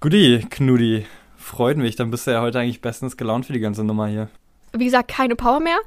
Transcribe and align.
Guti, 0.00 0.46
Knudi, 0.48 1.06
freut 1.36 1.76
mich. 1.76 1.96
Dann 1.96 2.10
bist 2.10 2.26
du 2.26 2.30
ja 2.30 2.40
heute 2.40 2.60
eigentlich 2.60 2.80
bestens 2.80 3.16
gelaunt 3.16 3.46
für 3.46 3.52
die 3.52 3.60
ganze 3.60 3.82
Nummer 3.84 4.06
hier. 4.06 4.28
Wie 4.72 4.84
gesagt, 4.84 5.08
keine 5.08 5.34
Power 5.34 5.60
mehr. 5.60 5.78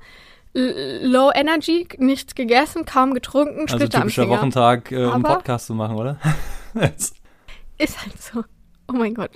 L 0.54 1.00
low 1.04 1.32
Energy, 1.34 1.88
nichts 1.98 2.36
gegessen, 2.36 2.84
kaum 2.84 3.14
getrunken, 3.14 3.62
Also 3.62 3.78
Splitter 3.78 4.00
am 4.00 4.04
typischer 4.04 4.24
Finger. 4.24 4.38
Wochentag, 4.38 4.92
äh, 4.92 5.06
um 5.06 5.24
Podcast 5.24 5.68
zu 5.68 5.76
machen, 5.76 5.96
oder? 5.96 6.18
Ist 6.98 8.02
halt 8.02 8.22
so. 8.22 8.44
Oh 8.90 8.94
mein 8.94 9.14
Gott. 9.14 9.32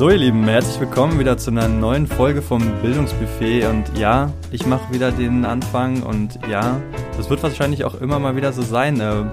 So, 0.00 0.08
ihr 0.08 0.16
Lieben, 0.16 0.48
herzlich 0.48 0.80
willkommen 0.80 1.18
wieder 1.18 1.36
zu 1.36 1.50
einer 1.50 1.68
neuen 1.68 2.06
Folge 2.06 2.40
vom 2.40 2.62
Bildungsbuffet. 2.80 3.66
Und 3.66 3.98
ja, 3.98 4.32
ich 4.50 4.64
mache 4.64 4.90
wieder 4.94 5.12
den 5.12 5.44
Anfang 5.44 6.02
und 6.04 6.38
ja, 6.48 6.80
das 7.18 7.28
wird 7.28 7.42
wahrscheinlich 7.42 7.84
auch 7.84 8.00
immer 8.00 8.18
mal 8.18 8.34
wieder 8.34 8.54
so 8.54 8.62
sein. 8.62 8.98
Äh, 8.98 9.24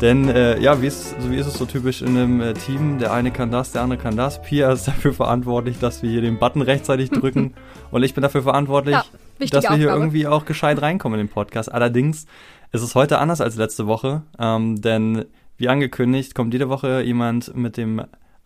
denn 0.00 0.28
äh, 0.28 0.60
ja, 0.60 0.80
wie 0.80 0.86
ist, 0.86 1.20
so 1.20 1.32
wie 1.32 1.36
ist 1.36 1.48
es 1.48 1.54
so 1.54 1.64
typisch 1.64 2.00
in 2.00 2.16
einem 2.16 2.40
äh, 2.40 2.54
Team? 2.54 3.00
Der 3.00 3.12
eine 3.12 3.32
kann 3.32 3.50
das, 3.50 3.72
der 3.72 3.82
andere 3.82 3.98
kann 3.98 4.16
das. 4.16 4.40
Pia 4.40 4.70
ist 4.72 4.86
dafür 4.86 5.12
verantwortlich, 5.12 5.80
dass 5.80 6.04
wir 6.04 6.10
hier 6.10 6.22
den 6.22 6.38
Button 6.38 6.62
rechtzeitig 6.62 7.10
drücken. 7.10 7.54
und 7.90 8.04
ich 8.04 8.14
bin 8.14 8.22
dafür 8.22 8.42
verantwortlich, 8.42 8.94
Ja, 8.94 9.48
dass 9.50 9.64
wir 9.64 9.70
hier 9.70 9.88
Aufgabe. 9.88 9.98
irgendwie 9.98 10.28
auch 10.28 10.44
gescheit 10.44 10.80
reinkommen 10.80 11.18
in 11.18 11.26
den 11.26 11.32
Podcast. 11.32 11.72
Allerdings 11.72 12.26
ist 12.70 12.82
es 12.82 12.94
heute 12.94 13.18
anders 13.18 13.40
als 13.40 13.56
letzte 13.56 13.88
Woche, 13.88 14.22
ähm, 14.38 14.80
denn 14.80 15.24
wie 15.56 15.68
angekündigt 15.68 16.36
kommt 16.36 16.52
jede 16.52 16.68
Woche 16.68 17.02
jemand 17.02 17.56
mit 17.56 17.76
dem 17.76 18.00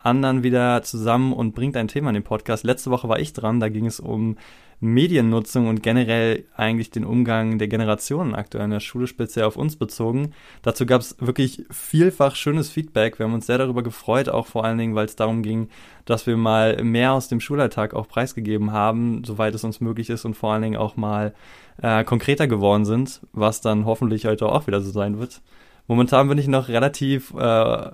anderen 0.08 0.42
wieder 0.42 0.82
zusammen 0.82 1.32
und 1.32 1.54
bringt 1.54 1.76
ein 1.76 1.88
Thema 1.88 2.10
in 2.10 2.14
den 2.14 2.24
Podcast. 2.24 2.64
Letzte 2.64 2.90
Woche 2.90 3.08
war 3.08 3.20
ich 3.20 3.32
dran, 3.32 3.60
da 3.60 3.68
ging 3.68 3.86
es 3.86 4.00
um 4.00 4.36
Mediennutzung 4.80 5.66
und 5.66 5.82
generell 5.82 6.44
eigentlich 6.56 6.90
den 6.90 7.04
Umgang 7.04 7.58
der 7.58 7.66
Generationen 7.66 8.34
aktuell 8.34 8.64
in 8.64 8.70
der 8.70 8.80
Schule, 8.80 9.08
speziell 9.08 9.44
auf 9.44 9.56
uns 9.56 9.76
bezogen. 9.76 10.32
Dazu 10.62 10.86
gab 10.86 11.00
es 11.00 11.16
wirklich 11.18 11.64
vielfach 11.70 12.36
schönes 12.36 12.70
Feedback. 12.70 13.18
Wir 13.18 13.26
haben 13.26 13.34
uns 13.34 13.46
sehr 13.46 13.58
darüber 13.58 13.82
gefreut, 13.82 14.28
auch 14.28 14.46
vor 14.46 14.64
allen 14.64 14.78
Dingen, 14.78 14.94
weil 14.94 15.06
es 15.06 15.16
darum 15.16 15.42
ging, 15.42 15.68
dass 16.04 16.26
wir 16.26 16.36
mal 16.36 16.82
mehr 16.84 17.12
aus 17.12 17.28
dem 17.28 17.40
Schulalltag 17.40 17.92
auch 17.92 18.06
preisgegeben 18.06 18.72
haben, 18.72 19.24
soweit 19.24 19.54
es 19.54 19.64
uns 19.64 19.80
möglich 19.80 20.10
ist 20.10 20.24
und 20.24 20.34
vor 20.34 20.52
allen 20.52 20.62
Dingen 20.62 20.76
auch 20.76 20.96
mal 20.96 21.34
äh, 21.82 22.04
konkreter 22.04 22.46
geworden 22.46 22.84
sind, 22.84 23.20
was 23.32 23.60
dann 23.60 23.84
hoffentlich 23.84 24.26
heute 24.26 24.46
auch 24.46 24.68
wieder 24.68 24.80
so 24.80 24.90
sein 24.90 25.18
wird. 25.18 25.40
Momentan 25.88 26.28
bin 26.28 26.38
ich 26.38 26.46
noch 26.46 26.68
relativ, 26.68 27.34
äh, 27.34 27.90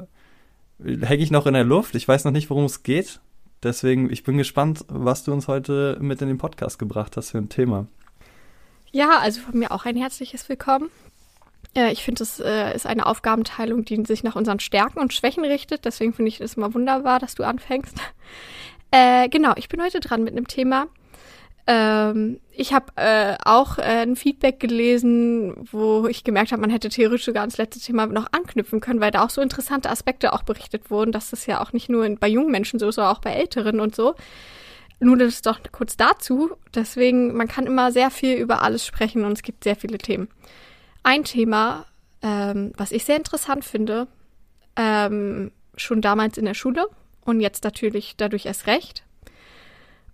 hänge 0.83 1.23
ich 1.23 1.31
noch 1.31 1.47
in 1.47 1.55
der 1.55 1.65
Luft. 1.65 1.95
Ich 1.95 2.07
weiß 2.07 2.25
noch 2.25 2.33
nicht, 2.33 2.51
worum 2.51 2.65
es 2.65 2.83
geht. 2.83 3.21
Deswegen, 3.63 4.11
ich 4.11 4.25
bin 4.25 4.37
gespannt, 4.37 4.85
was 4.89 5.25
du 5.25 5.33
uns 5.33 5.49
heute 5.49 5.97
mit 6.01 6.21
in 6.21 6.29
den 6.29 6.39
Podcast 6.39 6.79
gebracht 6.79 7.17
hast 7.17 7.31
für 7.31 7.39
ein 7.39 7.49
Thema. 7.49 7.87
Ja, 8.93 9.19
also 9.19 9.41
von 9.41 9.59
mir 9.59 9.73
auch 9.73 9.87
ein 9.87 9.97
herzliches 9.97 10.49
Willkommen. 10.49 10.91
Äh, 11.75 11.93
ich 11.93 12.05
finde, 12.05 12.23
es 12.23 12.41
äh, 12.41 12.75
ist 12.75 12.87
eine 12.87 13.07
Aufgabenteilung, 13.07 13.85
die 13.85 14.05
sich 14.05 14.23
nach 14.23 14.37
unseren 14.37 14.61
Stärken 14.61 15.01
und 15.01 15.13
Schwächen 15.13 15.45
richtet. 15.45 15.85
Deswegen 15.85 16.13
finde 16.13 16.29
ich 16.29 16.41
es 16.41 16.55
immer 16.55 16.75
wunderbar, 16.75 17.19
dass 17.19 17.35
du 17.35 17.45
anfängst. 17.45 17.97
Äh, 18.97 19.29
genau, 19.29 19.55
ich 19.57 19.69
bin 19.69 19.83
heute 19.83 19.99
dran 19.99 20.23
mit 20.23 20.37
einem 20.37 20.47
Thema. 20.47 20.87
Ähm, 21.67 22.41
ich 22.51 22.75
habe 22.75 22.93
äh, 22.97 23.37
auch 23.43 23.79
äh, 23.79 23.83
ein 23.83 24.17
Feedback 24.17 24.61
gelesen, 24.61 25.67
wo 25.73 26.07
ich 26.07 26.23
gemerkt 26.23 26.53
habe, 26.53 26.61
man 26.61 26.71
hätte 26.71 26.91
theoretisch 26.91 27.25
sogar 27.25 27.41
ans 27.41 27.57
letzte 27.57 27.81
Thema 27.81 28.07
noch 28.07 28.27
anknüpfen 28.33 28.81
können, 28.81 29.01
weil 29.01 29.11
da 29.11 29.25
auch 29.25 29.31
so 29.31 29.41
interessante 29.41 29.91
Aspekte 29.91 30.33
auch 30.35 30.43
berichtet 30.43 30.91
wurden, 30.91 31.11
dass 31.11 31.31
das 31.31 31.47
ja 31.47 31.63
auch 31.63 31.73
nicht 31.73 31.89
nur 31.89 32.09
bei 32.17 32.29
jungen 32.29 32.51
Menschen 32.51 32.79
so 32.79 32.89
ist, 32.89 32.97
sondern 32.97 33.15
auch 33.15 33.21
bei 33.21 33.33
Älteren 33.33 33.81
und 33.81 33.97
so. 33.97 34.15
Nur 35.01 35.17
das 35.17 35.43
doch 35.43 35.61
kurz 35.73 35.97
dazu. 35.97 36.53
Deswegen, 36.75 37.35
man 37.35 37.49
kann 37.49 37.67
immer 37.67 37.93
sehr 37.93 38.11
viel 38.11 38.37
über 38.37 38.63
alles 38.63 38.87
sprechen 38.87 39.25
und 39.25 39.33
es 39.33 39.43
gibt 39.43 39.65
sehr 39.65 39.77
viele 39.77 39.99
Themen. 39.99 40.29
Ein 41.03 41.25
Thema, 41.25 41.87
ähm, 42.23 42.73
was 42.77 42.93
ich 42.93 43.05
sehr 43.05 43.17
interessant 43.17 43.65
finde, 43.65 44.07
ähm, 44.77 45.51
schon 45.77 46.01
damals 46.01 46.39
in 46.39 46.45
der 46.45 46.55
Schule 46.55 46.87
und 47.25 47.41
jetzt 47.41 47.65
natürlich 47.65 48.17
dadurch 48.17 48.47
erst 48.47 48.67
recht 48.67 49.04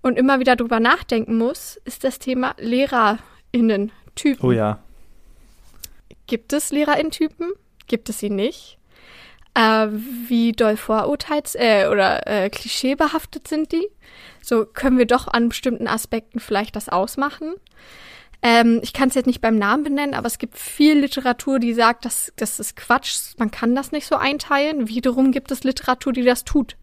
und 0.02 0.16
immer 0.16 0.40
wieder 0.40 0.56
drüber 0.56 0.80
nachdenken 0.80 1.36
muss, 1.36 1.80
ist 1.84 2.04
das 2.04 2.18
Thema 2.18 2.54
LehrerInnen-Typen. 2.58 4.44
Oh 4.44 4.52
ja. 4.52 4.78
Gibt 6.26 6.52
es 6.52 6.70
LehrerInnen-Typen? 6.70 7.52
Gibt 7.86 8.08
es 8.08 8.18
sie 8.18 8.30
nicht? 8.30 8.78
Äh, 9.54 9.88
wie 9.90 10.52
doll 10.52 10.76
vorurteils- 10.76 11.56
äh, 11.56 11.88
oder 11.88 12.26
äh, 12.26 12.50
klischeebehaftet 12.50 13.48
sind 13.48 13.72
die? 13.72 13.88
So 14.40 14.64
können 14.64 14.96
wir 14.96 15.06
doch 15.06 15.28
an 15.28 15.48
bestimmten 15.48 15.88
Aspekten 15.88 16.40
vielleicht 16.40 16.76
das 16.76 16.88
ausmachen. 16.88 17.54
Ähm, 18.42 18.80
ich 18.82 18.92
kann 18.92 19.08
es 19.08 19.14
jetzt 19.14 19.26
nicht 19.26 19.40
beim 19.40 19.58
Namen 19.58 19.84
benennen, 19.84 20.14
aber 20.14 20.26
es 20.26 20.38
gibt 20.38 20.56
viel 20.56 20.98
Literatur, 20.98 21.58
die 21.58 21.74
sagt, 21.74 22.04
dass 22.04 22.32
das 22.36 22.58
ist 22.58 22.76
Quatsch, 22.76 23.34
man 23.36 23.50
kann 23.50 23.74
das 23.74 23.92
nicht 23.92 24.06
so 24.06 24.16
einteilen. 24.16 24.88
Wiederum 24.88 25.32
gibt 25.32 25.50
es 25.50 25.64
Literatur, 25.64 26.12
die 26.12 26.24
das 26.24 26.44
tut. 26.44 26.76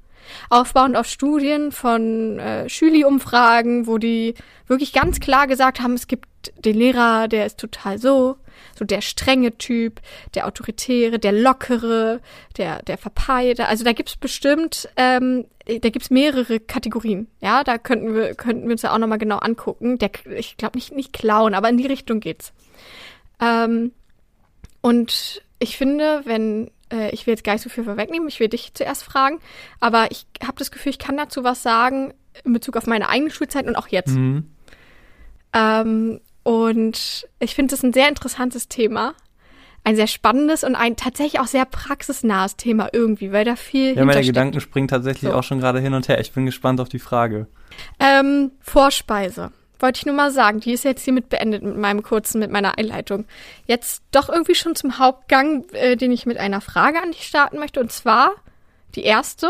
Aufbauend 0.50 0.96
auf 0.96 1.08
Studien 1.08 1.72
von 1.72 2.40
äh, 2.40 2.70
Schüli-Umfragen, 2.70 3.88
wo 3.88 3.98
die 3.98 4.34
wirklich 4.68 4.94
ganz 4.94 5.20
klar 5.20 5.48
gesagt 5.48 5.80
haben, 5.80 5.94
es 5.94 6.08
gibt 6.08 6.28
den 6.64 6.78
Lehrer, 6.78 7.28
der 7.28 7.46
ist 7.46 7.60
total 7.60 7.98
so, 7.98 8.38
so 8.78 8.86
der 8.86 9.02
strenge 9.02 9.58
Typ, 9.58 10.02
der 10.36 10.48
autoritäre, 10.48 11.20
der 11.20 11.32
lockere, 11.32 12.22
der, 12.58 12.82
der 12.84 12.98
verpeilte. 12.98 13.68
Also 13.68 13.84
da 13.84 13.94
gibt's 13.94 14.16
bestimmt, 14.16 14.90
ähm, 14.96 15.46
da 15.66 15.90
gibt's 15.90 16.10
mehrere 16.10 16.60
Kategorien. 16.60 17.28
Ja, 17.42 17.64
da 17.64 17.78
könnten 17.78 18.14
wir, 18.14 18.36
könnten 18.36 18.64
wir 18.64 18.72
uns 18.72 18.82
ja 18.82 18.94
auch 18.94 18.98
nochmal 18.98 19.18
genau 19.18 19.38
angucken. 19.38 19.98
Der, 19.98 20.12
ich 20.36 20.58
glaube 20.58 20.78
nicht, 20.78 20.94
nicht 20.94 21.14
klauen, 21.14 21.54
aber 21.54 21.70
in 21.70 21.78
die 21.78 21.88
Richtung 21.88 22.20
geht's. 22.20 22.54
Ähm, 23.42 23.92
und 24.82 25.42
ich 25.60 25.78
finde, 25.78 26.22
wenn, 26.26 26.72
äh, 26.92 27.10
ich 27.12 27.26
will 27.28 27.34
jetzt 27.34 27.44
gar 27.44 27.54
nicht 27.54 27.62
so 27.64 27.70
viel 27.70 27.84
vorwegnehmen, 27.84 28.28
ich 28.28 28.40
will 28.40 28.48
dich 28.50 28.74
zuerst 28.74 29.04
fragen, 29.04 29.40
aber 29.80 30.12
ich 30.12 30.26
habe 30.44 30.58
das 30.58 30.72
Gefühl, 30.72 30.92
ich 30.92 31.00
kann 31.00 31.18
dazu 31.18 31.44
was 31.44 31.64
sagen 31.64 32.14
in 32.44 32.54
Bezug 32.54 32.78
auf 32.78 32.86
meine 32.88 33.10
eigene 33.10 33.32
Schulzeit 33.32 33.66
und 33.68 33.76
auch 33.76 33.88
jetzt. 33.88 34.16
Mhm. 34.16 34.52
Ähm, 35.54 36.20
und 36.44 37.28
ich 37.40 37.56
finde 37.56 37.72
das 37.72 37.84
ein 37.84 37.94
sehr 37.94 38.08
interessantes 38.08 38.68
Thema. 38.70 39.14
Ein 39.84 39.96
sehr 39.96 40.08
spannendes 40.08 40.66
und 40.66 40.76
ein 40.76 40.98
tatsächlich 40.98 41.40
auch 41.40 41.48
sehr 41.48 41.64
praxisnahes 41.66 42.58
Thema 42.58 42.90
irgendwie, 42.92 43.32
weil 43.32 43.46
da 43.46 43.56
viel 43.56 43.96
Ja, 43.96 44.04
meine. 44.04 44.22
Gedanken 44.22 44.60
springen 44.60 44.90
tatsächlich 44.90 45.32
So. 45.32 45.38
auch 45.38 45.44
schon 45.44 45.60
gerade 45.60 45.80
hin 45.80 45.94
und 45.94 46.10
her. 46.10 46.20
Ich 46.20 46.34
bin 46.34 46.46
gespannt 46.46 46.82
auf 46.82 46.90
die 46.90 47.00
Frage. 47.00 47.48
Ähm, 48.00 48.52
Vorspeise. 48.60 49.52
Wollte 49.80 50.00
ich 50.00 50.06
nur 50.06 50.16
mal 50.16 50.32
sagen, 50.32 50.60
die 50.60 50.74
ist 50.74 50.84
jetzt 50.84 51.04
hiermit 51.04 51.30
beendet 51.30 51.64
mit 51.64 51.78
meinem 51.78 52.04
kurzen, 52.04 52.40
mit 52.40 52.52
meiner 52.52 52.78
Einleitung. 52.78 53.26
Jetzt 53.66 54.04
doch 54.12 54.30
irgendwie 54.30 54.56
schon 54.56 54.76
zum 54.76 54.98
Hauptgang, 54.98 55.70
äh, 55.74 55.96
den 55.96 56.12
ich 56.12 56.26
mit 56.26 56.38
einer 56.38 56.62
Frage 56.62 57.02
an 57.02 57.12
dich 57.12 57.24
starten 57.24 57.60
möchte. 57.60 57.80
Und 57.80 57.92
zwar 57.92 58.32
die 58.96 59.04
erste. 59.04 59.50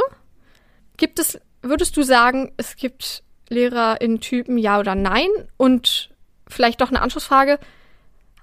Gibt 0.97 1.19
es, 1.19 1.39
würdest 1.61 1.95
du 1.95 2.03
sagen, 2.03 2.51
es 2.57 2.75
gibt 2.75 3.23
Lehrer 3.49 4.01
in 4.01 4.19
Typen 4.19 4.57
ja 4.57 4.79
oder 4.79 4.95
nein? 4.95 5.29
Und 5.55 6.09
vielleicht 6.47 6.81
doch 6.81 6.89
eine 6.89 7.01
Anschlussfrage. 7.01 7.59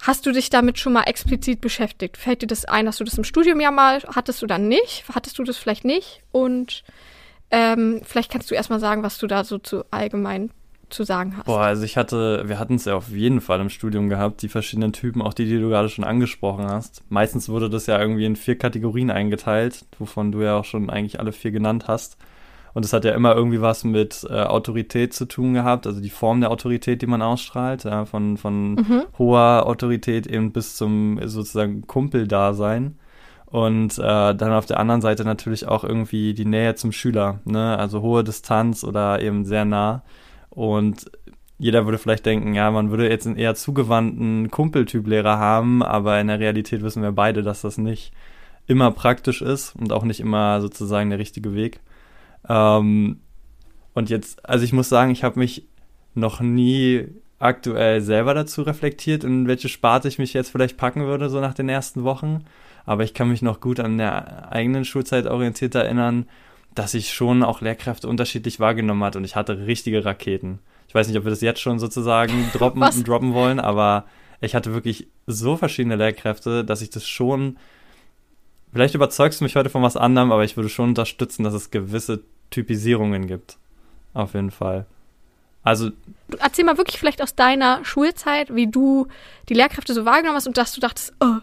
Hast 0.02 0.26
du 0.26 0.32
dich 0.32 0.50
damit 0.50 0.78
schon 0.78 0.92
mal 0.92 1.04
explizit 1.04 1.60
beschäftigt? 1.60 2.16
Fällt 2.16 2.42
dir 2.42 2.46
das 2.46 2.64
ein, 2.64 2.86
dass 2.86 2.98
du 2.98 3.04
das 3.04 3.16
im 3.16 3.24
Studium 3.24 3.60
ja 3.60 3.70
mal 3.70 4.02
hattest 4.14 4.42
oder 4.42 4.58
nicht? 4.58 5.04
Hattest 5.14 5.38
du 5.38 5.44
das 5.44 5.56
vielleicht 5.56 5.84
nicht? 5.84 6.22
Und 6.30 6.84
ähm, 7.50 8.02
vielleicht 8.04 8.30
kannst 8.30 8.50
du 8.50 8.54
erstmal 8.54 8.80
sagen, 8.80 9.02
was 9.02 9.18
du 9.18 9.26
da 9.26 9.44
so 9.44 9.58
zu 9.58 9.84
allgemein 9.90 10.50
zu 10.94 11.04
sagen 11.04 11.34
hast. 11.36 11.44
Boah, 11.46 11.60
also 11.60 11.82
ich 11.84 11.96
hatte, 11.96 12.44
wir 12.46 12.58
hatten 12.58 12.76
es 12.76 12.84
ja 12.86 12.94
auf 12.94 13.08
jeden 13.08 13.40
Fall 13.40 13.60
im 13.60 13.68
Studium 13.68 14.08
gehabt, 14.08 14.42
die 14.42 14.48
verschiedenen 14.48 14.92
Typen, 14.92 15.20
auch 15.20 15.34
die, 15.34 15.44
die 15.44 15.58
du 15.58 15.68
gerade 15.68 15.88
schon 15.88 16.04
angesprochen 16.04 16.66
hast. 16.66 17.02
Meistens 17.08 17.48
wurde 17.48 17.68
das 17.68 17.86
ja 17.86 18.00
irgendwie 18.00 18.24
in 18.24 18.36
vier 18.36 18.56
Kategorien 18.56 19.10
eingeteilt, 19.10 19.84
wovon 19.98 20.32
du 20.32 20.40
ja 20.42 20.56
auch 20.58 20.64
schon 20.64 20.88
eigentlich 20.90 21.20
alle 21.20 21.32
vier 21.32 21.50
genannt 21.50 21.84
hast. 21.88 22.16
Und 22.72 22.84
es 22.84 22.92
hat 22.92 23.04
ja 23.04 23.12
immer 23.12 23.36
irgendwie 23.36 23.60
was 23.60 23.84
mit 23.84 24.26
äh, 24.28 24.32
Autorität 24.42 25.14
zu 25.14 25.26
tun 25.26 25.54
gehabt, 25.54 25.86
also 25.86 26.00
die 26.00 26.10
Form 26.10 26.40
der 26.40 26.50
Autorität, 26.50 27.02
die 27.02 27.06
man 27.06 27.22
ausstrahlt, 27.22 27.84
ja, 27.84 28.04
von, 28.04 28.36
von 28.36 28.74
Mhm. 28.74 29.02
hoher 29.16 29.66
Autorität 29.66 30.26
eben 30.26 30.50
bis 30.52 30.74
zum 30.74 31.20
sozusagen 31.24 31.86
Kumpeldasein. 31.86 32.98
Und 33.46 33.98
äh, 33.98 34.34
dann 34.34 34.52
auf 34.52 34.66
der 34.66 34.80
anderen 34.80 35.00
Seite 35.00 35.24
natürlich 35.24 35.68
auch 35.68 35.84
irgendwie 35.84 36.34
die 36.34 36.44
Nähe 36.44 36.74
zum 36.74 36.90
Schüler, 36.90 37.38
ne? 37.44 37.78
Also 37.78 38.02
hohe 38.02 38.24
Distanz 38.24 38.82
oder 38.82 39.22
eben 39.22 39.44
sehr 39.44 39.64
nah. 39.64 40.02
Und 40.54 41.10
jeder 41.58 41.84
würde 41.84 41.98
vielleicht 41.98 42.26
denken, 42.26 42.54
ja, 42.54 42.70
man 42.70 42.90
würde 42.90 43.08
jetzt 43.08 43.26
einen 43.26 43.36
eher 43.36 43.54
zugewandten 43.54 44.50
Kumpeltyp-Lehrer 44.50 45.38
haben, 45.38 45.82
aber 45.82 46.20
in 46.20 46.26
der 46.26 46.40
Realität 46.40 46.82
wissen 46.82 47.02
wir 47.02 47.12
beide, 47.12 47.42
dass 47.42 47.62
das 47.62 47.78
nicht 47.78 48.12
immer 48.66 48.90
praktisch 48.90 49.42
ist 49.42 49.74
und 49.76 49.92
auch 49.92 50.04
nicht 50.04 50.20
immer 50.20 50.60
sozusagen 50.60 51.10
der 51.10 51.18
richtige 51.18 51.54
Weg. 51.54 51.80
Ähm, 52.48 53.20
und 53.94 54.10
jetzt, 54.10 54.48
also 54.48 54.64
ich 54.64 54.72
muss 54.72 54.88
sagen, 54.88 55.10
ich 55.10 55.22
habe 55.22 55.38
mich 55.38 55.66
noch 56.14 56.40
nie 56.40 57.06
aktuell 57.38 58.00
selber 58.00 58.34
dazu 58.34 58.62
reflektiert, 58.62 59.24
in 59.24 59.46
welche 59.46 59.68
Sparte 59.68 60.08
ich 60.08 60.18
mich 60.18 60.32
jetzt 60.32 60.50
vielleicht 60.50 60.76
packen 60.76 61.02
würde, 61.06 61.28
so 61.28 61.40
nach 61.40 61.54
den 61.54 61.68
ersten 61.68 62.04
Wochen. 62.04 62.44
Aber 62.86 63.04
ich 63.04 63.14
kann 63.14 63.28
mich 63.28 63.42
noch 63.42 63.60
gut 63.60 63.80
an 63.80 63.98
der 63.98 64.52
eigenen 64.52 64.84
Schulzeit 64.84 65.26
orientiert 65.26 65.74
erinnern, 65.74 66.26
dass 66.74 66.94
ich 66.94 67.12
schon 67.12 67.42
auch 67.42 67.60
Lehrkräfte 67.60 68.08
unterschiedlich 68.08 68.60
wahrgenommen 68.60 69.04
hat 69.04 69.16
und 69.16 69.24
ich 69.24 69.36
hatte 69.36 69.66
richtige 69.66 70.04
Raketen. 70.04 70.58
Ich 70.88 70.94
weiß 70.94 71.08
nicht, 71.08 71.16
ob 71.16 71.24
wir 71.24 71.30
das 71.30 71.40
jetzt 71.40 71.60
schon 71.60 71.78
sozusagen 71.78 72.50
droppen, 72.52 73.04
droppen 73.04 73.34
wollen, 73.34 73.60
aber 73.60 74.04
ich 74.40 74.54
hatte 74.54 74.74
wirklich 74.74 75.08
so 75.26 75.56
verschiedene 75.56 75.96
Lehrkräfte, 75.96 76.64
dass 76.64 76.82
ich 76.82 76.90
das 76.90 77.06
schon. 77.06 77.56
Vielleicht 78.72 78.94
überzeugst 78.94 79.40
du 79.40 79.44
mich 79.44 79.56
heute 79.56 79.70
von 79.70 79.82
was 79.82 79.96
anderem, 79.96 80.32
aber 80.32 80.44
ich 80.44 80.56
würde 80.56 80.68
schon 80.68 80.90
unterstützen, 80.90 81.44
dass 81.44 81.54
es 81.54 81.70
gewisse 81.70 82.22
Typisierungen 82.50 83.26
gibt. 83.26 83.56
Auf 84.12 84.34
jeden 84.34 84.50
Fall. 84.50 84.86
Also. 85.62 85.90
Erzähl 86.38 86.64
mal 86.64 86.76
wirklich 86.76 86.98
vielleicht 86.98 87.22
aus 87.22 87.34
deiner 87.34 87.84
Schulzeit, 87.84 88.54
wie 88.54 88.66
du 88.66 89.06
die 89.48 89.54
Lehrkräfte 89.54 89.94
so 89.94 90.04
wahrgenommen 90.04 90.36
hast 90.36 90.46
und 90.46 90.58
dass 90.58 90.72
du 90.72 90.80
dachtest, 90.80 91.14
oh, 91.20 91.38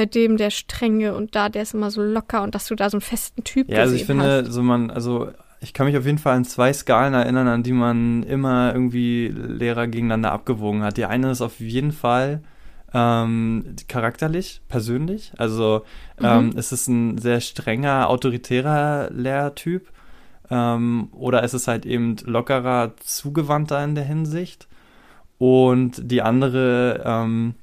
bei 0.00 0.06
dem 0.06 0.38
der 0.38 0.48
strenge 0.48 1.14
und 1.14 1.34
da 1.34 1.50
der 1.50 1.60
ist 1.60 1.74
immer 1.74 1.90
so 1.90 2.00
locker 2.00 2.42
und 2.42 2.54
dass 2.54 2.68
du 2.68 2.74
da 2.74 2.88
so 2.88 2.96
einen 2.96 3.02
festen 3.02 3.44
Typ 3.44 3.68
ja, 3.68 3.80
also 3.80 3.94
ich 3.94 4.06
finde, 4.06 4.44
hast. 4.44 4.52
so 4.52 4.62
man, 4.62 4.90
also 4.90 5.30
ich 5.60 5.74
kann 5.74 5.84
mich 5.84 5.98
auf 5.98 6.06
jeden 6.06 6.16
Fall 6.16 6.36
an 6.36 6.46
zwei 6.46 6.72
Skalen 6.72 7.12
erinnern, 7.12 7.46
an 7.48 7.62
die 7.62 7.74
man 7.74 8.22
immer 8.22 8.72
irgendwie 8.72 9.28
Lehrer 9.28 9.88
gegeneinander 9.88 10.32
abgewogen 10.32 10.82
hat. 10.82 10.96
Die 10.96 11.04
eine 11.04 11.30
ist 11.30 11.42
auf 11.42 11.60
jeden 11.60 11.92
Fall 11.92 12.40
ähm, 12.94 13.76
charakterlich, 13.88 14.62
persönlich. 14.68 15.32
Also 15.36 15.84
mhm. 16.18 16.24
ähm, 16.24 16.52
ist 16.56 16.72
es 16.72 16.88
ein 16.88 17.18
sehr 17.18 17.42
strenger, 17.42 18.08
autoritärer 18.08 19.10
Lehrtyp 19.12 19.90
ähm, 20.50 21.10
oder 21.12 21.42
ist 21.42 21.52
es 21.52 21.68
halt 21.68 21.84
eben 21.84 22.16
lockerer, 22.24 22.94
zugewandter 23.00 23.84
in 23.84 23.94
der 23.94 24.04
Hinsicht. 24.04 24.66
Und 25.36 26.10
die 26.10 26.22
andere 26.22 27.02
ähm, 27.04 27.54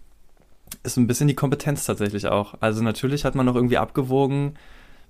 ist 0.88 0.98
ein 0.98 1.07
bisschen 1.07 1.28
die 1.28 1.36
Kompetenz 1.36 1.86
tatsächlich 1.86 2.28
auch. 2.28 2.56
Also 2.62 2.84
natürlich 2.84 3.25
hat 3.25 3.36
man 3.36 3.45
noch 3.45 3.56
irgendwie 3.56 3.78
abgewogen, 3.78 4.56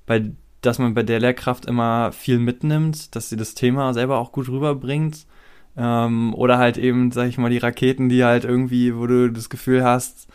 bei 0.05 0.31
dass 0.61 0.79
man 0.79 0.93
bei 0.93 1.03
der 1.03 1.19
Lehrkraft 1.19 1.65
immer 1.65 2.11
viel 2.11 2.39
mitnimmt, 2.39 3.15
dass 3.15 3.29
sie 3.29 3.37
das 3.37 3.53
Thema 3.53 3.93
selber 3.93 4.17
auch 4.17 4.31
gut 4.31 4.49
rüberbringt. 4.49 5.25
Ähm, 5.77 6.33
oder 6.33 6.57
halt 6.57 6.77
eben, 6.77 7.11
sag 7.11 7.27
ich 7.27 7.37
mal, 7.37 7.51
die 7.51 7.59
Raketen, 7.59 8.09
die 8.09 8.23
halt 8.25 8.43
irgendwie, 8.43 8.95
wo 8.95 9.05
du 9.05 9.31
das 9.31 9.49
Gefühl 9.49 9.83
hast, 9.83 10.27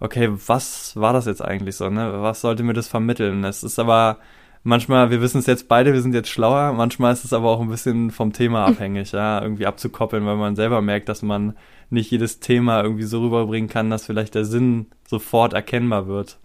okay, 0.00 0.30
was 0.46 0.96
war 0.96 1.12
das 1.12 1.26
jetzt 1.26 1.42
eigentlich 1.42 1.76
so, 1.76 1.90
ne? 1.90 2.22
Was 2.22 2.40
sollte 2.40 2.62
mir 2.62 2.72
das 2.72 2.88
vermitteln? 2.88 3.44
Es 3.44 3.62
ist 3.62 3.78
aber 3.78 4.18
manchmal, 4.66 5.10
wir 5.10 5.22
wissen 5.22 5.38
es 5.38 5.46
jetzt 5.46 5.68
beide, 5.68 5.92
wir 5.92 6.02
sind 6.02 6.14
jetzt 6.14 6.28
schlauer, 6.28 6.72
manchmal 6.72 7.12
ist 7.12 7.24
es 7.24 7.32
aber 7.32 7.50
auch 7.50 7.60
ein 7.60 7.70
bisschen 7.70 8.10
vom 8.10 8.32
Thema 8.32 8.64
abhängig, 8.66 9.12
ja, 9.12 9.40
irgendwie 9.40 9.66
abzukoppeln, 9.66 10.26
weil 10.26 10.36
man 10.36 10.56
selber 10.56 10.82
merkt, 10.82 11.08
dass 11.08 11.22
man 11.22 11.56
nicht 11.88 12.10
jedes 12.10 12.40
Thema 12.40 12.82
irgendwie 12.82 13.04
so 13.04 13.22
rüberbringen 13.22 13.70
kann, 13.70 13.90
dass 13.90 14.06
vielleicht 14.06 14.34
der 14.34 14.44
Sinn 14.44 14.86
sofort 15.08 15.54
erkennbar 15.54 16.08
wird. 16.08 16.38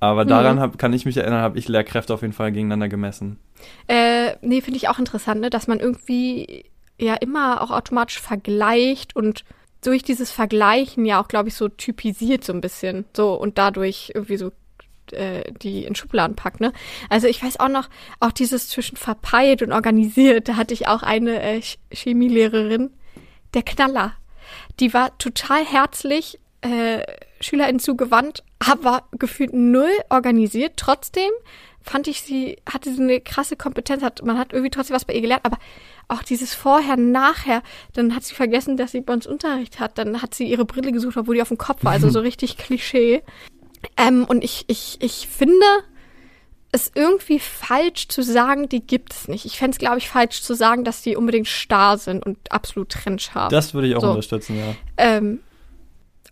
Aber 0.00 0.24
daran 0.24 0.56
hm. 0.56 0.62
hab, 0.62 0.78
kann 0.78 0.92
ich 0.92 1.06
mich 1.06 1.16
erinnern, 1.16 1.42
habe 1.42 1.58
ich 1.58 1.68
Lehrkräfte 1.68 2.12
auf 2.12 2.22
jeden 2.22 2.34
Fall 2.34 2.50
gegeneinander 2.50 2.88
gemessen. 2.88 3.38
Äh, 3.86 4.36
nee, 4.42 4.60
finde 4.60 4.76
ich 4.76 4.88
auch 4.88 4.98
interessant, 4.98 5.40
ne? 5.40 5.48
dass 5.48 5.68
man 5.68 5.80
irgendwie 5.80 6.64
ja 6.98 7.14
immer 7.14 7.62
auch 7.62 7.70
automatisch 7.70 8.20
vergleicht 8.20 9.16
und 9.16 9.44
durch 9.82 10.02
dieses 10.02 10.30
Vergleichen 10.30 11.04
ja 11.04 11.20
auch, 11.20 11.28
glaube 11.28 11.48
ich, 11.48 11.54
so 11.54 11.68
typisiert 11.68 12.44
so 12.44 12.52
ein 12.52 12.60
bisschen. 12.60 13.04
So 13.16 13.34
und 13.34 13.58
dadurch 13.58 14.12
irgendwie 14.14 14.36
so 14.36 14.52
äh, 15.12 15.50
die 15.62 15.84
in 15.84 15.94
Schubladen 15.94 16.36
packt, 16.36 16.60
ne? 16.60 16.72
Also 17.08 17.26
ich 17.26 17.42
weiß 17.42 17.60
auch 17.60 17.68
noch, 17.68 17.88
auch 18.20 18.32
dieses 18.32 18.68
zwischen 18.68 18.96
verpeilt 18.96 19.62
und 19.62 19.72
organisiert, 19.72 20.48
da 20.48 20.56
hatte 20.56 20.74
ich 20.74 20.88
auch 20.88 21.02
eine 21.02 21.42
äh, 21.42 21.60
Chemielehrerin, 21.90 22.90
der 23.54 23.62
Knaller. 23.62 24.14
Die 24.80 24.94
war 24.94 25.16
total 25.18 25.64
herzlich, 25.64 26.38
äh, 26.62 27.02
SchülerInnen 27.40 27.80
zugewandt, 27.80 28.44
aber 28.58 29.04
gefühlt 29.12 29.52
null 29.52 29.92
organisiert. 30.08 30.74
Trotzdem 30.76 31.30
fand 31.82 32.06
ich 32.06 32.22
sie, 32.22 32.58
hatte 32.70 32.94
sie 32.94 33.02
eine 33.02 33.20
krasse 33.20 33.56
Kompetenz, 33.56 34.02
hat, 34.02 34.24
man 34.24 34.38
hat 34.38 34.52
irgendwie 34.52 34.70
trotzdem 34.70 34.94
was 34.94 35.04
bei 35.04 35.14
ihr 35.14 35.20
gelernt, 35.20 35.44
aber 35.44 35.58
auch 36.08 36.22
dieses 36.22 36.54
Vorher, 36.54 36.96
Nachher, 36.96 37.62
dann 37.94 38.14
hat 38.14 38.24
sie 38.24 38.34
vergessen, 38.34 38.76
dass 38.76 38.92
sie 38.92 39.00
bei 39.00 39.12
uns 39.12 39.26
Unterricht 39.26 39.80
hat, 39.80 39.98
dann 39.98 40.22
hat 40.22 40.34
sie 40.34 40.44
ihre 40.44 40.64
Brille 40.64 40.92
gesucht, 40.92 41.16
obwohl 41.16 41.36
die 41.36 41.42
auf 41.42 41.48
dem 41.48 41.58
Kopf 41.58 41.84
war, 41.84 41.92
also 41.92 42.08
so 42.08 42.20
richtig 42.20 42.56
Klischee. 42.56 43.22
Ähm, 43.96 44.24
und 44.24 44.44
ich, 44.44 44.64
ich, 44.68 44.98
ich 45.00 45.28
finde 45.28 45.66
es 46.72 46.90
irgendwie 46.94 47.38
falsch 47.38 48.08
zu 48.08 48.22
sagen, 48.22 48.68
die 48.68 48.84
gibt 48.84 49.12
es 49.12 49.28
nicht. 49.28 49.44
Ich 49.44 49.58
fände 49.58 49.72
es, 49.72 49.78
glaube 49.78 49.98
ich, 49.98 50.08
falsch 50.08 50.42
zu 50.42 50.54
sagen, 50.54 50.84
dass 50.84 51.02
die 51.02 51.16
unbedingt 51.16 51.48
starr 51.48 51.98
sind 51.98 52.24
und 52.24 52.50
absolut 52.50 52.94
haben. 53.34 53.50
Das 53.50 53.74
würde 53.74 53.88
ich 53.88 53.96
auch 53.96 54.00
so. 54.00 54.08
unterstützen, 54.10 54.58
ja. 54.58 54.74
Ähm, 54.96 55.40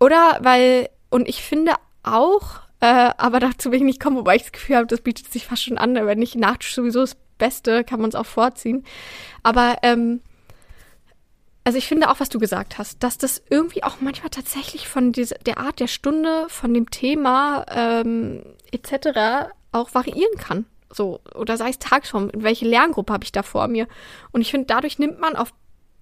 oder 0.00 0.38
weil 0.41 0.88
und 1.11 1.29
ich 1.29 1.43
finde 1.43 1.73
auch, 2.02 2.61
äh, 2.81 3.11
aber 3.19 3.41
dazu 3.41 3.70
will 3.70 3.79
ich 3.79 3.85
nicht 3.85 4.00
kommen, 4.00 4.17
wobei 4.17 4.37
ich 4.37 4.43
das 4.43 4.53
Gefühl 4.53 4.76
habe, 4.76 4.87
das 4.87 5.03
bietet 5.03 5.31
sich 5.31 5.46
fast 5.46 5.64
schon 5.64 5.76
an, 5.76 5.94
wenn 5.94 6.19
nicht 6.19 6.37
Nachtisch 6.37 6.75
sowieso 6.75 7.00
das 7.00 7.17
Beste, 7.37 7.85
kann 7.85 8.00
man 8.00 8.08
es 8.08 8.14
auch 8.14 8.26
vorziehen. 8.26 8.85
Aber 9.43 9.79
ähm, 9.82 10.20
also 11.65 11.79
ich 11.79 11.87
finde 11.87 12.11
auch, 12.11 12.21
was 12.21 12.29
du 12.29 12.39
gesagt 12.39 12.79
hast, 12.79 13.03
dass 13.03 13.19
das 13.19 13.43
irgendwie 13.51 13.83
auch 13.83 14.01
manchmal 14.01 14.31
tatsächlich 14.31 14.89
von 14.89 15.12
dieser, 15.12 15.37
der 15.37 15.59
Art 15.59 15.81
der 15.81 15.89
Stunde, 15.89 16.47
von 16.49 16.73
dem 16.73 16.91
Thema 16.91 17.67
ähm, 17.71 18.43
etc. 18.73 19.51
auch 19.73 19.95
variieren 19.95 20.39
kann. 20.39 20.65
So, 20.93 21.21
oder 21.35 21.57
sei 21.57 21.71
es 21.71 21.79
Tagesform, 21.79 22.31
welche 22.35 22.67
Lerngruppe 22.67 23.12
habe 23.12 23.25
ich 23.25 23.33
da 23.33 23.43
vor 23.43 23.69
mir? 23.69 23.87
Und 24.33 24.41
ich 24.41 24.51
finde, 24.51 24.67
dadurch 24.67 24.99
nimmt 24.99 25.21
man 25.21 25.37
auf 25.37 25.53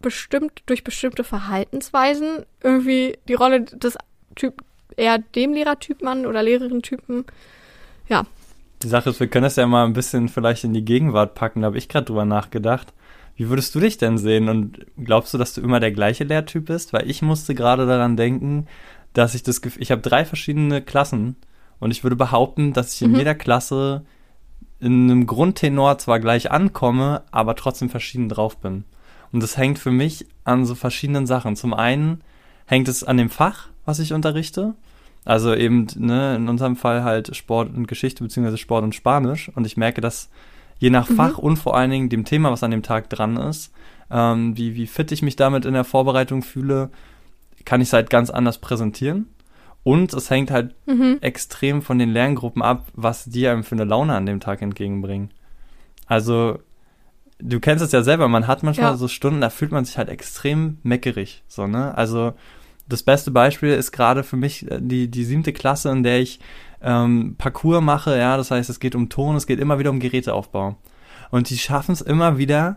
bestimmt, 0.00 0.62
durch 0.66 0.84
bestimmte 0.84 1.25
Verhaltensweisen 1.25 2.46
irgendwie 2.62 3.19
die 3.28 3.34
Rolle 3.34 3.62
des 3.62 3.99
Typ, 4.37 4.62
eher 4.96 5.19
dem 5.19 5.52
Lehrertypen 5.52 6.06
an 6.06 6.26
oder 6.26 6.43
Lehrerin-Typen. 6.43 7.25
Ja. 8.08 8.25
Die 8.82 8.88
Sache 8.88 9.11
ist, 9.11 9.20
wir 9.20 9.26
können 9.26 9.43
das 9.43 9.56
ja 9.56 9.66
mal 9.66 9.84
ein 9.84 9.93
bisschen 9.93 10.28
vielleicht 10.28 10.64
in 10.64 10.72
die 10.72 10.84
Gegenwart 10.84 11.34
packen, 11.34 11.62
da 11.62 11.66
habe 11.66 11.78
ich 11.78 11.88
gerade 11.88 12.06
drüber 12.06 12.25
nachgedacht. 12.25 12.93
Wie 13.38 13.49
würdest 13.49 13.73
du 13.73 13.79
dich 13.79 13.99
denn 13.99 14.19
sehen 14.19 14.49
und 14.49 14.85
glaubst 14.96 15.32
du, 15.32 15.38
dass 15.38 15.55
du 15.55 15.61
immer 15.61 15.79
der 15.79 15.93
gleiche 15.93 16.25
Lehrtyp 16.25 16.67
bist? 16.67 16.93
Weil 16.93 17.08
ich 17.08 17.23
musste 17.23 17.55
gerade 17.55 17.87
daran 17.87 18.17
denken, 18.17 18.67
dass 19.12 19.37
ich 19.37 19.44
das 19.44 19.62
Gefühl, 19.62 19.81
ich 19.81 19.93
habe 19.93 20.02
drei 20.02 20.25
verschiedene 20.25 20.82
Klassen 20.82 21.37
und 21.79 21.93
ich 21.93 22.02
würde 22.02 22.17
behaupten, 22.17 22.73
dass 22.73 22.94
ich 22.94 23.02
in 23.02 23.12
mhm. 23.12 23.19
jeder 23.19 23.37
Klasse 23.37 24.05
in 24.81 25.08
einem 25.08 25.26
Grundtenor 25.26 25.99
zwar 25.99 26.19
gleich 26.19 26.50
ankomme, 26.50 27.23
aber 27.31 27.55
trotzdem 27.55 27.88
verschieden 27.88 28.29
drauf 28.29 28.56
bin. 28.56 28.82
Und 29.31 29.40
das 29.40 29.56
hängt 29.56 29.79
für 29.79 29.93
mich 29.93 30.26
an 30.43 30.64
so 30.64 30.75
verschiedenen 30.75 31.29
Sachen. 31.29 31.55
Zum 31.55 31.75
einen 31.75 32.23
hängt 32.67 32.88
es 32.88 33.05
an 33.05 33.19
dem 33.19 33.31
Fach, 33.31 33.69
was 33.85 34.00
ich 34.00 34.12
unterrichte. 34.12 34.75
Also 35.25 35.55
eben, 35.55 35.87
ne, 35.94 36.35
in 36.35 36.49
unserem 36.49 36.75
Fall 36.75 37.05
halt 37.05 37.37
Sport 37.37 37.73
und 37.73 37.87
Geschichte 37.87 38.25
beziehungsweise 38.25 38.58
Sport 38.58 38.82
und 38.82 38.96
Spanisch. 38.96 39.49
Und 39.55 39.64
ich 39.64 39.76
merke, 39.76 40.00
dass 40.00 40.29
je 40.78 40.90
nach 40.90 41.08
mhm. 41.08 41.16
Fach 41.16 41.38
und 41.38 41.56
vor 41.56 41.76
allen 41.76 41.90
Dingen 41.90 42.08
dem 42.08 42.25
Thema, 42.25 42.50
was 42.50 42.62
an 42.62 42.70
dem 42.70 42.82
Tag 42.82 43.10
dran 43.10 43.36
ist, 43.36 43.72
ähm, 44.10 44.56
wie, 44.56 44.75
wie 44.75 44.86
fit 44.86 45.12
ich 45.12 45.22
mich 45.22 45.36
damit 45.36 45.64
in 45.64 45.75
der 45.75 45.84
Vorbereitung 45.84 46.42
fühle, 46.42 46.90
kann 47.64 47.80
ich 47.80 47.88
es 47.88 47.92
halt 47.92 48.10
ganz 48.10 48.30
anders 48.30 48.58
präsentieren. 48.58 49.26
Und 49.85 50.12
es 50.12 50.30
hängt 50.30 50.50
halt 50.50 50.75
mhm. 50.87 51.18
extrem 51.20 51.82
von 51.82 51.99
den 51.99 52.11
Lerngruppen 52.11 52.62
ab, 52.62 52.87
was 52.94 53.25
die 53.25 53.47
einem 53.47 53.64
für 53.64 53.75
eine 53.75 53.85
Laune 53.85 54.14
an 54.14 54.26
dem 54.26 54.40
Tag 54.40 54.61
entgegenbringen. 54.61 55.30
Also, 56.06 56.58
du 57.38 57.61
kennst 57.61 57.85
es 57.85 57.92
ja 57.92 58.02
selber, 58.02 58.28
man 58.28 58.47
hat 58.47 58.62
manchmal 58.62 58.92
ja. 58.92 58.97
so 58.97 59.08
Stunden, 59.08 59.40
da 59.40 59.50
fühlt 59.50 59.73
man 59.73 59.85
sich 59.85 59.99
halt 59.99 60.08
extrem 60.08 60.78
meckerig, 60.82 61.42
so, 61.49 61.66
ne? 61.66 61.97
Also, 61.97 62.35
das 62.88 63.02
beste 63.02 63.30
Beispiel 63.30 63.75
ist 63.75 63.92
gerade 63.92 64.25
für 64.25 64.37
mich 64.37 64.70
äh, 64.70 64.78
die, 64.80 65.11
die 65.11 65.25
siebte 65.25 65.52
Klasse, 65.52 65.90
in 65.90 66.02
der 66.02 66.20
ich 66.20 66.40
ähm, 66.82 67.35
Parcours 67.38 67.82
mache, 67.82 68.16
ja, 68.16 68.37
das 68.37 68.50
heißt, 68.50 68.70
es 68.70 68.80
geht 68.80 68.94
um 68.94 69.08
Ton, 69.08 69.37
es 69.37 69.47
geht 69.47 69.61
immer 69.61 69.78
wieder 69.78 69.90
um 69.90 70.00
Geräteaufbau. 70.00 70.76
Und 71.30 71.50
die 71.50 71.58
schaffen 71.58 71.92
es 71.92 72.00
immer 72.00 72.38
wieder, 72.38 72.76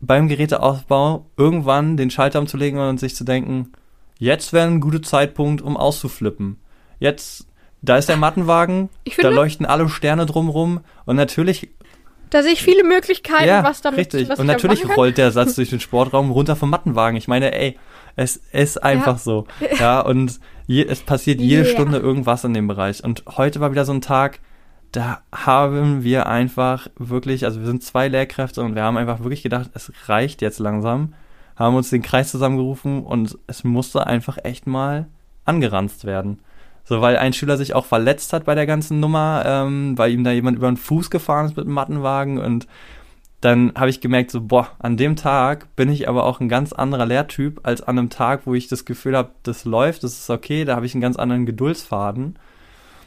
beim 0.00 0.28
Geräteaufbau 0.28 1.26
irgendwann 1.36 1.96
den 1.96 2.10
Schalter 2.10 2.40
umzulegen 2.40 2.80
und 2.80 2.98
sich 2.98 3.14
zu 3.14 3.24
denken, 3.24 3.72
jetzt 4.18 4.52
wäre 4.52 4.66
ein 4.66 4.80
guter 4.80 5.02
Zeitpunkt, 5.02 5.62
um 5.62 5.76
auszuflippen. 5.76 6.58
Jetzt, 6.98 7.46
da 7.82 7.96
ist 7.96 8.08
der 8.08 8.16
Mattenwagen, 8.16 8.88
da 9.20 9.28
leuchten 9.28 9.66
alle 9.66 9.88
Sterne 9.88 10.26
drumrum 10.26 10.80
und 11.04 11.16
natürlich 11.16 11.70
da 12.32 12.42
sehe 12.42 12.52
ich 12.52 12.62
viele 12.62 12.82
Möglichkeiten, 12.82 13.46
ja, 13.46 13.62
was 13.62 13.82
damit 13.82 14.00
richtig. 14.00 14.30
Was 14.30 14.40
und 14.40 14.46
natürlich 14.46 14.88
rollt 14.96 15.18
der 15.18 15.32
Satz 15.32 15.54
durch 15.56 15.68
den 15.68 15.80
Sportraum 15.80 16.30
runter 16.30 16.56
vom 16.56 16.70
Mattenwagen. 16.70 17.18
Ich 17.18 17.28
meine, 17.28 17.54
ey, 17.54 17.78
es 18.16 18.36
ist 18.52 18.82
einfach 18.82 19.18
ja. 19.18 19.18
so. 19.18 19.46
Ja, 19.78 20.00
und 20.00 20.40
je, 20.66 20.86
es 20.86 21.00
passiert 21.00 21.40
jede 21.40 21.64
yeah. 21.64 21.72
Stunde 21.72 21.98
irgendwas 21.98 22.44
in 22.44 22.54
dem 22.54 22.68
Bereich. 22.68 23.04
Und 23.04 23.22
heute 23.36 23.60
war 23.60 23.70
wieder 23.70 23.84
so 23.84 23.92
ein 23.92 24.00
Tag, 24.00 24.40
da 24.92 25.20
haben 25.30 26.04
wir 26.04 26.26
einfach 26.26 26.86
wirklich, 26.96 27.44
also 27.44 27.60
wir 27.60 27.66
sind 27.66 27.82
zwei 27.82 28.08
Lehrkräfte 28.08 28.62
und 28.62 28.74
wir 28.74 28.82
haben 28.82 28.96
einfach 28.96 29.20
wirklich 29.20 29.42
gedacht, 29.42 29.70
es 29.74 29.92
reicht 30.06 30.40
jetzt 30.40 30.58
langsam. 30.58 31.12
Haben 31.56 31.76
uns 31.76 31.90
den 31.90 32.00
Kreis 32.00 32.30
zusammengerufen 32.30 33.04
und 33.04 33.38
es 33.46 33.62
musste 33.62 34.06
einfach 34.06 34.38
echt 34.42 34.66
mal 34.66 35.06
angeranzt 35.44 36.06
werden. 36.06 36.40
So, 36.84 37.00
weil 37.00 37.16
ein 37.16 37.32
Schüler 37.32 37.56
sich 37.56 37.74
auch 37.74 37.86
verletzt 37.86 38.32
hat 38.32 38.44
bei 38.44 38.54
der 38.54 38.66
ganzen 38.66 39.00
Nummer, 39.00 39.44
ähm, 39.46 39.96
weil 39.96 40.12
ihm 40.12 40.24
da 40.24 40.32
jemand 40.32 40.56
über 40.56 40.66
den 40.66 40.76
Fuß 40.76 41.10
gefahren 41.10 41.46
ist 41.46 41.56
mit 41.56 41.66
dem 41.66 41.72
Mattenwagen 41.72 42.38
und 42.38 42.66
dann 43.42 43.72
habe 43.74 43.90
ich 43.90 44.00
gemerkt, 44.00 44.30
so, 44.30 44.40
boah, 44.40 44.68
an 44.78 44.96
dem 44.96 45.16
Tag 45.16 45.74
bin 45.74 45.90
ich 45.90 46.08
aber 46.08 46.24
auch 46.24 46.38
ein 46.38 46.48
ganz 46.48 46.72
anderer 46.72 47.06
Lehrtyp 47.06 47.60
als 47.64 47.82
an 47.82 47.98
einem 47.98 48.08
Tag, 48.08 48.42
wo 48.44 48.54
ich 48.54 48.68
das 48.68 48.84
Gefühl 48.84 49.16
habe, 49.16 49.32
das 49.42 49.64
läuft, 49.64 50.04
das 50.04 50.12
ist 50.12 50.30
okay, 50.30 50.64
da 50.64 50.76
habe 50.76 50.86
ich 50.86 50.94
einen 50.94 51.00
ganz 51.00 51.16
anderen 51.16 51.44
Geduldsfaden. 51.44 52.38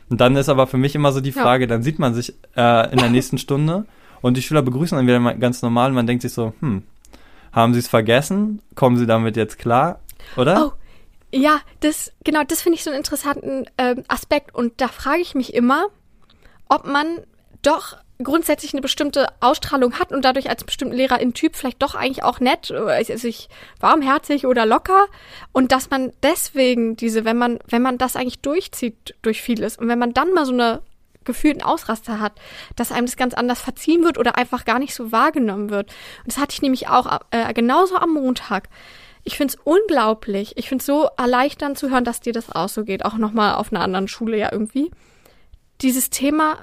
Und 0.09 0.21
dann 0.21 0.35
ist 0.35 0.49
aber 0.49 0.67
für 0.67 0.77
mich 0.77 0.93
immer 0.93 1.13
so 1.13 1.21
die 1.21 1.31
Frage, 1.31 1.63
ja. 1.63 1.67
dann 1.67 1.83
sieht 1.83 1.99
man 1.99 2.13
sich 2.13 2.33
äh, 2.57 2.91
in 2.91 2.99
der 2.99 3.09
nächsten 3.09 3.37
Stunde 3.37 3.85
Und 4.21 4.35
die 4.35 4.41
Schüler 4.41 4.61
begrüßen 4.61 4.97
dann 4.97 5.07
wieder 5.07 5.33
ganz 5.35 5.61
normal 5.61 5.89
und 5.89 5.95
man 5.95 6.05
denkt 6.05 6.21
sich 6.21 6.33
so, 6.33 6.53
hm, 6.59 6.83
haben 7.53 7.73
sie 7.73 7.79
es 7.79 7.87
vergessen? 7.87 8.61
Kommen 8.75 8.97
sie 8.97 9.05
damit 9.05 9.37
jetzt 9.37 9.57
klar? 9.57 9.99
Oder? 10.35 10.65
Oh, 10.67 10.71
ja, 11.33 11.59
das, 11.81 12.11
genau, 12.23 12.43
das 12.43 12.61
finde 12.61 12.77
ich 12.77 12.83
so 12.83 12.89
einen 12.89 12.99
interessanten 12.99 13.65
ähm, 13.77 14.03
Aspekt. 14.07 14.53
Und 14.55 14.79
da 14.81 14.87
frage 14.87 15.21
ich 15.21 15.35
mich 15.35 15.53
immer, 15.53 15.87
ob 16.69 16.85
man 16.85 17.25
doch 17.61 17.97
grundsätzlich 18.23 18.73
eine 18.73 18.81
bestimmte 18.81 19.27
Ausstrahlung 19.41 19.99
hat 19.99 20.11
und 20.11 20.23
dadurch 20.23 20.49
als 20.49 20.63
bestimmten 20.63 20.95
Lehrer 20.95 21.19
in 21.19 21.33
Typ 21.33 21.55
vielleicht 21.55 21.81
doch 21.81 21.95
eigentlich 21.95 22.23
auch 22.23 22.39
nett, 22.39 22.71
also 22.71 23.17
sich 23.17 23.49
warmherzig 23.79 24.45
oder 24.45 24.65
locker 24.65 25.07
und 25.51 25.71
dass 25.71 25.89
man 25.89 26.13
deswegen 26.23 26.95
diese, 26.95 27.25
wenn 27.25 27.37
man, 27.37 27.59
wenn 27.67 27.81
man 27.81 27.97
das 27.97 28.15
eigentlich 28.15 28.39
durchzieht 28.39 29.15
durch 29.21 29.41
vieles 29.41 29.77
und 29.77 29.89
wenn 29.89 29.99
man 29.99 30.13
dann 30.13 30.33
mal 30.33 30.45
so 30.45 30.53
eine 30.53 30.81
gefühlten 31.25 31.63
Ausraster 31.63 32.19
hat, 32.19 32.33
dass 32.75 32.91
einem 32.91 33.07
das 33.07 33.17
ganz 33.17 33.33
anders 33.33 33.59
verziehen 33.59 34.03
wird 34.03 34.17
oder 34.17 34.37
einfach 34.37 34.63
gar 34.63 34.79
nicht 34.79 34.93
so 34.95 35.11
wahrgenommen 35.11 35.71
wird. 35.71 35.89
Und 36.19 36.27
das 36.27 36.37
hatte 36.37 36.53
ich 36.53 36.61
nämlich 36.61 36.87
auch 36.87 37.19
äh, 37.31 37.51
genauso 37.53 37.97
am 37.97 38.13
Montag. 38.13 38.69
Ich 39.25 39.35
finde 39.37 39.55
es 39.55 39.61
unglaublich. 39.63 40.53
Ich 40.55 40.69
finde 40.69 40.81
es 40.81 40.85
so 40.85 41.09
erleichternd 41.17 41.77
zu 41.77 41.89
hören, 41.89 42.05
dass 42.05 42.21
dir 42.21 42.31
das 42.31 42.49
auch 42.51 42.69
so 42.69 42.85
geht. 42.85 43.03
Auch 43.03 43.17
nochmal 43.17 43.55
auf 43.55 43.73
einer 43.73 43.81
anderen 43.81 44.07
Schule 44.07 44.37
ja 44.37 44.51
irgendwie. 44.51 44.91
Dieses 45.81 46.09
Thema 46.09 46.59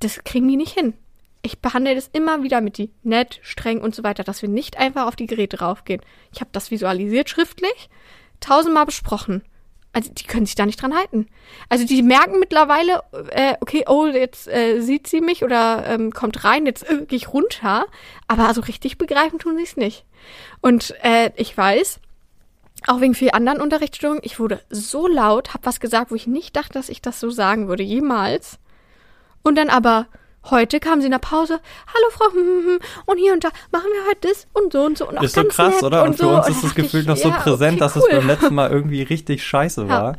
das 0.00 0.24
kriegen 0.24 0.48
die 0.48 0.56
nicht 0.56 0.74
hin. 0.74 0.94
Ich 1.42 1.60
behandle 1.60 1.94
das 1.94 2.10
immer 2.12 2.42
wieder 2.42 2.60
mit 2.60 2.78
die 2.78 2.90
nett, 3.02 3.38
streng 3.42 3.80
und 3.80 3.94
so 3.94 4.02
weiter, 4.02 4.24
dass 4.24 4.42
wir 4.42 4.48
nicht 4.48 4.76
einfach 4.76 5.06
auf 5.06 5.16
die 5.16 5.26
Geräte 5.26 5.60
raufgehen. 5.60 6.02
Ich 6.32 6.40
habe 6.40 6.50
das 6.52 6.70
visualisiert 6.70 7.30
schriftlich, 7.30 7.88
tausendmal 8.40 8.86
besprochen. 8.86 9.42
Also 9.98 10.12
die 10.12 10.28
können 10.28 10.46
sich 10.46 10.54
da 10.54 10.64
nicht 10.64 10.80
dran 10.80 10.94
halten. 10.94 11.26
Also 11.68 11.84
die 11.84 12.04
merken 12.04 12.38
mittlerweile, 12.38 13.02
äh, 13.30 13.54
okay, 13.60 13.82
oh, 13.88 14.06
jetzt 14.06 14.46
äh, 14.46 14.80
sieht 14.80 15.08
sie 15.08 15.20
mich 15.20 15.42
oder 15.42 15.84
ähm, 15.88 16.12
kommt 16.12 16.44
rein, 16.44 16.66
jetzt 16.66 16.88
äh, 16.88 17.04
gehe 17.04 17.16
ich 17.16 17.32
runter. 17.32 17.86
Aber 18.28 18.46
also 18.46 18.60
richtig 18.60 18.96
begreifen 18.96 19.40
tun 19.40 19.56
sie 19.56 19.64
es 19.64 19.76
nicht. 19.76 20.04
Und 20.60 20.94
äh, 21.02 21.32
ich 21.34 21.56
weiß, 21.58 21.98
auch 22.86 23.00
wegen 23.00 23.16
vielen 23.16 23.32
anderen 23.32 23.60
Unterrichtsstörungen, 23.60 24.22
ich 24.22 24.38
wurde 24.38 24.60
so 24.70 25.08
laut, 25.08 25.52
habe 25.52 25.66
was 25.66 25.80
gesagt, 25.80 26.12
wo 26.12 26.14
ich 26.14 26.28
nicht 26.28 26.54
dachte, 26.54 26.74
dass 26.74 26.90
ich 26.90 27.02
das 27.02 27.18
so 27.18 27.28
sagen 27.28 27.66
würde, 27.66 27.82
jemals. 27.82 28.60
Und 29.42 29.56
dann 29.56 29.68
aber 29.68 30.06
heute 30.44 30.80
kam 30.80 31.00
sie 31.00 31.06
in 31.06 31.12
der 31.12 31.18
Pause, 31.18 31.60
hallo 31.86 32.10
Frau, 32.10 32.26
und 33.06 33.18
hier 33.18 33.32
und 33.32 33.44
da 33.44 33.48
machen 33.70 33.88
wir 33.92 34.08
heute 34.08 34.28
das 34.28 34.46
und 34.52 34.72
so 34.72 34.82
und 34.82 34.98
so. 34.98 35.08
Und 35.08 35.22
ist 35.22 35.34
so 35.34 35.44
krass, 35.44 35.82
oder? 35.82 36.02
Und, 36.02 36.10
und 36.10 36.16
für 36.16 36.24
so. 36.24 36.36
uns 36.36 36.48
ist 36.48 36.64
das 36.64 36.74
Gefühl 36.74 37.04
noch 37.04 37.16
so 37.16 37.28
ja, 37.28 37.36
präsent, 37.36 37.72
okay, 37.72 37.80
dass 37.80 37.96
cool. 37.96 38.02
es 38.08 38.16
beim 38.16 38.26
letzten 38.26 38.54
Mal 38.54 38.70
irgendwie 38.70 39.02
richtig 39.02 39.44
scheiße 39.44 39.82
ja. 39.82 39.88
war. 39.88 40.16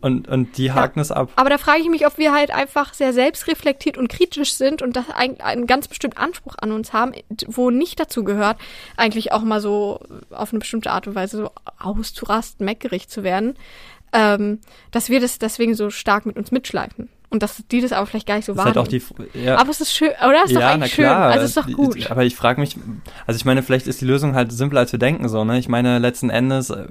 Und, 0.00 0.28
und 0.28 0.56
die 0.58 0.72
haken 0.72 1.00
ja. 1.00 1.02
es 1.02 1.10
ab. 1.10 1.30
Aber 1.34 1.50
da 1.50 1.58
frage 1.58 1.80
ich 1.80 1.88
mich, 1.88 2.06
ob 2.06 2.18
wir 2.18 2.32
halt 2.32 2.52
einfach 2.52 2.94
sehr 2.94 3.12
selbstreflektiert 3.12 3.98
und 3.98 4.08
kritisch 4.08 4.52
sind 4.52 4.80
und 4.80 4.94
das 4.94 5.06
ein, 5.10 5.40
einen 5.40 5.66
ganz 5.66 5.88
bestimmten 5.88 6.18
Anspruch 6.18 6.54
an 6.60 6.70
uns 6.70 6.92
haben, 6.92 7.12
wo 7.46 7.70
nicht 7.70 7.98
dazu 7.98 8.22
gehört, 8.22 8.58
eigentlich 8.96 9.32
auch 9.32 9.42
mal 9.42 9.60
so 9.60 10.00
auf 10.30 10.52
eine 10.52 10.60
bestimmte 10.60 10.92
Art 10.92 11.08
und 11.08 11.16
Weise 11.16 11.38
so 11.38 11.50
auszurasten, 11.80 12.64
meckerig 12.64 13.08
zu 13.08 13.24
werden, 13.24 13.56
ähm, 14.12 14.60
dass 14.92 15.08
wir 15.08 15.20
das 15.20 15.38
deswegen 15.38 15.74
so 15.74 15.90
stark 15.90 16.26
mit 16.26 16.36
uns 16.36 16.52
mitschleifen. 16.52 17.08
Und 17.30 17.42
dass 17.42 17.62
die 17.70 17.82
das 17.82 17.92
aber 17.92 18.06
vielleicht 18.06 18.26
gar 18.26 18.36
nicht 18.36 18.46
so 18.46 18.56
wahrnehmen. 18.56 18.76
Halt 18.76 19.34
ja. 19.34 19.58
Aber 19.58 19.68
es 19.70 19.82
ist 19.82 19.92
schön, 19.92 20.10
oder? 20.26 20.44
Ist 20.44 20.52
ja, 20.52 20.60
doch 20.60 20.66
eigentlich 20.68 20.94
schön. 20.94 21.04
Also 21.04 21.44
es 21.44 21.50
ist 21.50 21.56
doch 21.58 21.70
gut. 21.70 22.10
Aber 22.10 22.24
ich 22.24 22.34
frage 22.34 22.58
mich, 22.58 22.76
also 23.26 23.36
ich 23.36 23.44
meine, 23.44 23.62
vielleicht 23.62 23.86
ist 23.86 24.00
die 24.00 24.06
Lösung 24.06 24.34
halt 24.34 24.50
simpler 24.50 24.80
als 24.80 24.92
wir 24.92 24.98
denken 24.98 25.28
so, 25.28 25.44
ne? 25.44 25.58
Ich 25.58 25.68
meine, 25.68 25.98
letzten 25.98 26.30
Endes 26.30 26.70
äh, 26.70 26.86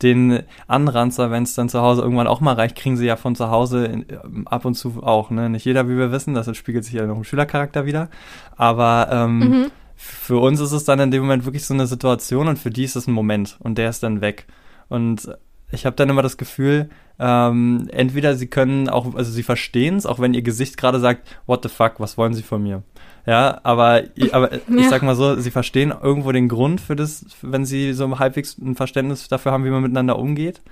den 0.00 0.44
Anranzer, 0.68 1.32
wenn 1.32 1.42
es 1.42 1.54
dann 1.54 1.68
zu 1.68 1.80
Hause 1.80 2.02
irgendwann 2.02 2.28
auch 2.28 2.40
mal 2.40 2.54
reicht, 2.54 2.76
kriegen 2.76 2.96
sie 2.96 3.06
ja 3.06 3.16
von 3.16 3.34
zu 3.34 3.50
Hause 3.50 3.86
in, 3.86 4.08
äh, 4.08 4.18
ab 4.44 4.64
und 4.64 4.74
zu 4.74 5.02
auch, 5.02 5.30
ne? 5.30 5.50
Nicht 5.50 5.64
jeder, 5.64 5.88
wie 5.88 5.96
wir 5.96 6.12
wissen, 6.12 6.34
das 6.34 6.56
spiegelt 6.56 6.84
sich 6.84 6.94
ja 6.94 7.06
noch 7.06 7.16
im 7.16 7.24
Schülercharakter 7.24 7.84
wieder. 7.84 8.10
Aber 8.56 9.08
ähm, 9.10 9.38
mhm. 9.38 9.66
für 9.96 10.38
uns 10.38 10.60
ist 10.60 10.72
es 10.72 10.84
dann 10.84 11.00
in 11.00 11.10
dem 11.10 11.22
Moment 11.22 11.44
wirklich 11.46 11.66
so 11.66 11.74
eine 11.74 11.88
Situation 11.88 12.46
und 12.46 12.60
für 12.60 12.70
die 12.70 12.84
ist 12.84 12.94
es 12.94 13.08
ein 13.08 13.12
Moment 13.12 13.56
und 13.58 13.76
der 13.76 13.90
ist 13.90 14.04
dann 14.04 14.20
weg. 14.20 14.46
Und 14.88 15.36
ich 15.72 15.86
habe 15.86 15.96
dann 15.96 16.08
immer 16.08 16.22
das 16.22 16.36
Gefühl, 16.36 16.88
ähm, 17.18 17.88
entweder 17.92 18.34
sie 18.34 18.46
können 18.46 18.88
auch, 18.88 19.14
also 19.14 19.30
sie 19.30 19.42
verstehen 19.42 19.96
es, 19.96 20.06
auch 20.06 20.18
wenn 20.18 20.34
ihr 20.34 20.42
Gesicht 20.42 20.76
gerade 20.76 21.00
sagt, 21.00 21.28
what 21.46 21.62
the 21.62 21.68
fuck, 21.68 21.94
was 21.98 22.16
wollen 22.16 22.34
sie 22.34 22.42
von 22.42 22.62
mir? 22.62 22.82
Ja, 23.26 23.60
aber, 23.62 24.02
aber 24.32 24.52
ja. 24.54 24.60
ich 24.76 24.88
sag 24.88 25.02
mal 25.02 25.14
so, 25.14 25.36
sie 25.36 25.50
verstehen 25.50 25.92
irgendwo 26.02 26.32
den 26.32 26.48
Grund 26.48 26.80
für 26.80 26.96
das, 26.96 27.26
wenn 27.42 27.64
sie 27.64 27.92
so 27.92 28.18
halbwegs 28.18 28.58
ein 28.58 28.74
Verständnis 28.74 29.28
dafür 29.28 29.52
haben, 29.52 29.64
wie 29.64 29.70
man 29.70 29.82
miteinander 29.82 30.18
umgeht 30.18 30.62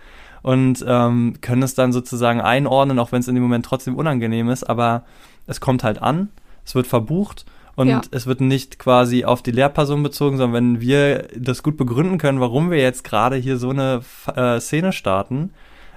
und 0.43 0.85
ähm, 0.87 1.35
können 1.41 1.63
es 1.63 1.75
dann 1.75 1.93
sozusagen 1.93 2.41
einordnen, 2.41 2.99
auch 2.99 3.13
wenn 3.13 3.21
es 3.21 3.29
in 3.29 3.35
dem 3.35 3.43
Moment 3.43 3.67
trotzdem 3.67 3.97
unangenehm 3.97 4.49
ist, 4.49 4.65
aber 4.65 5.05
es 5.47 5.61
kommt 5.61 5.85
halt 5.85 6.01
an, 6.01 6.31
es 6.65 6.75
wird 6.75 6.87
verbucht 6.87 7.45
und 7.79 7.87
ja. 7.87 8.01
es 8.11 8.27
wird 8.27 8.41
nicht 8.41 8.81
quasi 8.81 9.25
auf 9.25 9.41
die 9.41 9.53
Lehrperson 9.53 10.03
bezogen, 10.03 10.37
sondern 10.37 10.53
wenn 10.53 10.81
wir 10.81 11.29
das 11.37 11.63
gut 11.63 11.77
begründen 11.77 12.19
können, 12.19 12.41
warum 12.41 12.73
wir 12.73 12.79
jetzt 12.79 13.05
gerade 13.05 13.37
hier 13.37 13.57
so 13.57 13.71
eine 13.71 14.01
äh, 14.35 14.59
Szene 14.59 14.93
starten, 14.93 15.53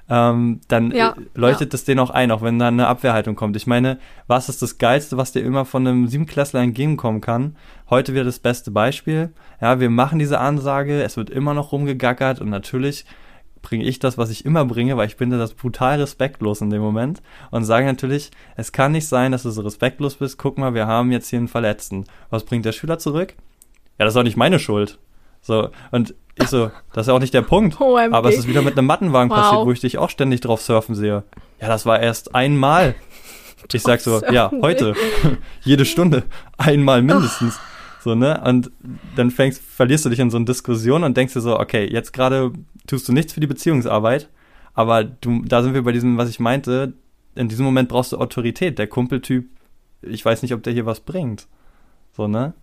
ähm, 0.07 0.61
dann 0.67 0.91
ja, 0.91 1.15
leuchtet 1.33 1.69
ja. 1.69 1.71
das 1.71 1.83
denen 1.83 1.99
auch 1.99 2.11
ein, 2.11 2.29
auch 2.29 2.43
wenn 2.43 2.59
da 2.59 2.67
eine 2.67 2.85
Abwehrhaltung 2.85 3.35
kommt. 3.35 3.55
Ich 3.55 3.65
meine, 3.65 3.97
was 4.27 4.47
ist 4.47 4.61
das 4.61 4.77
Geilste, 4.77 5.17
was 5.17 5.31
dir 5.31 5.39
immer 5.39 5.65
von 5.65 5.87
einem 5.87 6.07
Siebenklässler 6.07 6.61
entgegenkommen 6.61 7.19
kann? 7.19 7.55
Heute 7.89 8.13
wieder 8.13 8.25
das 8.25 8.37
beste 8.37 8.69
Beispiel. 8.69 9.33
Ja, 9.59 9.79
wir 9.79 9.89
machen 9.89 10.19
diese 10.19 10.39
Ansage, 10.39 11.01
es 11.01 11.17
wird 11.17 11.31
immer 11.31 11.55
noch 11.55 11.71
rumgegackert 11.71 12.41
und 12.41 12.51
natürlich 12.51 13.05
bringe 13.61 13.83
ich 13.83 13.99
das, 13.99 14.17
was 14.17 14.29
ich 14.29 14.45
immer 14.45 14.65
bringe, 14.65 14.97
weil 14.97 15.07
ich 15.07 15.15
finde 15.15 15.37
das 15.37 15.53
brutal 15.53 15.99
respektlos 15.99 16.61
in 16.61 16.69
dem 16.69 16.81
Moment 16.81 17.21
und 17.51 17.63
sage 17.63 17.85
natürlich, 17.85 18.31
es 18.55 18.71
kann 18.71 18.91
nicht 18.91 19.07
sein, 19.07 19.31
dass 19.31 19.43
du 19.43 19.51
so 19.51 19.61
respektlos 19.61 20.15
bist. 20.15 20.37
Guck 20.37 20.57
mal, 20.57 20.73
wir 20.73 20.87
haben 20.87 21.11
jetzt 21.11 21.29
hier 21.29 21.39
einen 21.39 21.47
Verletzten. 21.47 22.05
Was 22.29 22.43
bringt 22.43 22.65
der 22.65 22.71
Schüler 22.71 22.99
zurück? 22.99 23.35
Ja, 23.97 24.05
das 24.05 24.13
ist 24.13 24.17
auch 24.17 24.23
nicht 24.23 24.37
meine 24.37 24.59
Schuld. 24.59 24.99
So, 25.41 25.69
und 25.91 26.13
ich 26.35 26.47
so, 26.47 26.71
das 26.93 27.03
ist 27.03 27.07
ja 27.07 27.13
auch 27.13 27.19
nicht 27.19 27.33
der 27.33 27.41
Punkt. 27.41 27.79
OMG. 27.81 28.13
Aber 28.13 28.29
es 28.29 28.37
ist 28.37 28.47
wieder 28.47 28.61
mit 28.61 28.77
einem 28.77 28.87
Mattenwagen 28.87 29.29
wow. 29.29 29.37
passiert, 29.37 29.65
wo 29.65 29.71
ich 29.71 29.79
dich 29.79 29.97
auch 29.97 30.09
ständig 30.09 30.41
drauf 30.41 30.61
surfen 30.61 30.95
sehe. 30.95 31.23
Ja, 31.59 31.67
das 31.67 31.85
war 31.85 31.99
erst 31.99 32.35
einmal. 32.35 32.95
Ich 33.71 33.83
sag 33.83 34.01
so, 34.01 34.21
ja, 34.31 34.51
heute. 34.63 34.95
Jede 35.61 35.85
Stunde. 35.85 36.23
Einmal 36.57 37.03
mindestens. 37.03 37.59
So, 38.01 38.15
ne? 38.15 38.41
Und 38.43 38.71
dann 39.15 39.29
fängst, 39.29 39.61
verlierst 39.61 40.05
du 40.05 40.09
dich 40.09 40.19
in 40.19 40.31
so 40.31 40.37
eine 40.37 40.45
Diskussion 40.45 41.03
und 41.03 41.15
denkst 41.15 41.33
dir 41.33 41.41
so, 41.41 41.59
okay, 41.59 41.87
jetzt 41.91 42.13
gerade 42.13 42.51
tust 42.87 43.07
du 43.07 43.13
nichts 43.13 43.33
für 43.33 43.39
die 43.39 43.47
Beziehungsarbeit, 43.47 44.27
aber 44.73 45.03
du, 45.03 45.43
da 45.43 45.61
sind 45.61 45.75
wir 45.75 45.83
bei 45.83 45.91
diesem, 45.91 46.17
was 46.17 46.29
ich 46.29 46.39
meinte, 46.39 46.93
in 47.35 47.47
diesem 47.47 47.63
Moment 47.63 47.89
brauchst 47.89 48.11
du 48.11 48.17
Autorität. 48.17 48.79
Der 48.79 48.87
Kumpeltyp, 48.87 49.49
ich 50.01 50.25
weiß 50.25 50.41
nicht, 50.41 50.53
ob 50.53 50.63
der 50.63 50.73
hier 50.73 50.85
was 50.85 50.99
bringt. 50.99 51.47
So, 52.13 52.27
ne? 52.27 52.53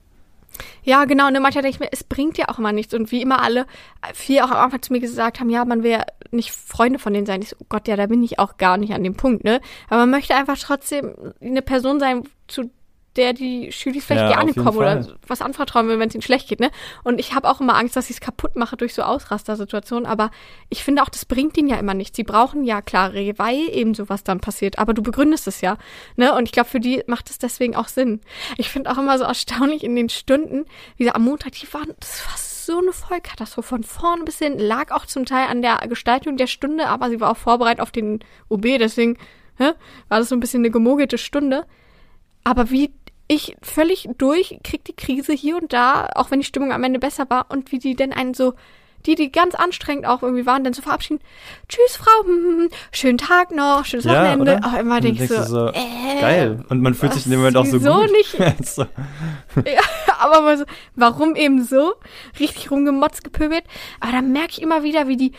Ja, 0.83 1.05
genau. 1.05 1.29
Und 1.29 1.35
manchmal 1.41 1.63
denke 1.63 1.77
ich 1.77 1.81
mir, 1.81 1.89
es 1.93 2.05
bringt 2.05 2.37
ja 2.37 2.49
auch 2.49 2.59
immer 2.59 2.73
nichts. 2.73 2.93
Und 2.93 3.13
wie 3.13 3.23
immer 3.23 3.41
alle 3.41 3.67
vier 4.15 4.45
auch 4.45 4.51
am 4.51 4.57
Anfang 4.57 4.83
zu 4.83 4.93
mir 4.93 5.01
gesagt 5.01 5.41
haben, 5.41 5.51
ja, 5.51 5.65
man 5.65 5.83
will 5.83 5.93
ja 5.93 6.05
nicht 6.31 6.51
Freunde 6.51 6.99
von 6.99 7.13
denen 7.13 7.27
sein. 7.27 7.43
Ich 7.43 7.51
so, 7.51 7.57
oh 7.61 7.67
Gott, 7.69 7.87
ja, 7.89 7.97
da 7.97 8.07
bin 8.07 8.23
ich 8.23 8.39
auch 8.39 8.57
gar 8.57 8.77
nicht 8.77 8.93
an 8.93 9.05
dem 9.05 9.15
Punkt, 9.15 9.45
ne? 9.45 9.61
Aber 9.89 10.01
man 10.01 10.11
möchte 10.11 10.35
einfach 10.35 10.59
trotzdem 10.59 11.15
eine 11.41 11.63
Person 11.63 12.01
sein, 12.01 12.25
zu 12.49 12.71
der 13.19 13.33
die 13.33 13.73
Schülis 13.73 14.05
vielleicht 14.05 14.31
ja, 14.31 14.37
gerne 14.37 14.55
kommen 14.55 14.79
oder 14.79 15.07
was 15.27 15.43
anvertrauen 15.43 15.89
will, 15.89 15.99
wenn 15.99 16.09
es 16.09 16.15
ihnen 16.15 16.23
schlecht 16.23 16.49
geht, 16.49 16.61
ne? 16.61 16.71
Und 17.03 17.19
ich 17.19 17.35
habe 17.35 17.51
auch 17.51 17.61
immer 17.61 17.77
Angst, 17.77 17.97
dass 17.97 18.09
ich 18.09 18.17
es 18.17 18.21
kaputt 18.21 18.57
mache 18.57 18.77
durch 18.77 18.95
so 18.95 19.03
Ausrastersituationen, 19.03 20.07
aber 20.07 20.31
ich 20.71 20.85
finde 20.85 21.03
auch, 21.03 21.09
das 21.09 21.25
bringt 21.25 21.57
ihnen 21.59 21.69
ja 21.69 21.77
immer 21.77 21.95
nichts. 21.95 22.17
Sie 22.17 22.23
brauchen 22.23 22.65
ja 22.65 22.81
klare, 22.81 23.35
weil 23.37 23.69
eben 23.71 23.95
sowas 23.95 24.23
dann 24.23 24.41
passiert, 24.41 24.79
aber 24.79 24.95
du 24.95 25.03
begründest 25.03 25.49
es 25.49 25.61
ja, 25.61 25.77
ne? 26.17 26.35
Und 26.35 26.45
ich 26.45 26.53
glaube, 26.53 26.71
für 26.71 26.81
die 26.81 27.03
macht 27.07 27.29
es 27.29 27.39
deswegen 27.39 27.75
auch 27.75 27.89
Sinn. 27.89 28.21
Ich 28.57 28.71
finde 28.71 28.91
auch 28.91 28.99
immer 28.99 29.19
so 29.19 29.25
erstaunlich 29.25 29.83
in 29.83 29.97
den 29.97 30.09
Stunden, 30.09 30.65
wie 30.97 31.05
gesagt, 31.05 31.17
am 31.17 31.25
Montag, 31.25 31.53
die 31.53 31.73
waren, 31.75 31.93
das 31.99 32.25
war 32.25 32.35
so 32.37 32.79
eine 32.79 32.93
Vollkatastrophe 32.93 33.69
von 33.69 33.83
vorn 33.83 34.25
bis 34.25 34.39
hin, 34.39 34.59
lag 34.59 34.93
auch 34.93 35.07
zum 35.07 35.25
Teil 35.25 35.49
an 35.49 35.61
der 35.61 35.79
Gestaltung 35.89 36.37
der 36.37 36.47
Stunde, 36.47 36.87
aber 36.87 37.11
sie 37.11 37.21
war 37.21 37.33
auch 37.33 37.37
vorbereitet 37.37 37.81
auf 37.81 37.91
den 37.91 38.21
OB, 38.49 38.63
deswegen 38.79 39.19
hä, 39.57 39.73
war 40.09 40.19
das 40.21 40.29
so 40.29 40.37
ein 40.37 40.41
bisschen 40.41 40.61
eine 40.61 40.71
gemogelte 40.71 41.19
Stunde. 41.19 41.67
Aber 42.45 42.71
wie 42.71 42.93
ich 43.29 43.57
völlig 43.63 44.09
durch, 44.17 44.59
krieg 44.65 44.85
die 44.85 44.97
Krise 44.97 45.33
hier 45.33 45.57
und 45.57 45.73
da, 45.73 46.09
auch 46.15 46.31
wenn 46.31 46.41
die 46.41 46.47
Stimmung 46.47 46.73
am 46.73 46.83
Ende 46.83 46.99
besser 46.99 47.29
war 47.29 47.47
und 47.51 47.71
wie 47.71 47.79
die 47.79 47.95
denn 47.95 48.13
einen 48.13 48.35
so, 48.35 48.55
die, 49.07 49.15
die 49.15 49.31
ganz 49.31 49.55
anstrengend 49.55 50.07
auch 50.07 50.23
irgendwie 50.23 50.47
waren, 50.47 50.65
dann 50.65 50.73
so 50.73 50.83
verabschieden. 50.83 51.21
Tschüss, 51.69 51.97
Frau, 51.97 52.25
hm, 52.25 52.29
hm, 52.29 52.59
hm, 52.61 52.69
schönen 52.91 53.19
Tag 53.19 53.53
noch, 53.53 53.85
schönes 53.85 54.07
ja, 54.07 54.13
Wochenende. 54.13 54.61
Auch 54.65 54.79
immer 54.79 55.01
denke 55.01 55.25
ich 55.25 55.31
so, 55.31 55.43
so 55.43 55.69
äh, 55.69 56.21
geil. 56.21 56.65
Und 56.69 56.81
man 56.81 56.95
fühlt 56.95 57.13
sich 57.15 57.27
in 57.27 57.31
dem 57.31 57.41
Moment 57.41 57.57
auch 57.59 57.67
so 57.67 57.79
so 57.79 58.01
gut. 58.01 58.11
nicht. 58.11 58.67
so. 58.67 58.83
ja, 59.65 59.81
aber 60.19 60.57
so, 60.57 60.65
warum 60.97 61.37
eben 61.37 61.63
so? 61.63 61.95
Richtig 62.41 62.71
rumgemotzt, 62.71 63.23
gepöbelt. 63.25 63.65
Aber 64.01 64.13
da 64.13 64.23
merke 64.23 64.53
ich 64.53 64.63
immer 64.63 64.83
wieder, 64.83 65.07
wie 65.07 65.17
die 65.17 65.33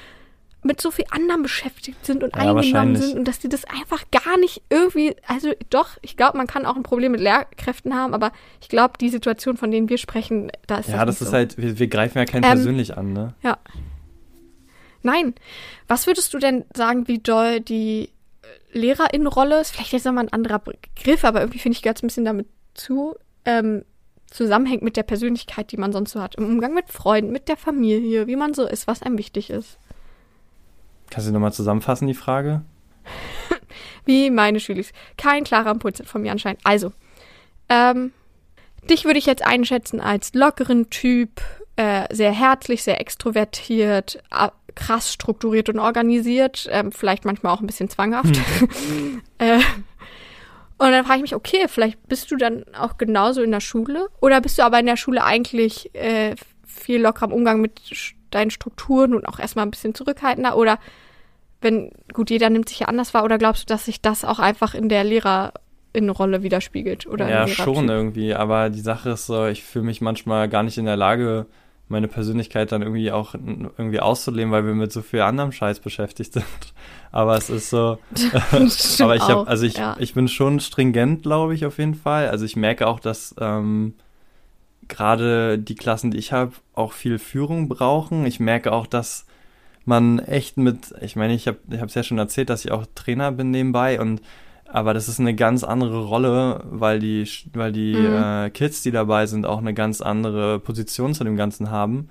mit 0.61 0.81
so 0.81 0.91
viel 0.91 1.05
anderen 1.09 1.41
beschäftigt 1.41 2.05
sind 2.05 2.23
und 2.23 2.35
ja, 2.35 2.53
eingenommen 2.53 2.95
sind 2.97 3.17
und 3.17 3.27
dass 3.27 3.39
die 3.39 3.47
das 3.47 3.63
einfach 3.65 4.03
gar 4.11 4.37
nicht 4.39 4.61
irgendwie, 4.69 5.15
also 5.25 5.51
doch, 5.69 5.97
ich 6.01 6.17
glaube, 6.17 6.37
man 6.37 6.47
kann 6.47 6.65
auch 6.65 6.75
ein 6.75 6.83
Problem 6.83 7.13
mit 7.13 7.21
Lehrkräften 7.21 7.95
haben, 7.95 8.13
aber 8.13 8.31
ich 8.61 8.67
glaube, 8.67 8.95
die 8.99 9.09
Situation, 9.09 9.55
von 9.55 9.71
denen 9.71 9.87
wir 9.87 9.97
sprechen, 9.97 10.51
da 10.67 10.79
ist 10.79 10.89
Ja, 10.89 11.05
das, 11.05 11.19
das 11.19 11.21
ist 11.21 11.27
so. 11.29 11.33
halt, 11.33 11.57
wir, 11.57 11.79
wir, 11.79 11.87
greifen 11.87 12.17
ja 12.17 12.25
keinen 12.25 12.43
ähm, 12.43 12.51
persönlich 12.51 12.97
an, 12.97 13.13
ne? 13.13 13.33
Ja. 13.41 13.57
Nein. 15.01 15.33
Was 15.87 16.07
würdest 16.07 16.33
du 16.33 16.39
denn 16.39 16.65
sagen, 16.75 17.07
wie 17.07 17.19
doll 17.19 17.61
die 17.61 18.09
Lehrerinnenrolle 18.73 19.61
ist? 19.61 19.71
Vielleicht 19.71 19.93
jetzt 19.93 20.05
nochmal 20.05 20.25
ein 20.25 20.33
anderer 20.33 20.59
Begriff, 20.59 21.23
aber 21.23 21.39
irgendwie 21.39 21.59
finde 21.59 21.77
ich, 21.77 21.81
gehört 21.81 21.97
es 21.97 22.03
ein 22.03 22.07
bisschen 22.07 22.25
damit 22.25 22.47
zu, 22.73 23.15
ähm, 23.45 23.85
zusammenhängt 24.29 24.83
mit 24.83 24.97
der 24.97 25.03
Persönlichkeit, 25.03 25.71
die 25.71 25.77
man 25.77 25.93
sonst 25.93 26.11
so 26.11 26.21
hat. 26.21 26.35
Im 26.35 26.45
Umgang 26.45 26.73
mit 26.73 26.89
Freunden, 26.89 27.31
mit 27.31 27.47
der 27.47 27.57
Familie, 27.57 28.27
wie 28.27 28.35
man 28.35 28.53
so 28.53 28.67
ist, 28.67 28.87
was 28.87 29.01
einem 29.01 29.17
wichtig 29.17 29.49
ist. 29.49 29.77
Kannst 31.09 31.27
du 31.27 31.33
nochmal 31.33 31.53
zusammenfassen, 31.53 32.07
die 32.07 32.13
Frage? 32.13 32.61
wie 34.05 34.29
meine 34.29 34.59
Schülis. 34.59 34.91
Kein 35.17 35.43
klarer 35.43 35.71
Impuls 35.71 36.01
von 36.05 36.21
mir 36.21 36.31
anscheinend. 36.31 36.61
Also, 36.63 36.91
ähm, 37.69 38.11
dich 38.89 39.05
würde 39.05 39.19
ich 39.19 39.25
jetzt 39.25 39.45
einschätzen 39.45 40.01
als 40.01 40.33
lockeren 40.33 40.89
Typ, 40.89 41.41
äh, 41.75 42.13
sehr 42.13 42.31
herzlich, 42.31 42.83
sehr 42.83 42.99
extrovertiert, 42.99 44.21
krass 44.75 45.13
strukturiert 45.13 45.69
und 45.69 45.79
organisiert, 45.79 46.67
ähm, 46.71 46.91
vielleicht 46.91 47.25
manchmal 47.25 47.53
auch 47.53 47.61
ein 47.61 47.67
bisschen 47.67 47.89
zwanghaft. 47.89 48.35
Hm. 48.35 49.21
äh, 49.37 49.59
und 50.77 50.91
dann 50.91 51.05
frage 51.05 51.17
ich 51.17 51.23
mich, 51.23 51.35
okay, 51.35 51.67
vielleicht 51.67 52.07
bist 52.07 52.31
du 52.31 52.37
dann 52.37 52.63
auch 52.73 52.97
genauso 52.97 53.41
in 53.41 53.51
der 53.51 53.59
Schule 53.59 54.07
oder 54.21 54.39
bist 54.39 54.57
du 54.57 54.63
aber 54.63 54.79
in 54.79 54.85
der 54.85 54.95
Schule 54.95 55.23
eigentlich 55.23 55.93
äh, 55.93 56.35
viel 56.65 57.01
lockerer 57.01 57.25
im 57.25 57.33
Umgang 57.33 57.59
mit 57.59 57.81
deinen 58.29 58.51
Strukturen 58.51 59.13
und 59.13 59.27
auch 59.27 59.39
erstmal 59.39 59.65
ein 59.65 59.71
bisschen 59.71 59.95
zurückhaltender 59.95 60.57
oder 60.57 60.79
wenn, 61.62 61.91
gut, 62.13 62.29
jeder 62.29 62.50
nimmt 62.50 62.69
sich 62.69 62.79
ja 62.79 62.88
anders 62.88 63.13
wahr 63.13 63.24
oder 63.24 63.38
glaubst 63.38 63.63
du, 63.63 63.74
dass 63.74 63.86
sich 63.86 64.01
das 64.01 64.24
auch 64.24 64.39
einfach 64.39 64.74
in 64.74 64.88
der 64.88 65.03
Lehrerinnenrolle 65.03 66.41
widerspiegelt? 66.41 67.05
Oder 67.05 67.29
ja, 67.29 67.48
schon 67.48 67.89
irgendwie, 67.89 68.33
aber 68.33 68.69
die 68.69 68.79
Sache 68.79 69.12
ist 69.12 69.25
so, 69.25 69.45
ich 69.48 69.63
fühle 69.63 69.86
mich 69.86 70.00
manchmal 70.00 70.48
gar 70.48 70.63
nicht 70.63 70.77
in 70.77 70.86
der 70.86 70.95
Lage, 70.95 71.48
meine 71.89 72.07
Persönlichkeit 72.07 72.71
dann 72.71 72.83
irgendwie 72.83 73.12
auch 73.12 73.33
irgendwie 73.33 74.00
auszuleben, 74.00 74.51
weil 74.51 74.65
wir 74.65 74.75
mit 74.75 74.91
so 74.91 75.01
viel 75.01 75.21
anderem 75.21 75.51
Scheiß 75.51 75.79
beschäftigt 75.79 76.33
sind. 76.33 76.45
Aber 77.12 77.36
es 77.36 77.50
ist 77.50 77.69
so. 77.69 77.98
aber 79.00 79.15
ich 79.15 79.27
habe, 79.27 79.48
also 79.48 79.65
ich, 79.65 79.77
ja. 79.77 79.98
ich 80.00 80.13
bin 80.13 80.27
schon 80.27 80.59
stringent, 80.59 81.24
glaube 81.24 81.55
ich, 81.55 81.65
auf 81.65 81.79
jeden 81.79 81.95
Fall. 81.95 82.29
Also 82.29 82.45
ich 82.45 82.55
merke 82.55 82.88
auch, 82.88 83.00
dass 83.00 83.36
ähm, 83.39 83.95
gerade 84.89 85.58
die 85.58 85.75
Klassen, 85.75 86.12
die 86.12 86.17
ich 86.17 86.34
habe, 86.34 86.51
auch 86.74 86.91
viel 86.91 87.19
Führung 87.19 87.69
brauchen. 87.69 88.25
Ich 88.25 88.39
merke 88.39 88.74
auch, 88.74 88.88
dass 88.88 89.25
man 89.86 90.19
echt 90.19 90.58
mit, 90.58 90.93
ich 91.01 91.15
meine, 91.15 91.34
ich 91.34 91.48
habe 91.48 91.60
es 91.69 91.93
ja 91.93 92.03
schon 92.03 92.17
erzählt, 92.17 92.50
dass 92.50 92.65
ich 92.65 92.72
auch 92.72 92.86
Trainer 92.96 93.31
bin 93.31 93.51
nebenbei 93.51 94.00
und 94.00 94.22
aber 94.72 94.93
das 94.93 95.08
ist 95.08 95.19
eine 95.19 95.34
ganz 95.34 95.63
andere 95.63 96.05
Rolle, 96.05 96.63
weil 96.69 97.00
die, 97.00 97.27
weil 97.53 97.72
die 97.72 97.96
mhm. 97.96 98.46
äh, 98.46 98.50
Kids, 98.51 98.84
die 98.84 98.91
dabei 98.91 99.25
sind, 99.25 99.48
auch 99.48 99.58
eine 99.58 99.74
ganz 99.74 100.00
andere 100.00 100.60
Position 100.60 101.15
zu 101.15 101.24
dem 101.24 101.36
Ganzen 101.36 101.72
haben. 101.72 102.10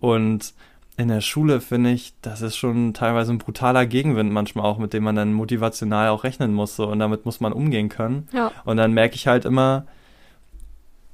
Und 0.00 0.52
in 0.98 1.08
der 1.08 1.22
Schule 1.22 1.62
finde 1.62 1.90
ich, 1.90 2.12
das 2.20 2.42
ist 2.42 2.56
schon 2.56 2.92
teilweise 2.92 3.32
ein 3.32 3.38
brutaler 3.38 3.86
Gegenwind 3.86 4.30
manchmal 4.30 4.66
auch, 4.66 4.78
mit 4.78 4.92
dem 4.92 5.02
man 5.02 5.16
dann 5.16 5.32
motivational 5.32 6.08
auch 6.08 6.24
rechnen 6.24 6.52
muss. 6.52 6.76
So, 6.76 6.86
und 6.86 6.98
damit 6.98 7.24
muss 7.24 7.40
man 7.40 7.54
umgehen 7.54 7.88
können. 7.88 8.28
Ja. 8.32 8.52
Und 8.66 8.76
dann 8.76 8.92
merke 8.92 9.14
ich 9.14 9.26
halt 9.26 9.46
immer, 9.46 9.86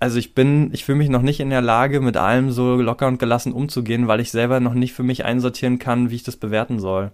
also 0.01 0.19
ich 0.19 0.35
bin, 0.35 0.71
ich 0.73 0.85
fühle 0.85 0.99
mich 0.99 1.11
noch 1.11 1.23
nicht 1.23 1.41
in 1.41 1.51
der 1.51 1.61
Lage, 1.61 2.01
mit 2.01 2.17
allem 2.17 2.51
so 2.51 2.77
locker 2.77 3.07
und 3.07 3.19
gelassen 3.19 3.53
umzugehen, 3.53 4.09
weil 4.09 4.21
ich 4.21 4.31
selber 4.31 4.59
noch 4.59 4.75
nicht 4.75 4.95
für 4.95 5.03
mich 5.03 5.27
einsortieren 5.27 5.79
kann, 5.79 6.11
wie 6.11 6.17
ich 6.17 6.23
das 6.23 6.37
bewerten 6.37 6.81
soll. 6.81 7.13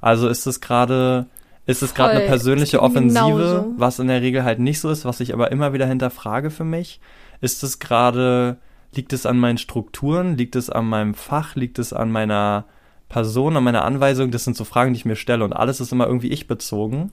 Also 0.00 0.28
ist 0.28 0.46
es 0.46 0.60
gerade 0.60 1.26
ist 1.66 1.82
es 1.82 1.94
gerade 1.94 2.14
eine 2.14 2.26
persönliche 2.26 2.82
Offensive, 2.82 3.20
genauso. 3.20 3.74
was 3.76 3.98
in 3.98 4.08
der 4.08 4.22
Regel 4.22 4.44
halt 4.44 4.58
nicht 4.58 4.80
so 4.80 4.90
ist, 4.90 5.04
was 5.04 5.20
ich 5.20 5.34
aber 5.34 5.52
immer 5.52 5.72
wieder 5.72 5.86
hinterfrage 5.86 6.50
für 6.50 6.64
mich? 6.64 7.00
Ist 7.40 7.62
es 7.62 7.78
gerade, 7.78 8.56
liegt 8.94 9.12
es 9.12 9.26
an 9.26 9.38
meinen 9.38 9.58
Strukturen, 9.58 10.36
liegt 10.36 10.56
es 10.56 10.70
an 10.70 10.86
meinem 10.86 11.14
Fach, 11.14 11.54
liegt 11.56 11.78
es 11.78 11.92
an 11.92 12.10
meiner 12.10 12.64
Person, 13.08 13.56
an 13.56 13.64
meiner 13.64 13.84
Anweisung? 13.84 14.30
Das 14.30 14.44
sind 14.44 14.56
so 14.56 14.64
Fragen, 14.64 14.94
die 14.94 14.98
ich 14.98 15.04
mir 15.04 15.16
stelle 15.16 15.44
und 15.44 15.52
alles 15.52 15.80
ist 15.80 15.92
immer 15.92 16.06
irgendwie 16.06 16.30
ich 16.30 16.46
bezogen. 16.46 17.12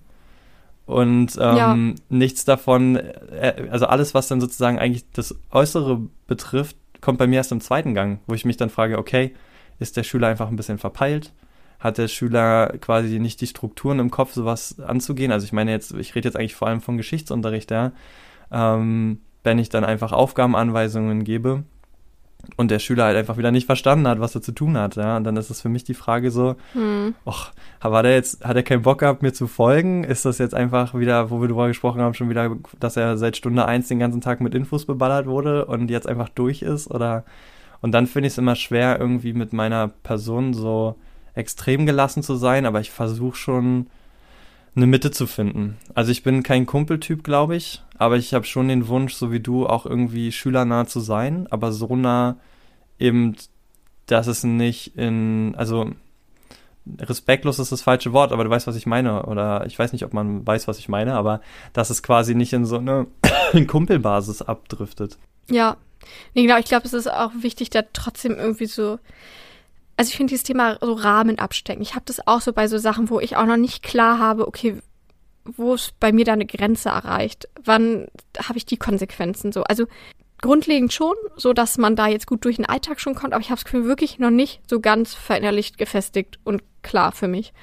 Und 0.88 1.38
ähm, 1.40 1.58
ja. 1.58 1.78
nichts 2.10 2.46
davon, 2.46 2.96
äh, 2.96 3.68
also 3.70 3.86
alles, 3.86 4.14
was 4.14 4.28
dann 4.28 4.42
sozusagen 4.42 4.80
eigentlich 4.80 5.06
das 5.12 5.36
Äußere 5.52 6.02
betrifft, 6.26 6.78
kommt 7.02 7.20
bei 7.20 7.28
mir 7.28 7.36
erst 7.36 7.52
im 7.52 7.62
zweiten 7.62 7.94
Gang, 7.94 8.22
wo 8.26 8.34
ich 8.34 8.46
mich 8.46 8.58
dann 8.58 8.70
frage, 8.70 8.98
okay, 8.98 9.36
ist 9.80 9.98
der 9.98 10.04
Schüler 10.04 10.30
einfach 10.30 10.48
ein 10.48 10.56
bisschen 10.56 10.80
verpeilt? 10.80 11.34
hat 11.80 11.98
der 11.98 12.08
Schüler 12.08 12.74
quasi 12.80 13.20
nicht 13.20 13.40
die 13.42 13.48
Strukturen 13.48 14.00
im 14.00 14.12
Kopf, 14.12 14.34
sowas 14.34 14.80
anzugehen. 14.80 15.32
Also 15.32 15.46
ich 15.46 15.54
meine 15.54 15.72
jetzt, 15.72 15.94
ich 15.94 16.16
rede 16.16 16.28
jetzt 16.28 16.36
eigentlich 16.36 16.56
vor 16.56 16.68
allem 16.68 16.82
von 16.82 16.98
Geschichtsunterricht, 16.98 17.72
ja. 17.72 17.92
Ähm, 18.52 19.20
wenn 19.44 19.60
ich 19.60 19.70
dann 19.70 19.86
einfach 19.86 20.12
Aufgabenanweisungen 20.12 21.24
gebe 21.24 21.64
und 22.56 22.72
der 22.72 22.80
Schüler 22.80 23.06
halt 23.06 23.18
einfach 23.18 23.38
wieder 23.38 23.52
nicht 23.52 23.66
verstanden 23.66 24.08
hat, 24.08 24.20
was 24.20 24.36
er 24.36 24.42
zu 24.42 24.52
tun 24.52 24.78
hat, 24.78 24.96
ja, 24.96 25.18
und 25.18 25.24
dann 25.24 25.38
ist 25.38 25.50
es 25.50 25.62
für 25.62 25.70
mich 25.70 25.84
die 25.84 25.94
Frage 25.94 26.32
so, 26.32 26.56
hm. 26.74 27.14
och, 27.26 27.52
war 27.82 28.04
der 28.04 28.14
jetzt, 28.14 28.44
hat 28.44 28.56
er 28.56 28.64
keinen 28.64 28.84
Bock 28.84 29.00
gehabt, 29.00 29.22
mir 29.22 29.34
zu 29.34 29.48
folgen? 29.48 30.04
Ist 30.04 30.26
das 30.26 30.38
jetzt 30.38 30.56
einfach 30.56 30.94
wieder, 30.94 31.30
wo 31.30 31.42
wir 31.42 31.48
darüber 31.48 31.68
gesprochen 31.68 32.02
haben, 32.02 32.14
schon 32.14 32.30
wieder, 32.30 32.56
dass 32.80 32.98
er 32.98 33.18
seit 33.18 33.38
Stunde 33.38 33.66
eins 33.66 33.88
den 33.88 34.00
ganzen 34.00 34.22
Tag 34.22 34.42
mit 34.42 34.56
Infos 34.56 34.86
beballert 34.86 35.28
wurde 35.28 35.66
und 35.66 35.90
jetzt 35.90 36.08
einfach 36.08 36.30
durch 36.30 36.62
ist? 36.62 36.90
Oder 36.90 37.26
und 37.82 37.92
dann 37.92 38.08
finde 38.08 38.28
ich 38.28 38.34
es 38.34 38.38
immer 38.38 38.56
schwer, 38.56 39.00
irgendwie 39.00 39.34
mit 39.34 39.54
meiner 39.54 39.88
Person 39.88 40.54
so 40.54 40.96
extrem 41.36 41.86
gelassen 41.86 42.24
zu 42.24 42.36
sein, 42.36 42.66
aber 42.66 42.80
ich 42.80 42.92
versuche 42.92 43.38
schon 43.38 43.88
eine 44.78 44.88
Mitte 44.88 45.12
zu 45.12 45.28
finden. 45.28 45.78
Also 45.94 46.12
ich 46.12 46.24
bin 46.24 46.44
kein 46.44 46.66
Kumpeltyp, 46.66 47.24
glaube 47.24 47.56
ich, 47.56 47.82
aber 47.98 48.16
ich 48.16 48.34
habe 48.34 48.46
schon 48.46 48.70
den 48.70 48.88
Wunsch, 48.88 49.14
so 49.14 49.32
wie 49.32 49.40
du, 49.40 49.68
auch 49.68 49.86
irgendwie 49.86 50.32
schülernah 50.32 50.86
zu 50.86 51.00
sein, 51.00 51.48
aber 51.50 51.72
so 51.72 51.96
nah 51.96 52.38
eben, 53.00 53.36
dass 54.06 54.28
es 54.28 54.44
nicht 54.44 54.96
in, 54.96 55.56
also 55.58 55.92
respektlos 57.00 57.60
ist 57.60 57.72
das 57.72 57.82
falsche 57.82 58.14
Wort, 58.14 58.32
aber 58.32 58.44
du 58.44 58.50
weißt, 58.50 58.68
was 58.68 58.76
ich 58.76 58.86
meine. 58.86 59.26
Oder 59.26 59.66
ich 59.66 59.78
weiß 59.78 59.92
nicht, 59.92 60.06
ob 60.06 60.14
man 60.14 60.46
weiß, 60.46 60.68
was 60.68 60.80
ich 60.80 60.88
meine, 60.88 61.16
aber 61.16 61.42
dass 61.74 61.90
es 61.90 62.04
quasi 62.04 62.36
nicht 62.36 62.54
in 62.54 62.66
so 62.66 62.78
eine 62.78 63.08
Kumpelbasis 63.68 64.42
abdriftet. 64.42 65.18
Ja. 65.50 65.78
Nee, 66.34 66.44
genau, 66.44 66.58
ich 66.58 66.66
glaube, 66.66 66.86
es 66.86 66.94
ist 66.94 67.12
auch 67.12 67.32
wichtig, 67.42 67.70
da 67.70 67.82
trotzdem 67.92 68.36
irgendwie 68.36 68.68
so 68.68 69.00
also 69.98 70.10
ich 70.10 70.16
finde 70.16 70.32
dieses 70.32 70.44
Thema 70.44 70.78
so 70.80 70.94
Rahmen 70.94 71.40
abstecken. 71.40 71.82
Ich 71.82 71.96
habe 71.96 72.06
das 72.06 72.26
auch 72.28 72.42
so 72.42 72.54
bei 72.54 72.68
so 72.68 72.78
Sachen, 72.78 73.10
wo 73.10 73.20
ich 73.20 73.36
auch 73.36 73.46
noch 73.46 73.58
nicht 73.58 73.84
klar 73.84 74.20
habe, 74.20 74.48
okay, 74.48 74.78
wo 75.44 75.74
ist 75.74 76.00
bei 76.00 76.12
mir 76.12 76.24
da 76.24 76.34
eine 76.34 76.46
Grenze 76.46 76.90
erreicht? 76.90 77.50
Wann 77.64 78.08
habe 78.38 78.58
ich 78.58 78.66
die 78.66 78.78
Konsequenzen 78.78 79.52
so? 79.52 79.64
Also 79.64 79.88
grundlegend 80.42 80.94
schon, 80.94 81.16
so 81.36 81.52
dass 81.54 81.78
man 81.78 81.96
da 81.96 82.08
jetzt 82.08 82.28
gut 82.28 82.46
durch 82.46 82.58
den 82.58 82.66
Alltag 82.66 83.00
schon 83.00 83.16
kommt, 83.16 83.34
aber 83.34 83.42
ich 83.42 83.50
habe 83.50 83.56
das 83.56 83.66
Gefühl 83.66 83.86
wirklich 83.86 84.20
noch 84.20 84.30
nicht 84.30 84.62
so 84.70 84.80
ganz 84.80 85.16
verinnerlicht, 85.16 85.78
gefestigt 85.78 86.40
und 86.44 86.62
klar 86.84 87.12
für 87.12 87.28
mich. 87.28 87.54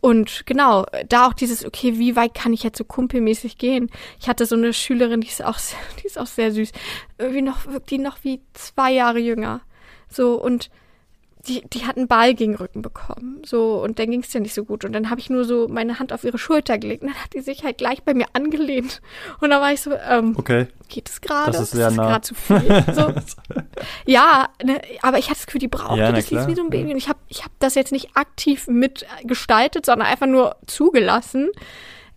Und 0.00 0.46
genau, 0.46 0.86
da 1.08 1.26
auch 1.26 1.34
dieses, 1.34 1.66
okay, 1.66 1.98
wie 1.98 2.14
weit 2.14 2.32
kann 2.32 2.52
ich 2.52 2.62
jetzt 2.62 2.78
so 2.78 2.84
kumpelmäßig 2.84 3.58
gehen? 3.58 3.90
Ich 4.20 4.28
hatte 4.28 4.46
so 4.46 4.54
eine 4.54 4.72
Schülerin, 4.72 5.20
die 5.20 5.28
ist 5.28 5.44
auch, 5.44 5.58
die 6.02 6.06
ist 6.06 6.18
auch 6.18 6.26
sehr 6.26 6.52
süß. 6.52 6.72
Irgendwie 7.18 7.42
noch, 7.42 7.58
die 7.90 7.98
noch 7.98 8.18
wie 8.22 8.40
zwei 8.54 8.92
Jahre 8.92 9.18
jünger. 9.18 9.60
So, 10.08 10.40
und 10.40 10.70
die, 11.48 11.62
die 11.68 11.86
hat 11.86 11.96
einen 11.96 12.08
Ball 12.08 12.34
gegen 12.34 12.52
den 12.52 12.58
Rücken 12.58 12.82
bekommen. 12.82 13.42
So, 13.44 13.82
und 13.82 13.98
dann 13.98 14.10
ging 14.10 14.20
es 14.20 14.32
ja 14.32 14.40
nicht 14.40 14.54
so 14.54 14.64
gut. 14.64 14.84
Und 14.84 14.92
dann 14.92 15.10
habe 15.10 15.20
ich 15.20 15.30
nur 15.30 15.44
so 15.44 15.66
meine 15.68 15.98
Hand 15.98 16.12
auf 16.12 16.24
ihre 16.24 16.38
Schulter 16.38 16.78
gelegt. 16.78 17.02
Und 17.02 17.08
dann 17.08 17.22
hat 17.22 17.32
die 17.34 17.40
sich 17.40 17.64
halt 17.64 17.78
gleich 17.78 18.02
bei 18.02 18.14
mir 18.14 18.26
angelehnt. 18.34 19.00
Und 19.40 19.50
dann 19.50 19.60
war 19.60 19.72
ich 19.72 19.80
so, 19.80 19.92
ähm, 19.92 20.34
okay. 20.36 20.66
geht 20.88 21.08
es 21.08 21.20
gerade? 21.20 21.52
Das 21.52 21.60
ist 21.60 21.70
sehr 21.72 21.90
nah. 21.90 22.06
gerade 22.06 22.20
zu 22.20 22.34
viel. 22.34 22.84
So. 22.92 23.12
ja, 24.06 24.48
ne, 24.62 24.80
aber 25.02 25.18
ich 25.18 25.26
hatte 25.26 25.38
das 25.38 25.46
Gefühl, 25.46 25.60
die 25.60 25.68
brauchte 25.68 25.98
ja, 25.98 26.12
das 26.12 26.26
hieß 26.26 26.46
wie 26.46 26.54
so 26.54 26.62
ein 26.62 26.70
Baby. 26.70 26.92
Und 26.92 26.98
ich 26.98 27.08
habe 27.08 27.18
ich 27.28 27.44
hab 27.44 27.52
das 27.58 27.74
jetzt 27.74 27.92
nicht 27.92 28.10
aktiv 28.14 28.66
mitgestaltet, 28.68 29.86
sondern 29.86 30.08
einfach 30.08 30.26
nur 30.26 30.56
zugelassen. 30.66 31.50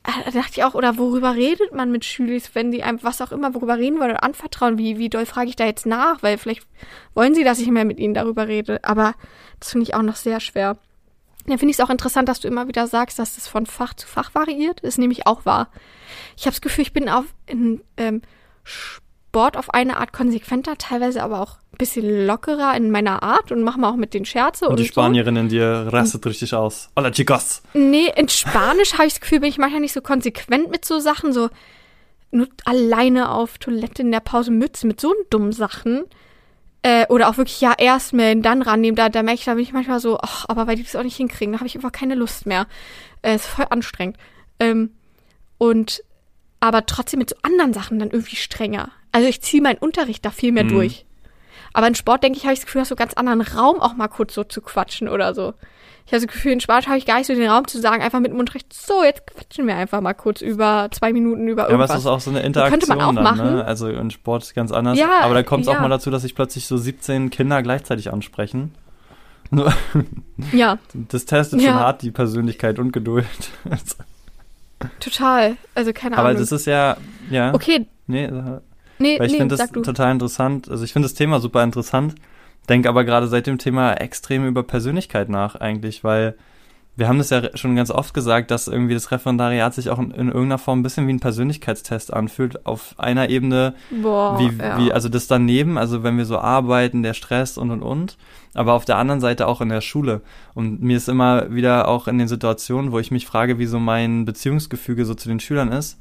Äh, 0.04 0.24
da 0.26 0.32
dachte 0.32 0.54
ich 0.54 0.64
auch, 0.64 0.74
oder 0.74 0.98
worüber 0.98 1.36
redet 1.36 1.74
man 1.74 1.92
mit 1.92 2.06
Schülis, 2.06 2.52
wenn 2.54 2.72
die 2.72 2.84
einem 2.84 3.02
was 3.04 3.22
auch 3.22 3.32
immer, 3.32 3.54
worüber 3.54 3.78
reden 3.78 4.00
wollen 4.00 4.12
oder 4.12 4.24
anvertrauen? 4.24 4.78
Wie, 4.78 4.98
wie 4.98 5.10
doll 5.10 5.26
frage 5.26 5.50
ich 5.50 5.56
da 5.56 5.66
jetzt 5.66 5.86
nach? 5.86 6.24
Weil 6.24 6.38
vielleicht 6.38 6.66
wollen 7.14 7.36
sie, 7.36 7.44
dass 7.44 7.60
ich 7.60 7.68
mehr 7.68 7.86
mit 7.86 8.00
ihnen 8.00 8.14
darüber 8.14 8.48
rede. 8.48 8.84
Aber 8.84 9.14
das 9.60 9.72
finde 9.72 9.84
ich 9.84 9.94
auch 9.94 10.02
noch 10.02 10.16
sehr 10.16 10.40
schwer. 10.40 10.78
Dann 11.46 11.58
finde 11.58 11.72
ich 11.72 11.80
es 11.80 11.84
auch 11.84 11.90
interessant, 11.90 12.30
dass 12.30 12.40
du 12.40 12.48
immer 12.48 12.68
wieder 12.68 12.88
sagst, 12.88 13.18
dass 13.20 13.36
das 13.36 13.48
von 13.48 13.66
Fach 13.66 13.94
zu 13.94 14.08
Fach 14.08 14.34
variiert. 14.36 14.82
Ist 14.82 15.00
nämlich 15.00 15.28
auch 15.28 15.46
wahr. 15.46 15.70
Ich 16.38 16.44
habe 16.44 16.52
das 16.52 16.62
Gefühl, 16.62 16.84
ich 16.84 16.94
bin 16.94 17.10
auf 17.10 17.26
in 17.48 17.82
ähm, 17.98 18.22
Sport 19.32 19.56
auf 19.56 19.74
eine 19.74 19.96
Art 19.96 20.12
konsequenter, 20.12 20.78
teilweise 20.78 21.24
aber 21.24 21.40
auch 21.40 21.56
ein 21.72 21.78
bisschen 21.78 22.28
lockerer 22.28 22.76
in 22.76 22.92
meiner 22.92 23.24
Art 23.24 23.54
und 23.54 23.64
mache 23.64 23.80
mal 23.80 23.90
auch 23.90 23.96
mit 23.96 24.14
den 24.14 24.26
Scherze. 24.26 24.66
Und, 24.66 24.72
und 24.72 24.80
die 24.82 24.88
Spanierin 24.88 25.36
so. 25.36 25.42
in 25.42 25.48
dir 25.48 25.88
rastet 25.90 26.26
richtig 26.26 26.54
aus. 26.54 26.90
Hola, 26.98 27.12
chicos. 27.12 27.62
Nee, 27.74 28.12
in 28.18 28.28
Spanisch 28.28 28.96
habe 28.96 29.06
ich 29.06 29.14
das 29.14 29.22
Gefühl, 29.22 29.40
bin 29.40 29.48
ich 29.48 29.58
manchmal 29.58 29.80
nicht 29.80 29.94
so 29.94 30.02
konsequent 30.02 30.70
mit 30.70 30.84
so 30.84 31.00
Sachen, 31.00 31.32
so 31.32 31.50
nur 32.32 32.50
alleine 32.66 33.32
auf 33.32 33.58
Toilette 33.58 34.02
in 34.02 34.12
der 34.12 34.20
Pause 34.20 34.52
Mütze 34.52 34.86
mit 34.86 35.00
so 35.00 35.16
dummen 35.30 35.54
Sachen. 35.54 36.04
Äh, 36.84 37.08
oder 37.08 37.30
auch 37.30 37.38
wirklich, 37.38 37.62
ja, 37.62 37.74
erst 37.78 38.12
melden, 38.12 38.42
dann 38.42 38.62
rannehmen. 38.62 38.98
Da, 38.98 39.08
da 39.08 39.24
merke 39.24 39.40
ich, 39.40 39.46
da 39.46 39.54
bin 39.54 39.64
ich 39.64 39.72
manchmal 39.72 40.02
so, 40.02 40.18
ach, 40.22 40.44
aber 40.50 40.68
weil 40.68 40.76
die 40.76 40.84
das 40.84 40.98
auch 40.98 41.04
nicht 41.04 41.16
hinkriegen, 41.16 41.54
da 41.54 41.60
habe 41.60 41.68
ich 41.68 41.76
einfach 41.76 41.94
keine 41.94 42.16
Lust 42.16 42.48
mehr. 42.48 42.68
Äh, 43.22 43.36
ist 43.36 43.46
voll 43.46 43.68
anstrengend. 43.70 44.18
Ähm, 44.60 44.90
und 45.58 46.04
aber 46.60 46.86
trotzdem 46.86 47.20
mit 47.20 47.30
so 47.30 47.38
anderen 47.44 47.74
Sachen 47.74 47.98
dann 47.98 48.12
irgendwie 48.12 48.36
strenger. 48.36 48.92
Also 49.12 49.28
ich 49.28 49.42
ziehe 49.42 49.62
meinen 49.62 49.78
Unterricht 49.78 50.26
da 50.26 50.32
viel 50.32 50.52
mehr 50.52 50.64
mhm. 50.64 50.70
durch. 50.70 51.06
Aber 51.74 51.88
in 51.88 51.96
Sport, 51.96 52.24
denke 52.24 52.38
ich, 52.38 52.44
habe 52.44 52.54
ich 52.54 52.60
das 52.60 52.66
Gefühl, 52.66 52.82
hast 52.82 52.92
du 52.92 52.96
so 52.96 53.00
ganz 53.00 53.14
anderen 53.14 53.42
Raum 53.42 53.80
auch 53.80 53.94
mal 53.96 54.08
kurz 54.08 54.34
so 54.34 54.44
zu 54.44 54.62
quatschen 54.62 55.08
oder 55.08 55.34
so. 55.34 55.54
Ich 56.06 56.14
habe 56.14 56.26
das 56.26 56.34
Gefühl, 56.34 56.52
in 56.52 56.60
Sport 56.60 56.88
habe 56.88 56.98
ich 56.98 57.06
gar 57.06 57.18
nicht 57.20 57.28
so 57.28 57.34
den 57.34 57.50
Raum 57.50 57.68
zu 57.68 57.80
sagen, 57.80 58.02
einfach 58.02 58.20
mit 58.20 58.32
dem 58.32 58.38
Mund 58.38 58.54
recht, 58.54 58.74
so, 58.74 59.04
jetzt 59.04 59.26
quatschen 59.28 59.68
wir 59.68 59.76
einfach 59.76 60.02
mal 60.02 60.14
kurz 60.14 60.42
über 60.42 60.90
zwei 60.92 61.14
Minuten 61.14 61.48
über 61.48 61.70
irgendwas. 61.70 61.90
Ja, 61.90 61.94
aber 61.94 61.94
es 61.94 62.02
ist 62.02 62.08
auch 62.08 62.20
so 62.20 62.32
eine 62.32 62.42
Interaktion 62.42 62.80
könnte 62.80 62.96
man 62.96 63.02
auch 63.02 63.14
dann, 63.14 63.24
machen. 63.24 63.56
ne? 63.56 63.66
Also 63.66 63.88
in 63.88 64.12
Sport 64.12 64.44
ist 64.44 64.54
ganz 64.54 64.72
anders. 64.72 64.98
Ja, 64.98 65.22
aber 65.22 65.36
da 65.36 65.44
kommt 65.44 65.64
es 65.64 65.68
auch 65.70 65.76
ja. 65.76 65.82
mal 65.82 65.90
dazu, 65.90 66.10
dass 66.10 66.24
sich 66.24 66.36
plötzlich 66.36 66.68
so 66.68 66.76
17 66.76 67.30
Kinder 67.30 67.62
gleichzeitig 67.64 68.12
ansprechen. 68.12 68.74
Ja, 70.54 70.80
Das 70.94 71.26
testet 71.26 71.62
Ja. 71.62 71.72
schon 71.72 71.80
hart 71.80 72.02
die 72.02 72.12
Persönlichkeit 72.12 72.80
und 72.80 72.94
Geduld. 72.94 73.26
total. 75.00 75.58
Also 75.76 75.94
keine 75.94 76.18
aber 76.18 76.30
Ahnung. 76.30 76.42
das 76.42 76.52
ist 76.52 76.66
ja, 76.66 76.98
ja, 77.30 77.54
okay, 77.54 77.86
nee, 78.08 78.30
nee, 79.02 79.20
Weil 79.20 79.28
ich 79.28 79.34
nee, 79.34 79.40
finde 79.40 79.56
das 79.58 79.72
du. 79.72 79.82
total 79.82 80.12
interessant. 80.12 80.70
Also 80.70 80.84
ich 80.84 80.94
finde 80.94 81.08
das 81.08 81.14
Thema 81.14 81.40
super 81.40 81.64
interessant. 81.64 82.16
Denke 82.70 82.90
aber 82.90 83.04
gerade 83.04 83.28
seit 83.28 83.48
dem 83.48 83.58
Thema 83.58 83.94
extrem 83.94 84.46
über 84.48 84.64
Persönlichkeit 84.64 85.30
nach 85.30 85.56
eigentlich, 85.56 86.04
weil 86.04 86.36
wir 86.98 87.08
haben 87.08 87.18
das 87.20 87.30
ja 87.30 87.42
schon 87.58 87.76
ganz 87.76 87.90
oft 87.90 88.14
gesagt, 88.14 88.52
dass 88.52 88.68
irgendwie 88.68 88.94
das 88.94 89.12
Referendariat 89.12 89.74
sich 89.74 89.90
auch 89.90 89.98
in, 89.98 90.12
in 90.12 90.28
irgendeiner 90.28 90.58
Form 90.58 90.80
ein 90.80 90.84
bisschen 90.84 91.08
wie 91.08 91.14
ein 91.14 91.22
Persönlichkeitstest 91.22 92.14
anfühlt. 92.14 92.66
Auf 92.66 92.96
einer 92.98 93.30
Ebene, 93.30 93.74
Boah, 93.90 94.38
wie, 94.38 94.52
ja. 94.62 94.78
wie, 94.78 94.92
also 94.92 95.08
das 95.08 95.26
daneben, 95.28 95.78
also 95.78 96.04
wenn 96.04 96.18
wir 96.18 96.26
so 96.26 96.38
arbeiten, 96.38 97.02
der 97.02 97.14
Stress 97.14 97.58
und 97.58 97.72
und 97.72 97.82
und. 97.82 98.18
Aber 98.54 98.74
auf 98.74 98.84
der 98.84 98.98
anderen 98.98 99.22
Seite 99.22 99.48
auch 99.48 99.62
in 99.62 99.70
der 99.70 99.80
Schule. 99.82 100.22
Und 100.54 100.82
mir 100.84 100.98
ist 100.98 101.08
immer 101.08 101.50
wieder 101.52 101.88
auch 101.88 102.08
in 102.10 102.18
den 102.18 102.28
Situationen, 102.28 102.92
wo 102.92 103.00
ich 103.00 103.10
mich 103.10 103.26
frage, 103.26 103.58
wie 103.58 103.66
so 103.68 103.80
mein 103.80 104.26
Beziehungsgefüge 104.26 105.06
so 105.06 105.16
zu 105.16 105.30
den 105.30 105.40
Schülern 105.40 105.72
ist, 105.72 105.98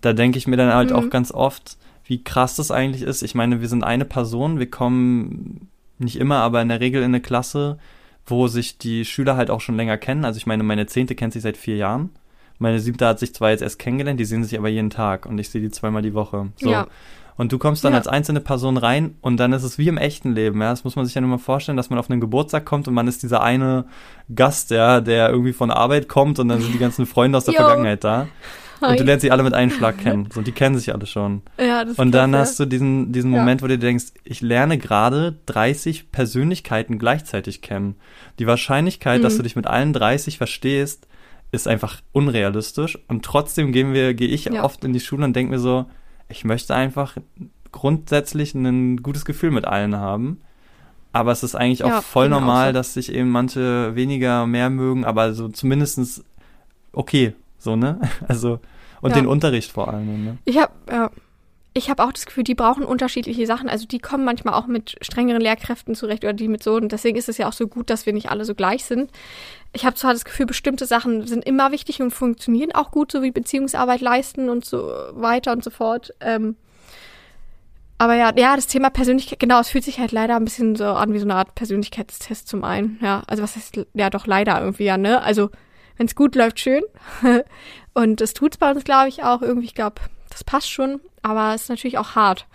da 0.00 0.12
denke 0.12 0.38
ich 0.38 0.48
mir 0.48 0.56
dann 0.56 0.74
halt 0.74 0.90
Mhm. 0.90 0.96
auch 0.96 1.08
ganz 1.08 1.30
oft, 1.32 1.78
wie 2.06 2.22
krass 2.22 2.56
das 2.56 2.70
eigentlich 2.70 3.02
ist. 3.02 3.22
Ich 3.22 3.34
meine, 3.34 3.60
wir 3.60 3.68
sind 3.68 3.84
eine 3.84 4.04
Person, 4.04 4.58
wir 4.58 4.70
kommen 4.70 5.68
nicht 5.98 6.16
immer, 6.16 6.36
aber 6.36 6.62
in 6.62 6.68
der 6.68 6.80
Regel 6.80 7.02
in 7.02 7.06
eine 7.08 7.20
Klasse, 7.20 7.78
wo 8.26 8.48
sich 8.48 8.78
die 8.78 9.04
Schüler 9.04 9.36
halt 9.36 9.50
auch 9.50 9.60
schon 9.60 9.76
länger 9.76 9.96
kennen. 9.98 10.24
Also 10.24 10.36
ich 10.38 10.46
meine, 10.46 10.62
meine 10.62 10.86
Zehnte 10.86 11.14
kennt 11.14 11.32
sich 11.32 11.42
seit 11.42 11.56
vier 11.56 11.76
Jahren. 11.76 12.10
Meine 12.58 12.80
siebte 12.80 13.06
hat 13.06 13.18
sich 13.18 13.34
zwar 13.34 13.50
jetzt 13.50 13.62
erst 13.62 13.78
kennengelernt, 13.78 14.18
die 14.18 14.24
sehen 14.24 14.42
sich 14.42 14.58
aber 14.58 14.68
jeden 14.68 14.90
Tag 14.90 15.26
und 15.26 15.38
ich 15.38 15.50
sehe 15.50 15.60
die 15.60 15.70
zweimal 15.70 16.02
die 16.02 16.14
Woche. 16.14 16.48
So. 16.56 16.70
Ja. 16.70 16.86
Und 17.36 17.52
du 17.52 17.58
kommst 17.58 17.84
dann 17.84 17.92
Ja. 17.92 17.98
als 17.98 18.08
einzelne 18.08 18.40
Person 18.40 18.78
rein 18.78 19.16
und 19.20 19.36
dann 19.36 19.52
ist 19.52 19.62
es 19.62 19.76
wie 19.76 19.88
im 19.88 19.98
echten 19.98 20.32
Leben, 20.32 20.60
ja. 20.62 20.70
Das 20.70 20.84
muss 20.84 20.96
man 20.96 21.04
sich 21.04 21.14
ja 21.14 21.20
nur 21.20 21.28
mal 21.28 21.38
vorstellen, 21.38 21.76
dass 21.76 21.90
man 21.90 21.98
auf 21.98 22.10
einen 22.10 22.20
Geburtstag 22.20 22.64
kommt 22.64 22.88
und 22.88 22.94
man 22.94 23.08
ist 23.08 23.22
dieser 23.22 23.42
eine 23.42 23.84
Gast, 24.34 24.70
ja, 24.70 25.02
der 25.02 25.28
irgendwie 25.28 25.52
von 25.52 25.70
Arbeit 25.70 26.08
kommt 26.08 26.38
und 26.38 26.48
dann 26.48 26.62
sind 26.62 26.72
die 26.72 26.78
ganzen 26.78 27.04
Freunde 27.04 27.36
aus 27.36 27.44
der. 27.44 27.54
Vergangenheit 27.54 28.04
da. 28.04 28.26
Und 28.80 28.88
Hi. 28.88 28.96
du 28.96 29.04
lernst 29.04 29.22
sie 29.22 29.30
alle 29.30 29.42
mit 29.42 29.54
einem 29.54 29.70
Schlag 29.70 29.98
kennen. 30.02 30.28
So, 30.32 30.42
die 30.42 30.52
kennen 30.52 30.76
sich 30.78 30.92
alle 30.92 31.06
schon. 31.06 31.42
ja, 31.58 31.84
das 31.84 31.98
Und 31.98 32.12
dann 32.12 32.34
hast 32.36 32.60
du 32.60 32.66
diesen, 32.66 33.12
diesen 33.12 33.32
Ja. 33.32 33.38
Moment, 33.40 33.62
wo 33.62 33.66
du 33.66 33.78
dir 33.78 33.86
denkst, 33.86 34.06
ich 34.24 34.40
lerne 34.42 34.76
gerade 34.78 35.38
30 35.46 36.12
Persönlichkeiten 36.12 36.98
gleichzeitig 36.98 37.62
kennen. 37.62 37.94
Die 38.38 38.46
Wahrscheinlichkeit, 38.46 39.24
dass 39.24 39.34
Mhm. 39.34 39.36
du 39.38 39.42
dich 39.44 39.56
mit 39.56 39.66
allen 39.66 39.92
30 39.92 40.36
verstehst, 40.38 41.06
ist 41.52 41.68
einfach 41.68 42.00
unrealistisch. 42.12 42.98
Und 43.08 43.24
trotzdem 43.24 43.72
gehen 43.72 43.94
wir, 43.94 44.12
gehe 44.14 44.28
ich 44.28 44.44
Ja. 44.46 44.64
oft 44.64 44.84
in 44.84 44.92
die 44.92 45.00
Schule 45.00 45.24
und 45.24 45.34
denke 45.34 45.52
mir 45.52 45.58
so, 45.58 45.86
ich 46.28 46.44
möchte 46.44 46.74
einfach 46.74 47.16
grundsätzlich 47.72 48.54
ein 48.54 49.02
gutes 49.02 49.24
Gefühl 49.24 49.50
mit 49.50 49.64
allen 49.64 49.96
haben. 49.96 50.40
Aber 51.12 51.32
es 51.32 51.42
ist 51.42 51.54
eigentlich 51.54 51.84
auch 51.84 51.88
Ja, 51.88 52.00
voll 52.02 52.28
mir 52.28 52.36
auch 52.36 52.40
normal, 52.40 52.68
so. 52.68 52.72
dass 52.74 52.94
sich 52.94 53.12
eben 53.12 53.30
manche 53.30 53.94
weniger 53.94 54.46
mehr 54.46 54.68
mögen, 54.70 55.04
aber 55.04 55.32
so 55.34 55.48
zumindestens 55.48 56.24
okay, 56.92 57.32
so, 57.58 57.76
ne? 57.76 58.00
Also, 58.28 58.60
und 59.00 59.10
Ja. 59.10 59.16
den 59.16 59.26
Unterricht 59.26 59.70
vor 59.72 59.92
allem, 59.92 60.24
ne? 60.24 60.38
Ich 60.44 60.58
habe 60.58 60.72
ja, 60.90 61.10
ich 61.76 61.90
habe 61.90 62.02
auch 62.02 62.12
das 62.12 62.24
Gefühl, 62.24 62.44
die 62.44 62.54
brauchen 62.54 62.84
unterschiedliche 62.84 63.46
Sachen. 63.46 63.68
Also 63.68 63.86
die 63.86 63.98
kommen 63.98 64.24
manchmal 64.24 64.54
auch 64.54 64.66
mit 64.66 64.96
strengeren 65.02 65.42
Lehrkräften 65.42 65.94
zurecht 65.94 66.24
oder 66.24 66.32
die 66.32 66.48
mit 66.48 66.62
so. 66.62 66.74
Und 66.76 66.90
deswegen 66.90 67.18
ist 67.18 67.28
es 67.28 67.36
ja 67.36 67.48
auch 67.48 67.52
so 67.52 67.68
gut, 67.68 67.90
dass 67.90 68.06
wir 68.06 68.14
nicht 68.14 68.30
alle 68.30 68.46
so 68.46 68.54
gleich 68.54 68.84
sind. 68.84 69.10
Ich 69.74 69.84
habe 69.84 69.94
zwar 69.94 70.14
das 70.14 70.24
Gefühl, 70.24 70.46
bestimmte 70.46 70.86
Sachen 70.86 71.26
sind 71.26 71.44
immer 71.44 71.72
wichtig 71.72 72.00
und 72.00 72.12
funktionieren 72.12 72.74
auch 72.74 72.90
gut, 72.90 73.12
so 73.12 73.22
wie 73.22 73.30
Beziehungsarbeit 73.30 74.00
leisten 74.00 74.48
und 74.48 74.64
so 74.64 74.90
weiter 75.12 75.52
und 75.52 75.62
so 75.62 75.68
fort. 75.68 76.14
Ähm, 76.20 76.56
aber 77.98 78.14
ja, 78.14 78.32
ja, 78.36 78.56
das 78.56 78.66
Thema 78.66 78.90
Persönlichkeit, 78.90 79.38
genau, 79.38 79.60
es 79.60 79.68
fühlt 79.68 79.84
sich 79.84 79.98
halt 79.98 80.12
leider 80.12 80.36
ein 80.36 80.44
bisschen 80.44 80.76
so 80.76 80.84
an 80.84 81.12
wie 81.12 81.18
so 81.18 81.24
eine 81.24 81.34
Art 81.34 81.54
Persönlichkeitstest 81.54 82.48
zum 82.48 82.64
einen. 82.64 82.98
Ja, 83.02 83.22
also 83.26 83.42
was 83.42 83.56
heißt, 83.56 83.86
ja 83.94 84.10
doch 84.10 84.26
leider 84.26 84.60
irgendwie, 84.60 84.84
ja, 84.84 84.96
ne? 84.98 85.22
Also, 85.22 85.50
wenn 85.96 86.06
es 86.06 86.14
gut 86.14 86.34
läuft, 86.34 86.60
schön. 86.60 86.82
und 87.94 88.20
es 88.20 88.34
tut's 88.34 88.56
bei 88.58 88.70
uns, 88.70 88.84
glaube 88.84 89.08
ich, 89.08 89.22
auch 89.22 89.42
irgendwie. 89.42 89.66
Ich 89.66 89.74
glaube, 89.74 89.96
das 90.30 90.44
passt 90.44 90.70
schon, 90.70 91.00
aber 91.22 91.54
es 91.54 91.62
ist 91.62 91.68
natürlich 91.70 91.98
auch 91.98 92.14
hart, 92.14 92.46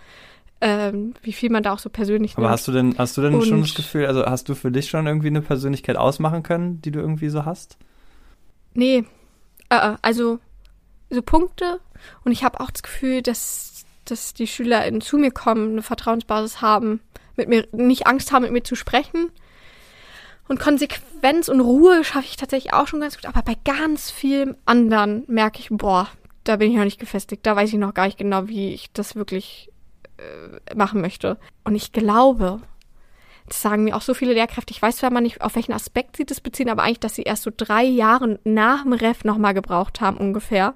ähm, 0.60 1.14
wie 1.22 1.32
viel 1.32 1.50
man 1.50 1.62
da 1.62 1.72
auch 1.72 1.78
so 1.80 1.90
persönlich 1.90 2.32
Aber 2.34 2.42
nimmt. 2.42 2.52
hast 2.52 2.68
du 2.68 2.72
denn, 2.72 2.94
hast 2.98 3.16
du 3.16 3.22
denn 3.22 3.40
schon 3.42 3.54
Und- 3.54 3.62
das 3.68 3.74
Gefühl, 3.74 4.06
also 4.06 4.24
hast 4.24 4.48
du 4.48 4.54
für 4.54 4.70
dich 4.70 4.88
schon 4.88 5.06
irgendwie 5.06 5.26
eine 5.28 5.42
Persönlichkeit 5.42 5.96
ausmachen 5.96 6.42
können, 6.42 6.80
die 6.82 6.90
du 6.92 7.00
irgendwie 7.00 7.28
so 7.30 7.44
hast? 7.44 7.76
Nee, 8.74 9.04
äh, 9.70 9.76
äh, 9.76 9.96
also 10.02 10.38
so 11.10 11.20
Punkte 11.22 11.80
und 12.24 12.32
ich 12.32 12.44
habe 12.44 12.60
auch 12.60 12.70
das 12.70 12.82
Gefühl, 12.82 13.22
dass, 13.22 13.84
dass 14.04 14.34
die 14.34 14.46
SchülerInnen 14.46 15.00
zu 15.00 15.18
mir 15.18 15.30
kommen, 15.30 15.72
eine 15.72 15.82
Vertrauensbasis 15.82 16.62
haben, 16.62 17.00
mit 17.36 17.48
mir 17.48 17.66
nicht 17.72 18.06
Angst 18.06 18.30
haben, 18.32 18.42
mit 18.42 18.52
mir 18.52 18.62
zu 18.62 18.76
sprechen. 18.76 19.30
Und 20.48 20.60
Konsequenz 20.60 21.48
und 21.48 21.60
Ruhe 21.60 22.04
schaffe 22.04 22.26
ich 22.26 22.36
tatsächlich 22.36 22.72
auch 22.72 22.86
schon 22.86 23.00
ganz 23.00 23.16
gut, 23.16 23.26
aber 23.26 23.42
bei 23.42 23.56
ganz 23.64 24.10
vielen 24.10 24.56
anderen 24.64 25.24
merke 25.28 25.60
ich, 25.60 25.68
boah, 25.70 26.08
da 26.44 26.56
bin 26.56 26.70
ich 26.70 26.76
noch 26.76 26.84
nicht 26.84 26.98
gefestigt, 26.98 27.46
da 27.46 27.54
weiß 27.54 27.72
ich 27.72 27.78
noch 27.78 27.94
gar 27.94 28.06
nicht 28.06 28.18
genau, 28.18 28.48
wie 28.48 28.74
ich 28.74 28.92
das 28.92 29.14
wirklich 29.14 29.70
äh, 30.18 30.74
machen 30.74 31.00
möchte. 31.00 31.38
Und 31.64 31.74
ich 31.74 31.92
glaube, 31.92 32.60
das 33.46 33.62
sagen 33.62 33.84
mir 33.84 33.96
auch 33.96 34.02
so 34.02 34.14
viele 34.14 34.34
Lehrkräfte. 34.34 34.72
Ich 34.72 34.82
weiß 34.82 34.96
zwar 34.96 35.10
mal 35.10 35.20
nicht, 35.20 35.40
auf 35.40 35.54
welchen 35.54 35.72
Aspekt 35.72 36.16
sie 36.16 36.26
das 36.26 36.40
beziehen, 36.40 36.68
aber 36.68 36.82
eigentlich, 36.82 37.00
dass 37.00 37.14
sie 37.14 37.22
erst 37.22 37.44
so 37.44 37.50
drei 37.56 37.84
Jahre 37.84 38.40
nach 38.44 38.82
dem 38.82 38.92
Ref 38.92 39.24
nochmal 39.24 39.54
gebraucht 39.54 40.00
haben, 40.00 40.16
ungefähr. 40.16 40.74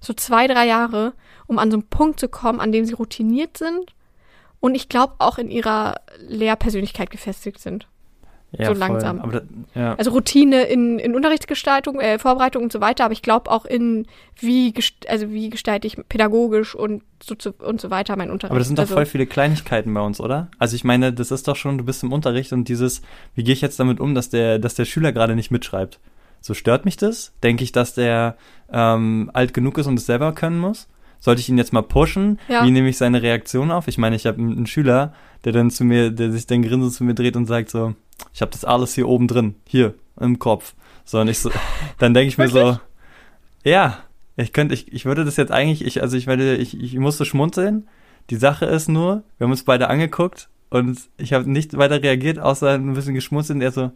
So 0.00 0.12
zwei, 0.12 0.48
drei 0.48 0.66
Jahre, 0.66 1.14
um 1.46 1.58
an 1.58 1.70
so 1.70 1.76
einen 1.76 1.88
Punkt 1.88 2.20
zu 2.20 2.28
kommen, 2.28 2.60
an 2.60 2.72
dem 2.72 2.84
sie 2.84 2.94
routiniert 2.94 3.56
sind 3.56 3.94
und 4.60 4.74
ich 4.74 4.88
glaube 4.88 5.14
auch 5.18 5.38
in 5.38 5.50
ihrer 5.50 6.00
Lehrpersönlichkeit 6.18 7.10
gefestigt 7.10 7.58
sind. 7.58 7.88
Ja, 8.56 8.66
So 8.66 8.72
voll. 8.72 8.78
langsam. 8.80 9.20
Aber 9.20 9.40
da, 9.40 9.42
ja. 9.74 9.94
Also 9.94 10.10
Routine 10.10 10.64
in, 10.64 10.98
in 10.98 11.14
Unterrichtsgestaltung, 11.14 12.00
äh, 12.00 12.18
Vorbereitung 12.18 12.62
und 12.62 12.72
so 12.72 12.80
weiter, 12.80 13.04
aber 13.04 13.12
ich 13.12 13.22
glaube 13.22 13.50
auch 13.50 13.64
in, 13.64 14.06
wie, 14.38 14.74
also 15.08 15.30
wie 15.30 15.48
gestalte 15.48 15.86
ich 15.86 15.96
pädagogisch 16.08 16.74
und 16.74 17.02
so, 17.22 17.34
zu, 17.34 17.52
und 17.52 17.80
so 17.80 17.90
weiter 17.90 18.16
mein 18.16 18.30
Unterricht. 18.30 18.50
aber 18.50 18.58
das 18.58 18.68
sind 18.68 18.78
doch 18.78 18.82
also, 18.82 18.94
voll 18.94 19.06
viele 19.06 19.26
Kleinigkeiten 19.26 19.92
bei 19.94 20.00
uns, 20.00 20.20
oder? 20.20 20.50
Also 20.58 20.76
ich 20.76 20.84
meine, 20.84 21.12
das 21.12 21.30
ist 21.30 21.48
doch 21.48 21.56
schon, 21.56 21.78
du 21.78 21.84
bist 21.84 22.02
im 22.02 22.12
Unterricht 22.12 22.52
und 22.52 22.68
dieses, 22.68 23.00
wie 23.34 23.44
gehe 23.44 23.54
ich 23.54 23.62
jetzt 23.62 23.80
damit 23.80 24.00
um, 24.00 24.14
dass 24.14 24.28
der, 24.28 24.58
dass 24.58 24.74
der 24.74 24.84
Schüler 24.84 25.12
gerade 25.12 25.34
nicht 25.34 25.50
mitschreibt? 25.50 25.98
So 26.42 26.54
stört 26.54 26.84
mich 26.84 26.96
das? 26.96 27.32
Denke 27.42 27.64
ich, 27.64 27.72
dass 27.72 27.94
der 27.94 28.36
ähm, 28.70 29.30
alt 29.32 29.54
genug 29.54 29.78
ist 29.78 29.86
und 29.86 29.98
es 29.98 30.06
selber 30.06 30.32
können 30.34 30.58
muss? 30.58 30.88
Sollte 31.22 31.40
ich 31.40 31.48
ihn 31.48 31.56
jetzt 31.56 31.72
mal 31.72 31.82
pushen? 31.82 32.40
Ja. 32.48 32.66
Wie 32.66 32.72
nehme 32.72 32.88
ich 32.88 32.98
seine 32.98 33.22
Reaktion 33.22 33.70
auf? 33.70 33.86
Ich 33.86 33.96
meine, 33.96 34.16
ich 34.16 34.26
habe 34.26 34.42
einen 34.42 34.66
Schüler, 34.66 35.14
der 35.44 35.52
dann 35.52 35.70
zu 35.70 35.84
mir, 35.84 36.10
der 36.10 36.32
sich 36.32 36.48
dann 36.48 36.62
grinsend 36.62 36.94
zu 36.94 37.04
mir 37.04 37.14
dreht 37.14 37.36
und 37.36 37.46
sagt 37.46 37.70
so, 37.70 37.94
ich 38.34 38.42
habe 38.42 38.50
das 38.50 38.64
alles 38.64 38.92
hier 38.96 39.06
oben 39.06 39.28
drin, 39.28 39.54
hier 39.64 39.94
im 40.18 40.40
Kopf. 40.40 40.74
So 41.04 41.20
und 41.20 41.28
ich 41.28 41.38
so, 41.38 41.52
dann 41.98 42.12
denke 42.12 42.26
ich 42.26 42.38
mir 42.38 42.48
so, 42.48 42.76
ja, 43.62 43.98
ich 44.34 44.52
könnte, 44.52 44.74
ich, 44.74 44.92
ich 44.92 45.04
würde 45.04 45.24
das 45.24 45.36
jetzt 45.36 45.52
eigentlich, 45.52 45.86
ich, 45.86 46.02
also 46.02 46.16
ich 46.16 46.26
werde, 46.26 46.56
ich, 46.56 46.80
ich 46.80 46.96
musste 46.96 47.24
schmunzeln. 47.24 47.86
Die 48.30 48.36
Sache 48.36 48.64
ist 48.64 48.88
nur, 48.88 49.22
wir 49.38 49.44
haben 49.44 49.52
uns 49.52 49.64
beide 49.64 49.88
angeguckt 49.88 50.48
und 50.70 50.98
ich 51.18 51.32
habe 51.32 51.48
nicht 51.48 51.76
weiter 51.76 52.02
reagiert, 52.02 52.40
außer 52.40 52.70
ein 52.72 52.94
bisschen 52.94 53.14
geschmunzelt 53.14 53.58
und 53.58 53.62
er 53.62 53.70
so, 53.70 53.92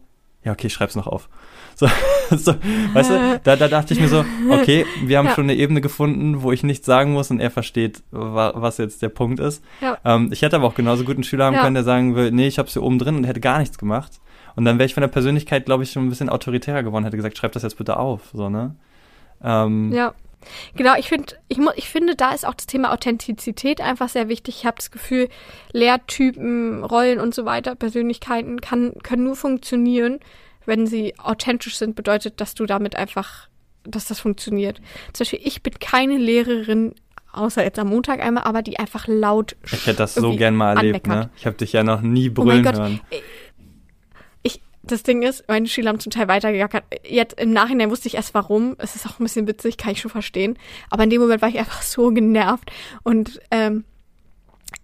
ja, 0.47 0.53
okay, 0.53 0.69
ich 0.69 0.73
schreib's 0.73 0.95
noch 0.97 1.07
auf. 1.07 1.29
So, 1.75 1.87
so 2.31 2.55
weißt 2.95 3.11
du, 3.11 3.41
da, 3.45 3.57
da 3.57 3.69
dachte 3.69 3.93
ich 3.93 4.01
mir 4.01 4.09
so, 4.09 4.25
okay, 4.49 4.87
wir 5.05 5.19
haben 5.19 5.27
Ja. 5.27 5.35
schon 5.35 5.45
eine 5.45 5.55
Ebene 5.55 5.83
gefunden, 5.83 6.41
wo 6.41 6.53
ich 6.53 6.63
nichts 6.63 6.87
sagen 6.87 7.13
muss 7.13 7.31
und 7.31 7.39
er 7.41 7.51
versteht, 7.51 8.03
wa 8.11 8.53
was 8.55 8.79
jetzt 8.79 9.03
der 9.03 9.11
Punkt 9.11 9.41
ist. 9.41 9.63
Ja. 9.83 9.99
Ähm, 10.05 10.31
ich 10.33 10.41
hätte 10.41 10.57
aber 10.57 10.67
auch 10.67 10.75
genauso 10.75 11.05
gut 11.05 11.17
einen 11.17 11.25
Schüler 11.25 11.45
haben 11.47 11.55
Ja. 11.55 11.63
können, 11.63 11.75
der 11.75 11.85
sagen 11.85 12.15
will, 12.15 12.31
nee, 12.31 12.47
ich 12.47 12.59
hab's 12.59 12.73
hier 12.73 12.83
oben 12.83 12.99
drin 12.99 13.17
und 13.17 13.25
hätte 13.25 13.41
gar 13.41 13.59
nichts 13.59 13.77
gemacht. 13.77 14.21
Und 14.55 14.65
dann 14.65 14.79
wäre 14.79 14.87
ich 14.87 14.95
von 14.95 15.03
der 15.03 15.09
Persönlichkeit, 15.09 15.67
glaube 15.67 15.83
ich, 15.83 15.91
schon 15.93 16.07
ein 16.07 16.09
bisschen 16.09 16.31
autoritärer 16.31 16.83
geworden, 16.83 17.05
hätte 17.05 17.17
gesagt, 17.19 17.37
schreib 17.37 17.53
das 17.53 17.63
jetzt 17.63 17.77
bitte 17.77 17.99
auf, 17.99 18.21
so, 18.33 18.49
ne? 18.49 18.75
Ähm, 19.45 19.93
Ja. 19.93 20.15
Genau, 20.75 20.95
ich 20.97 21.09
finde, 21.09 21.35
ich, 21.49 21.59
ich 21.77 21.89
finde, 21.89 22.17
da 22.17 22.33
ist 22.33 22.47
auch 22.47 22.55
das 22.55 22.67
Thema 22.67 22.93
Authentizität 22.93 23.81
einfach 23.81 24.09
sehr 24.09 24.29
wichtig. 24.29 24.57
Ich 24.59 24.67
habe 24.67 24.77
das 24.77 24.91
Gefühl, 24.91 25.29
Lehrtypen, 25.73 26.83
Rollen 26.85 27.21
und 27.21 27.35
so 27.35 27.45
weiter, 27.45 27.75
Persönlichkeiten 27.75 28.61
kann, 28.61 28.95
können 29.03 29.25
nur 29.25 29.37
funktionieren, 29.37 30.19
wenn 30.65 30.87
sie 30.87 31.15
authentisch 31.19 31.77
sind, 31.77 31.95
bedeutet, 31.95 32.41
dass 32.41 32.55
du 32.55 32.67
damit 32.67 32.97
einfach, 32.97 33.49
dass 33.85 34.07
das 34.07 34.19
funktioniert. 34.21 34.79
Zum 35.13 35.25
Beispiel, 35.25 35.41
ich 35.45 35.63
bin 35.63 35.75
keine 35.79 36.19
Lehrerin, 36.19 36.95
außer 37.33 37.63
jetzt 37.63 37.79
am 37.79 37.89
Montag 37.89 38.21
einmal, 38.21 38.45
aber 38.45 38.63
die 38.63 38.79
einfach 38.79 39.07
laut 39.07 39.57
Ich 39.65 39.87
hätte 39.87 39.99
das 39.99 40.15
so 40.15 40.35
gern 40.35 40.57
mal 40.57 40.77
erlebt, 40.77 41.05
anmeckert. 41.07 41.27
ne? 41.27 41.31
Ich 41.37 41.47
habe 41.47 41.57
dich 41.57 41.73
ja 41.73 41.85
noch 41.85 42.01
nie 42.01 42.31
Oh 42.31 42.35
brüllen 42.43 42.65
Gott. 42.65 42.75
hören. 42.77 43.01
ich, 43.11 43.23
das 44.87 45.03
Ding 45.03 45.23
ist, 45.23 45.45
meine 45.49 45.67
Schüler 45.67 45.91
haben 45.91 46.01
zum 46.01 46.13
Teil 46.13 46.29
weitergegackert. 46.29 46.85
Jetzt 47.09 47.41
im 47.41 47.53
Nachhinein 47.53 47.91
wusste 47.91 48.09
ich 48.09 48.15
erst 48.15 48.35
warum. 48.35 48.77
Es 48.79 48.97
ist 48.97 49.07
auch 49.07 49.19
ein 49.19 49.25
bisschen 49.25 49.47
witzig, 49.47 49.77
kann 49.77 49.93
ich 49.93 50.01
schon 50.01 50.11
verstehen. 50.11 50.59
Aber 50.91 51.05
in 51.05 51.11
dem 51.11 51.21
Moment 51.21 51.43
war 51.43 51.49
ich 51.49 51.59
einfach 51.59 51.83
so 51.83 52.11
genervt. 52.11 52.71
Und 53.03 53.41
ähm, 53.51 53.85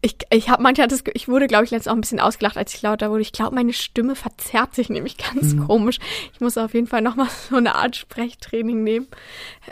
ich, 0.00 0.16
ich 0.30 0.48
habe 0.48 0.62
manchmal 0.62 0.88
das, 0.88 1.04
ich 1.14 1.28
wurde, 1.28 1.46
glaube 1.46 1.64
ich, 1.64 1.70
letztens 1.70 1.88
auch 1.88 1.96
ein 1.96 2.00
bisschen 2.00 2.20
ausgelacht, 2.20 2.56
als 2.56 2.74
ich 2.74 2.82
lauter 2.82 3.10
wurde. 3.10 3.22
Ich 3.22 3.32
glaube, 3.32 3.54
meine 3.54 3.72
Stimme 3.72 4.16
verzerrt 4.16 4.74
sich 4.74 4.88
nämlich 4.88 5.16
ganz 5.16 5.54
mhm. 5.54 5.66
komisch. 5.66 5.98
Ich 6.32 6.40
muss 6.40 6.58
auf 6.58 6.74
jeden 6.74 6.86
Fall 6.86 7.02
nochmal 7.02 7.28
so 7.50 7.56
eine 7.56 7.74
Art 7.74 7.96
Sprechtraining 7.96 8.82
nehmen. 8.82 9.08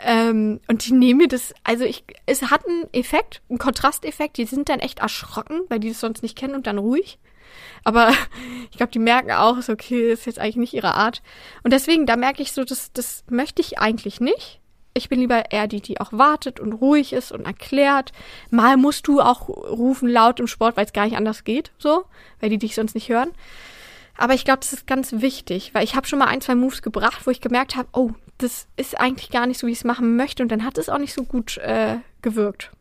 Ähm, 0.03 0.59
und 0.67 0.85
die 0.85 0.93
nehmen 0.93 1.19
mir 1.19 1.27
das, 1.27 1.53
also 1.63 1.83
ich, 1.83 2.03
es 2.25 2.49
hat 2.49 2.65
einen 2.67 2.85
Effekt, 2.93 3.41
einen 3.49 3.59
Kontrasteffekt. 3.59 4.37
Die 4.37 4.45
sind 4.45 4.69
dann 4.69 4.79
echt 4.79 4.99
erschrocken, 4.99 5.61
weil 5.69 5.79
die 5.79 5.89
es 5.89 5.99
sonst 5.99 6.23
nicht 6.23 6.37
kennen 6.37 6.55
und 6.55 6.67
dann 6.67 6.77
ruhig. 6.77 7.19
Aber 7.83 8.11
ich 8.71 8.77
glaube, 8.77 8.91
die 8.91 8.99
merken 8.99 9.31
auch, 9.31 9.57
ist 9.57 9.69
okay, 9.69 10.11
ist 10.11 10.25
jetzt 10.25 10.39
eigentlich 10.39 10.57
nicht 10.57 10.73
ihre 10.73 10.95
Art. 10.95 11.21
Und 11.63 11.73
deswegen, 11.73 12.05
da 12.05 12.15
merke 12.15 12.41
ich 12.41 12.51
so, 12.51 12.63
das, 12.63 12.91
das 12.93 13.23
möchte 13.29 13.61
ich 13.61 13.79
eigentlich 13.79 14.21
nicht 14.21 14.61
ich 14.93 15.09
bin 15.09 15.19
lieber 15.19 15.51
eher 15.51 15.67
die, 15.67 15.81
die 15.81 15.99
auch 15.99 16.11
wartet 16.11 16.59
und 16.59 16.73
ruhig 16.73 17.13
ist 17.13 17.31
und 17.31 17.45
erklärt. 17.45 18.11
Mal 18.49 18.77
musst 18.77 19.07
du 19.07 19.21
auch 19.21 19.47
rufen 19.47 20.09
laut 20.09 20.39
im 20.39 20.47
Sport, 20.47 20.75
weil 20.75 20.85
es 20.85 20.93
gar 20.93 21.05
nicht 21.05 21.17
anders 21.17 21.43
geht, 21.43 21.71
so, 21.77 22.05
weil 22.39 22.49
die 22.49 22.57
dich 22.57 22.75
sonst 22.75 22.95
nicht 22.95 23.09
hören. 23.09 23.31
Aber 24.17 24.33
ich 24.33 24.43
glaube, 24.43 24.59
das 24.59 24.73
ist 24.73 24.87
ganz 24.87 25.13
wichtig, 25.13 25.73
weil 25.73 25.83
ich 25.83 25.95
habe 25.95 26.07
schon 26.07 26.19
mal 26.19 26.27
ein, 26.27 26.41
zwei 26.41 26.55
Moves 26.55 26.81
gebracht, 26.81 27.25
wo 27.25 27.31
ich 27.31 27.41
gemerkt 27.41 27.75
habe, 27.75 27.87
oh, 27.93 28.11
das 28.37 28.67
ist 28.75 28.99
eigentlich 28.99 29.31
gar 29.31 29.47
nicht 29.47 29.59
so, 29.59 29.67
wie 29.67 29.71
ich 29.71 29.79
es 29.79 29.83
machen 29.83 30.15
möchte. 30.15 30.43
Und 30.43 30.51
dann 30.51 30.65
hat 30.65 30.77
es 30.77 30.89
auch 30.89 30.97
nicht 30.97 31.13
so 31.13 31.23
gut 31.23 31.57
äh, 31.57 31.97
gewirkt. 32.21 32.71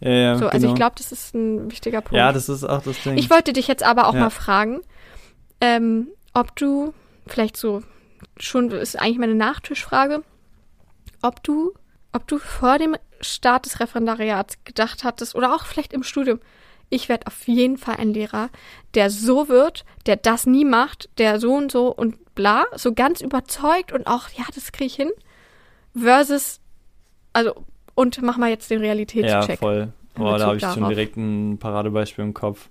Ja, 0.00 0.10
ja, 0.10 0.38
so, 0.38 0.46
also 0.46 0.58
genau. 0.58 0.72
ich 0.72 0.76
glaube, 0.76 0.94
das 0.96 1.12
ist 1.12 1.34
ein 1.34 1.70
wichtiger 1.70 2.00
Punkt. 2.00 2.16
Ja, 2.16 2.32
das 2.32 2.48
ist 2.48 2.64
auch 2.64 2.82
das 2.82 3.02
Ding. 3.02 3.16
Ich 3.18 3.30
wollte 3.30 3.52
dich 3.52 3.66
jetzt 3.66 3.82
aber 3.82 4.06
auch 4.06 4.14
ja. 4.14 4.20
mal 4.20 4.30
fragen, 4.30 4.80
ähm, 5.60 6.08
ob 6.34 6.54
du 6.56 6.94
vielleicht 7.26 7.56
so 7.56 7.82
schon, 8.38 8.70
ist 8.70 8.98
eigentlich 8.98 9.18
meine 9.18 9.34
Nachtischfrage, 9.34 10.22
ob 11.22 11.42
du, 11.42 11.72
ob 12.12 12.26
du 12.28 12.38
vor 12.38 12.78
dem 12.78 12.96
Start 13.20 13.66
des 13.66 13.80
Referendariats 13.80 14.58
gedacht 14.64 15.04
hattest 15.04 15.34
oder 15.34 15.54
auch 15.54 15.64
vielleicht 15.64 15.92
im 15.92 16.02
Studium, 16.02 16.40
ich 16.90 17.08
werde 17.08 17.26
auf 17.26 17.46
jeden 17.46 17.76
Fall 17.76 17.96
ein 17.96 18.14
Lehrer, 18.14 18.50
der 18.94 19.10
so 19.10 19.48
wird, 19.48 19.84
der 20.06 20.16
das 20.16 20.46
nie 20.46 20.64
macht, 20.64 21.10
der 21.18 21.38
so 21.38 21.54
und 21.54 21.70
so 21.70 21.88
und 21.88 22.34
bla, 22.34 22.64
so 22.76 22.94
ganz 22.94 23.20
überzeugt 23.20 23.92
und 23.92 24.06
auch, 24.06 24.28
ja, 24.30 24.44
das 24.54 24.72
kriege 24.72 24.86
ich 24.86 24.94
hin, 24.94 25.10
versus, 25.94 26.60
also, 27.32 27.64
und 27.98 28.22
mach 28.22 28.38
mal 28.38 28.48
jetzt 28.48 28.70
den 28.70 28.80
Realitätscheck. 28.80 29.48
Ja, 29.48 29.56
voll. 29.56 29.92
Boah, 30.14 30.38
da 30.38 30.46
habe 30.46 30.56
ich 30.56 30.60
darauf. 30.60 30.78
schon 30.78 30.88
direkt 30.88 31.16
ein 31.16 31.58
Paradebeispiel 31.58 32.24
im 32.24 32.32
Kopf. 32.32 32.68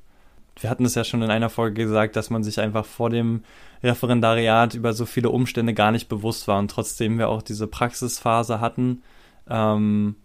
Wir 0.58 0.70
hatten 0.70 0.86
es 0.86 0.96
ja 0.96 1.04
schon 1.04 1.22
in 1.22 1.30
einer 1.30 1.50
Folge 1.50 1.84
gesagt, 1.84 2.16
dass 2.16 2.30
man 2.30 2.44
sich 2.44 2.62
einfach 2.62 2.86
vor 2.86 3.10
dem 3.10 3.44
Referendariat 3.84 4.74
über 4.74 4.94
so 4.94 5.06
viele 5.06 5.30
Umstände 5.30 5.74
gar 5.74 5.92
nicht 5.92 6.08
bewusst 6.08 6.48
war 6.48 6.60
und 6.60 6.72
trotzdem 6.72 7.20
wir 7.20 7.28
auch 7.28 7.42
diese 7.42 7.68
Praxisphase 7.68 8.62
hatten, 8.62 9.04
ähm, 9.50 10.16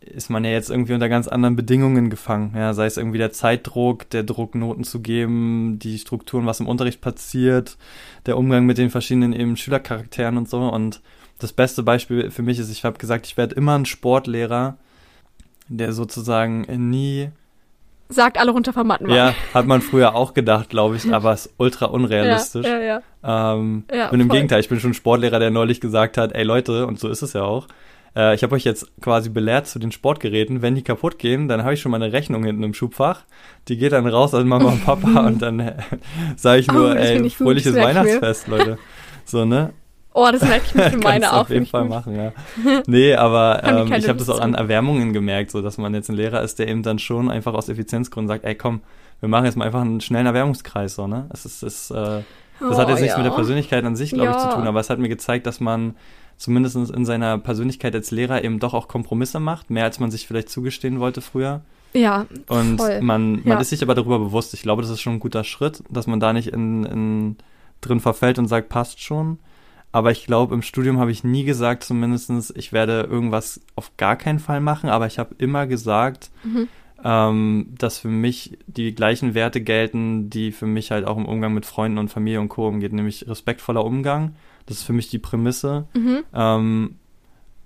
ist 0.00 0.28
man 0.28 0.44
ja 0.44 0.50
jetzt 0.50 0.70
irgendwie 0.70 0.92
unter 0.92 1.08
ganz 1.08 1.26
anderen 1.26 1.56
Bedingungen 1.56 2.10
gefangen. 2.10 2.52
Ja, 2.54 2.74
sei 2.74 2.84
es 2.84 2.98
irgendwie 2.98 3.18
der 3.18 3.32
Zeitdruck, 3.32 4.10
der 4.10 4.24
Druck, 4.24 4.54
Noten 4.54 4.84
zu 4.84 5.00
geben, 5.00 5.78
die 5.78 5.98
Strukturen, 5.98 6.44
was 6.44 6.60
im 6.60 6.68
Unterricht 6.68 7.00
passiert, 7.00 7.78
der 8.26 8.36
Umgang 8.36 8.66
mit 8.66 8.76
den 8.76 8.90
verschiedenen 8.90 9.32
eben 9.32 9.56
Schülercharakteren 9.56 10.36
und 10.36 10.50
so. 10.50 10.60
Und 10.68 11.00
das 11.38 11.52
beste 11.52 11.82
Beispiel 11.82 12.30
für 12.30 12.42
mich 12.42 12.58
ist, 12.58 12.70
ich 12.70 12.84
habe 12.84 12.98
gesagt, 12.98 13.26
ich 13.26 13.36
werde 13.36 13.54
immer 13.54 13.78
ein 13.78 13.86
Sportlehrer, 13.86 14.76
der 15.68 15.92
sozusagen 15.92 16.62
nie 16.90 17.30
sagt 18.08 18.38
alle 18.38 18.52
runter 18.52 18.72
vom 18.72 18.86
Mattenwagen. 18.86 19.16
Ja, 19.16 19.34
hat 19.52 19.66
man 19.66 19.80
früher 19.82 20.14
auch 20.14 20.34
gedacht, 20.34 20.70
glaube 20.70 20.96
ich, 20.96 21.12
aber 21.12 21.34
ist 21.34 21.52
ultra 21.58 21.86
unrealistisch. 21.86 22.66
Ja, 22.66 22.78
ja, 22.78 23.02
ja. 23.22 23.54
Ähm, 23.54 23.84
ja 23.92 24.08
und 24.10 24.20
im. 24.20 24.28
Gegenteil, 24.28 24.60
ich 24.60 24.68
bin 24.68 24.80
schon 24.80 24.90
ein 24.90 24.94
Sportlehrer, 24.94 25.38
der 25.38 25.50
neulich 25.50 25.80
gesagt 25.80 26.16
hat, 26.16 26.32
ey 26.32 26.42
Leute, 26.42 26.86
und 26.86 26.98
so 26.98 27.08
ist 27.08 27.22
es 27.22 27.34
ja 27.34 27.42
auch, 27.42 27.68
äh, 28.16 28.34
ich 28.34 28.42
habe 28.42 28.54
euch 28.54 28.64
jetzt 28.64 28.90
quasi 29.00 29.28
belehrt 29.28 29.66
zu 29.66 29.78
den 29.78 29.92
Sportgeräten, 29.92 30.62
wenn 30.62 30.74
die 30.74 30.82
kaputt 30.82 31.18
gehen, 31.18 31.48
dann 31.48 31.62
habe 31.62 31.74
ich 31.74 31.80
schon 31.80 31.90
mal 31.90 32.02
eine 32.02 32.12
Rechnung 32.12 32.44
hinten 32.44 32.62
im 32.62 32.74
Schubfach. 32.74 33.24
Die 33.68 33.76
geht 33.76 33.92
dann 33.92 34.06
raus 34.06 34.34
an 34.34 34.48
Mama 34.48 34.70
und 34.70 34.84
Papa 34.84 35.20
und 35.26 35.42
dann 35.42 35.60
äh, 35.60 35.76
sage 36.36 36.60
ich 36.60 36.68
nur, 36.68 36.90
oh, 36.90 36.94
ey, 36.94 37.30
fröhliches 37.30 37.74
Weihnachtsfest, 37.74 38.48
Leute. 38.48 38.78
So, 39.24 39.44
ne? 39.44 39.72
Oh, 40.14 40.28
das 40.32 40.42
merke 40.42 40.64
ich 40.66 40.74
mir 40.74 40.90
für 40.90 40.96
meine 41.02 41.32
auch. 41.32 41.42
auf 41.42 41.50
jeden 41.50 41.66
Fall 41.66 41.84
machen, 41.84 42.16
ja. 42.16 42.32
Nee, 42.86 43.14
aber 43.14 43.62
ähm, 43.64 43.92
ich 43.92 44.08
habe 44.08 44.18
das 44.18 44.28
auch 44.28 44.40
an 44.40 44.54
Erwärmungen 44.54 45.12
gemerkt, 45.12 45.50
so 45.50 45.62
dass 45.62 45.78
man 45.78 45.94
jetzt 45.94 46.08
ein 46.08 46.16
Lehrer 46.16 46.42
ist, 46.42 46.58
der 46.58 46.68
eben 46.68 46.82
dann 46.82 46.98
schon 46.98 47.30
einfach 47.30 47.54
aus 47.54 47.68
Effizienzgründen 47.68 48.28
sagt, 48.28 48.44
ey 48.44 48.54
komm, 48.54 48.80
wir 49.20 49.28
machen 49.28 49.44
jetzt 49.44 49.56
mal 49.56 49.66
einfach 49.66 49.80
einen 49.80 50.00
schnellen 50.00 50.26
Erwärmungskreis, 50.26 50.94
so, 50.94 51.06
ne? 51.06 51.26
Es 51.32 51.44
ist, 51.44 51.62
ist, 51.62 51.90
äh, 51.90 51.94
das 51.94 52.22
oh, 52.60 52.78
hat 52.78 52.88
jetzt 52.88 53.00
nichts 53.00 53.16
ja. 53.16 53.22
mit 53.22 53.30
der 53.30 53.34
Persönlichkeit 53.34 53.84
an 53.84 53.96
sich, 53.96 54.10
glaube 54.10 54.30
ja. 54.30 54.36
ich, 54.36 54.42
zu 54.42 54.56
tun, 54.56 54.66
aber 54.66 54.80
es 54.80 54.90
hat 54.90 54.98
mir 54.98 55.08
gezeigt, 55.08 55.46
dass 55.46 55.60
man 55.60 55.94
zumindest 56.36 56.76
in 56.76 57.04
seiner 57.04 57.38
Persönlichkeit 57.38 57.94
als 57.94 58.10
Lehrer 58.10 58.44
eben 58.44 58.60
doch 58.60 58.74
auch 58.74 58.88
Kompromisse 58.88 59.40
macht, 59.40 59.70
mehr 59.70 59.84
als 59.84 59.98
man 59.98 60.10
sich 60.10 60.26
vielleicht 60.26 60.48
zugestehen 60.48 61.00
wollte 61.00 61.20
früher. 61.20 61.62
Ja. 61.94 62.26
Und 62.48 62.78
voll. 62.78 63.00
man, 63.00 63.42
man 63.42 63.44
ja. 63.44 63.60
ist 63.60 63.70
sich 63.70 63.82
aber 63.82 63.94
darüber 63.94 64.18
bewusst. 64.18 64.54
Ich 64.54 64.62
glaube, 64.62 64.82
das 64.82 64.90
ist 64.90 65.00
schon 65.00 65.14
ein 65.14 65.20
guter 65.20 65.42
Schritt, 65.44 65.82
dass 65.90 66.06
man 66.06 66.20
da 66.20 66.32
nicht 66.32 66.48
in, 66.48 66.84
in 66.84 67.36
drin 67.80 68.00
verfällt 68.00 68.38
und 68.38 68.46
sagt, 68.46 68.68
passt 68.68 69.00
schon. 69.00 69.38
Aber 69.90 70.10
ich 70.10 70.26
glaube, 70.26 70.54
im 70.54 70.62
Studium 70.62 70.98
habe 70.98 71.10
ich 71.10 71.24
nie 71.24 71.44
gesagt, 71.44 71.82
zumindestens 71.82 72.52
ich 72.54 72.72
werde 72.72 73.08
irgendwas 73.10 73.60
auf 73.74 73.96
gar 73.96 74.16
keinen 74.16 74.38
Fall 74.38 74.60
machen, 74.60 74.90
aber 74.90 75.06
ich 75.06 75.18
habe 75.18 75.34
immer 75.38 75.66
gesagt, 75.66 76.30
mhm. 76.44 76.68
ähm, 77.02 77.74
dass 77.78 77.98
für 77.98 78.08
mich 78.08 78.58
die 78.66 78.94
gleichen 78.94 79.34
Werte 79.34 79.62
gelten, 79.62 80.28
die 80.28 80.52
für 80.52 80.66
mich 80.66 80.90
halt 80.90 81.06
auch 81.06 81.16
im 81.16 81.24
Umgang 81.24 81.54
mit 81.54 81.64
Freunden 81.64 81.98
und 81.98 82.10
Familie 82.10 82.40
und 82.40 82.48
Co. 82.48 82.68
umgeht, 82.68 82.92
nämlich 82.92 83.26
respektvoller 83.28 83.84
Umgang. 83.84 84.34
Das 84.66 84.78
ist 84.78 84.84
für 84.84 84.92
mich 84.92 85.08
die 85.08 85.18
Prämisse. 85.18 85.86
Mhm. 85.94 86.24
Ähm, 86.34 86.96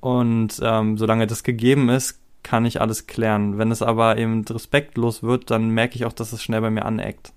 und 0.01 0.61
ähm, 0.63 0.99
solange 0.99 1.27
das 1.27 1.43
gegeben 1.43 1.89
ist, 1.89 2.21
kann 2.45 2.67
ich 2.67 2.81
alles 2.81 3.07
klären. 3.07 3.59
Wenn 3.59 3.71
es 3.71 3.83
aber 3.83 4.19
eben 4.19 4.45
respektlos 4.45 5.23
wird, 5.23 5.51
dann 5.51 5.71
merke 5.71 5.97
ich 5.97 6.05
auch, 6.05 6.13
dass 6.13 6.33
es 6.33 6.43
schnell 6.43 6.61
bei 6.61 6.71
mir 6.71 6.85
aneckt. 6.85 7.33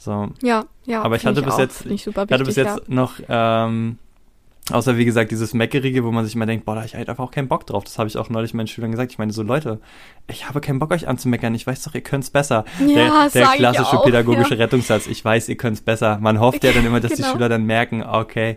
So. 0.00 0.30
Ja, 0.40 0.64
ja. 0.86 1.02
Aber 1.02 1.16
ich 1.16 1.26
hatte 1.26 1.42
bis 1.42 1.58
jetzt, 1.58 1.84
ich 1.84 2.06
wichtig, 2.06 2.16
hatte 2.16 2.44
bis 2.44 2.56
jetzt 2.56 2.78
ja. 2.78 2.82
noch, 2.86 3.20
ähm, 3.28 3.98
außer 4.70 4.96
wie 4.96 5.04
gesagt, 5.04 5.30
dieses 5.30 5.52
Meckerige, 5.52 6.04
wo 6.04 6.10
man 6.10 6.24
sich 6.24 6.34
immer 6.34 6.46
denkt, 6.46 6.64
boah, 6.64 6.72
da 6.72 6.80
habe 6.80 6.86
ich 6.86 6.94
halt 6.94 7.10
einfach 7.10 7.22
auch 7.22 7.30
keinen 7.30 7.48
Bock 7.48 7.66
drauf. 7.66 7.84
Das 7.84 7.98
habe 7.98 8.08
ich 8.08 8.16
auch 8.16 8.30
neulich 8.30 8.54
meinen 8.54 8.66
Schülern 8.66 8.92
gesagt. 8.92 9.12
Ich 9.12 9.18
meine, 9.18 9.30
so 9.30 9.42
Leute, 9.42 9.78
ich 10.26 10.48
habe 10.48 10.62
keinen 10.62 10.78
Bock, 10.78 10.90
euch 10.90 11.06
anzumeckern. 11.06 11.54
Ich 11.54 11.66
weiß 11.66 11.82
doch, 11.82 11.94
ihr 11.94 12.00
könnt's 12.00 12.30
besser. 12.30 12.64
Ja, 12.78 13.28
der, 13.28 13.28
der 13.28 13.46
klassische 13.48 13.98
auch, 13.98 14.04
pädagogische 14.06 14.54
ja. 14.54 14.64
Rettungssatz, 14.64 15.06
ich 15.06 15.22
weiß, 15.22 15.50
ihr 15.50 15.58
könnt's 15.58 15.82
besser. 15.82 16.16
Man 16.18 16.40
hofft 16.40 16.64
ja 16.64 16.72
dann 16.74 16.86
immer, 16.86 17.00
dass 17.00 17.12
genau. 17.12 17.26
die 17.26 17.32
Schüler 17.32 17.50
dann 17.50 17.66
merken, 17.66 18.02
okay, 18.02 18.56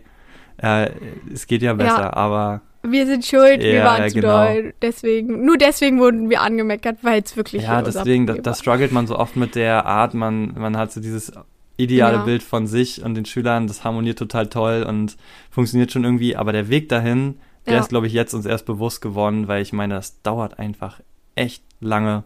äh, 0.61 0.91
es 1.33 1.45
geht 1.45 1.61
ja 1.61 1.73
besser, 1.73 2.15
aber 2.15 2.61
wir 2.85 3.05
sind 3.05 3.25
schuld, 3.25 3.63
ja, 3.63 3.71
wir 3.71 3.83
waren 3.83 4.09
zu 4.09 4.15
genau. 4.15 4.45
doll. 4.45 4.73
Deswegen, 4.81 5.45
nur 5.45 5.57
deswegen 5.57 5.99
wurden 5.99 6.29
wir 6.29 6.41
angemeckert, 6.41 6.97
weil 7.01 7.21
es 7.21 7.35
wirklich 7.37 7.63
Ja, 7.63 7.81
deswegen, 7.81 8.27
da, 8.27 8.33
da 8.33 8.53
struggelt 8.53 8.91
man 8.91 9.07
so 9.07 9.17
oft 9.17 9.35
mit 9.35 9.55
der 9.55 9.85
Art, 9.85 10.13
man, 10.13 10.53
man 10.57 10.77
hat 10.77 10.91
so 10.91 10.99
dieses 10.99 11.31
ideale 11.77 12.17
ja. 12.17 12.23
Bild 12.23 12.43
von 12.43 12.67
sich 12.67 13.03
und 13.03 13.15
den 13.15 13.25
Schülern, 13.25 13.67
das 13.67 13.83
harmoniert 13.83 14.19
total 14.19 14.47
toll 14.47 14.83
und 14.87 15.17
funktioniert 15.49 15.91
schon 15.91 16.03
irgendwie, 16.03 16.35
aber 16.35 16.51
der 16.51 16.69
Weg 16.69 16.89
dahin, 16.89 17.39
der 17.65 17.75
ja. 17.75 17.79
ist, 17.79 17.89
glaube 17.89 18.07
ich, 18.07 18.13
jetzt 18.13 18.33
uns 18.33 18.45
erst 18.45 18.65
bewusst 18.65 19.01
geworden, 19.01 19.47
weil 19.47 19.61
ich 19.61 19.73
meine, 19.73 19.95
das 19.95 20.21
dauert 20.21 20.59
einfach 20.59 20.99
echt 21.35 21.63
lange, 21.79 22.23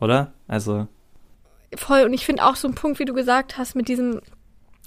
oder? 0.00 0.32
Also. 0.46 0.86
Voll, 1.74 2.02
und 2.02 2.12
ich 2.12 2.26
finde 2.26 2.44
auch 2.44 2.56
so 2.56 2.68
ein 2.68 2.74
Punkt, 2.74 2.98
wie 2.98 3.06
du 3.06 3.14
gesagt 3.14 3.56
hast, 3.56 3.74
mit 3.74 3.88
diesem, 3.88 4.20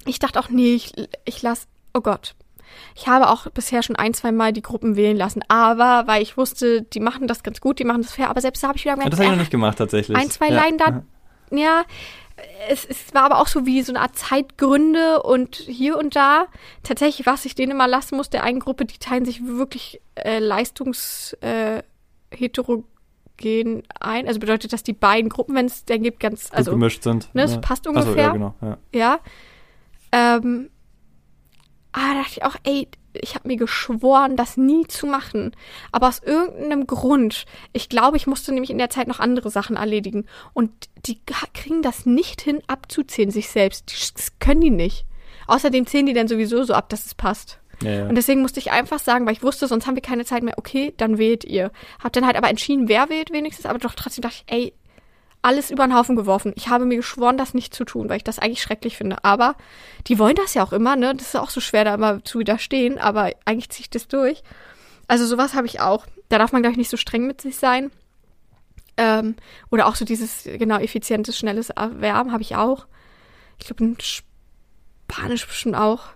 ich 0.06 0.20
dachte 0.20 0.38
auch, 0.38 0.48
nee, 0.48 0.74
ich, 0.74 0.92
ich 1.24 1.42
lass, 1.42 1.66
oh 1.92 2.00
Gott. 2.00 2.36
Ich 2.94 3.06
habe 3.06 3.30
auch 3.30 3.48
bisher 3.50 3.82
schon 3.82 3.96
ein, 3.96 4.14
zwei 4.14 4.32
Mal 4.32 4.52
die 4.52 4.62
Gruppen 4.62 4.96
wählen 4.96 5.16
lassen, 5.16 5.42
aber 5.48 6.06
weil 6.06 6.22
ich 6.22 6.36
wusste, 6.36 6.82
die 6.82 7.00
machen 7.00 7.26
das 7.26 7.42
ganz 7.42 7.60
gut, 7.60 7.78
die 7.78 7.84
machen 7.84 8.02
das 8.02 8.12
fair, 8.12 8.30
aber 8.30 8.40
selbst 8.40 8.62
da 8.62 8.68
habe 8.68 8.78
ich 8.78 8.84
wieder 8.84 8.94
gemerkt, 8.94 9.12
ja, 9.12 9.16
das 9.16 9.20
habe 9.20 9.28
ich 9.28 9.36
noch 9.36 9.42
nicht 9.42 9.50
gemacht 9.50 9.78
tatsächlich. 9.78 10.16
Ein, 10.16 10.30
zwei 10.30 10.48
ja. 10.48 10.56
Leinen 10.56 10.78
da, 10.78 11.02
ja, 11.50 11.84
es, 12.68 12.84
es 12.84 13.14
war 13.14 13.24
aber 13.24 13.40
auch 13.40 13.46
so 13.46 13.66
wie 13.66 13.82
so 13.82 13.92
eine 13.92 14.00
Art 14.00 14.16
Zeitgründe 14.16 15.22
und 15.22 15.56
hier 15.56 15.98
und 15.98 16.16
da. 16.16 16.46
Tatsächlich, 16.82 17.26
was 17.26 17.44
ich 17.44 17.54
denen 17.54 17.72
immer 17.72 17.88
lassen 17.88 18.16
muss, 18.16 18.30
der 18.30 18.44
einen 18.44 18.60
Gruppe, 18.60 18.84
die 18.84 18.98
teilen 18.98 19.24
sich 19.24 19.46
wirklich 19.46 20.00
äh, 20.16 20.38
leistungsheterogen 20.38 22.84
äh, 23.42 23.82
ein. 24.00 24.28
Also 24.28 24.40
bedeutet, 24.40 24.72
dass 24.72 24.82
die 24.82 24.92
beiden 24.92 25.30
Gruppen, 25.30 25.54
wenn 25.54 25.66
es 25.66 25.84
denn 25.84 26.02
gibt, 26.02 26.20
ganz 26.20 26.50
also 26.52 26.72
gemischt 26.72 27.02
sind. 27.02 27.34
Ne, 27.34 27.44
es 27.44 27.60
passt 27.60 27.86
ungefähr. 27.86 28.12
So, 28.12 28.18
ja, 28.18 28.32
genau. 28.32 28.54
Ja. 28.60 28.78
ja. 28.92 29.18
Ähm, 30.12 30.70
aber 31.96 32.12
da 32.12 32.20
dachte 32.20 32.32
ich 32.36 32.44
auch, 32.44 32.56
ey, 32.64 32.88
ich 33.14 33.34
habe 33.34 33.48
mir 33.48 33.56
geschworen, 33.56 34.36
das 34.36 34.58
nie 34.58 34.86
zu 34.86 35.06
machen. 35.06 35.56
Aber 35.92 36.08
aus 36.08 36.20
irgendeinem 36.22 36.86
Grund, 36.86 37.46
ich 37.72 37.88
glaube, 37.88 38.18
ich 38.18 38.26
musste 38.26 38.52
nämlich 38.52 38.68
in 38.68 38.76
der 38.76 38.90
Zeit 38.90 39.08
noch 39.08 39.18
andere 39.18 39.48
Sachen 39.48 39.76
erledigen. 39.76 40.26
Und 40.52 40.70
die 41.06 41.18
kriegen 41.54 41.80
das 41.80 42.04
nicht 42.04 42.42
hin, 42.42 42.60
abzuzählen, 42.66 43.30
sich 43.30 43.48
selbst. 43.48 44.14
Das 44.14 44.38
können 44.40 44.60
die 44.60 44.70
nicht. 44.70 45.06
Außerdem 45.46 45.86
zählen 45.86 46.04
die 46.04 46.12
dann 46.12 46.28
sowieso 46.28 46.64
so 46.64 46.74
ab, 46.74 46.90
dass 46.90 47.06
es 47.06 47.14
passt. 47.14 47.60
Ja, 47.82 47.90
ja. 47.90 48.08
Und 48.08 48.14
deswegen 48.14 48.42
musste 48.42 48.60
ich 48.60 48.72
einfach 48.72 48.98
sagen, 48.98 49.24
weil 49.24 49.32
ich 49.32 49.42
wusste, 49.42 49.66
sonst 49.66 49.86
haben 49.86 49.96
wir 49.96 50.02
keine 50.02 50.26
Zeit 50.26 50.42
mehr, 50.42 50.58
okay, 50.58 50.92
dann 50.98 51.16
wählt 51.16 51.44
ihr. 51.44 51.72
Hab 52.04 52.12
dann 52.12 52.26
halt 52.26 52.36
aber 52.36 52.50
entschieden, 52.50 52.90
wer 52.90 53.08
wählt 53.08 53.32
wenigstens, 53.32 53.64
aber 53.64 53.78
doch 53.78 53.94
trotzdem 53.94 54.20
dachte 54.20 54.42
ich, 54.46 54.52
ey, 54.52 54.74
alles 55.46 55.70
über 55.70 55.86
den 55.86 55.94
Haufen 55.94 56.16
geworfen. 56.16 56.52
Ich 56.56 56.68
habe 56.68 56.86
mir 56.86 56.96
geschworen, 56.96 57.38
das 57.38 57.54
nicht 57.54 57.72
zu 57.72 57.84
tun, 57.84 58.08
weil 58.08 58.16
ich 58.16 58.24
das 58.24 58.40
eigentlich 58.40 58.62
schrecklich 58.62 58.96
finde. 58.96 59.22
Aber 59.22 59.54
die 60.08 60.18
wollen 60.18 60.34
das 60.34 60.54
ja 60.54 60.64
auch 60.64 60.72
immer, 60.72 60.96
ne? 60.96 61.14
Das 61.14 61.28
ist 61.28 61.36
auch 61.36 61.50
so 61.50 61.60
schwer, 61.60 61.84
da 61.84 61.94
immer 61.94 62.24
zu 62.24 62.40
widerstehen, 62.40 62.98
aber 62.98 63.30
eigentlich 63.44 63.70
ziehe 63.70 63.84
ich 63.84 63.90
das 63.90 64.08
durch. 64.08 64.42
Also 65.06 65.24
sowas 65.24 65.54
habe 65.54 65.68
ich 65.68 65.80
auch. 65.80 66.04
Da 66.28 66.38
darf 66.38 66.50
man, 66.50 66.62
glaube 66.62 66.72
ich, 66.72 66.78
nicht 66.78 66.90
so 66.90 66.96
streng 66.96 67.28
mit 67.28 67.40
sich 67.40 67.58
sein. 67.58 67.92
Ähm, 68.96 69.36
oder 69.70 69.86
auch 69.86 69.94
so 69.94 70.04
dieses, 70.04 70.42
genau, 70.42 70.78
effizientes, 70.78 71.38
schnelles 71.38 71.70
Erwerben 71.70 72.32
habe 72.32 72.42
ich 72.42 72.56
auch. 72.56 72.88
Ich 73.60 73.66
glaube, 73.66 73.84
in 73.84 73.96
Spanisch 74.00 75.46
bestimmt 75.46 75.76
auch. 75.76 76.08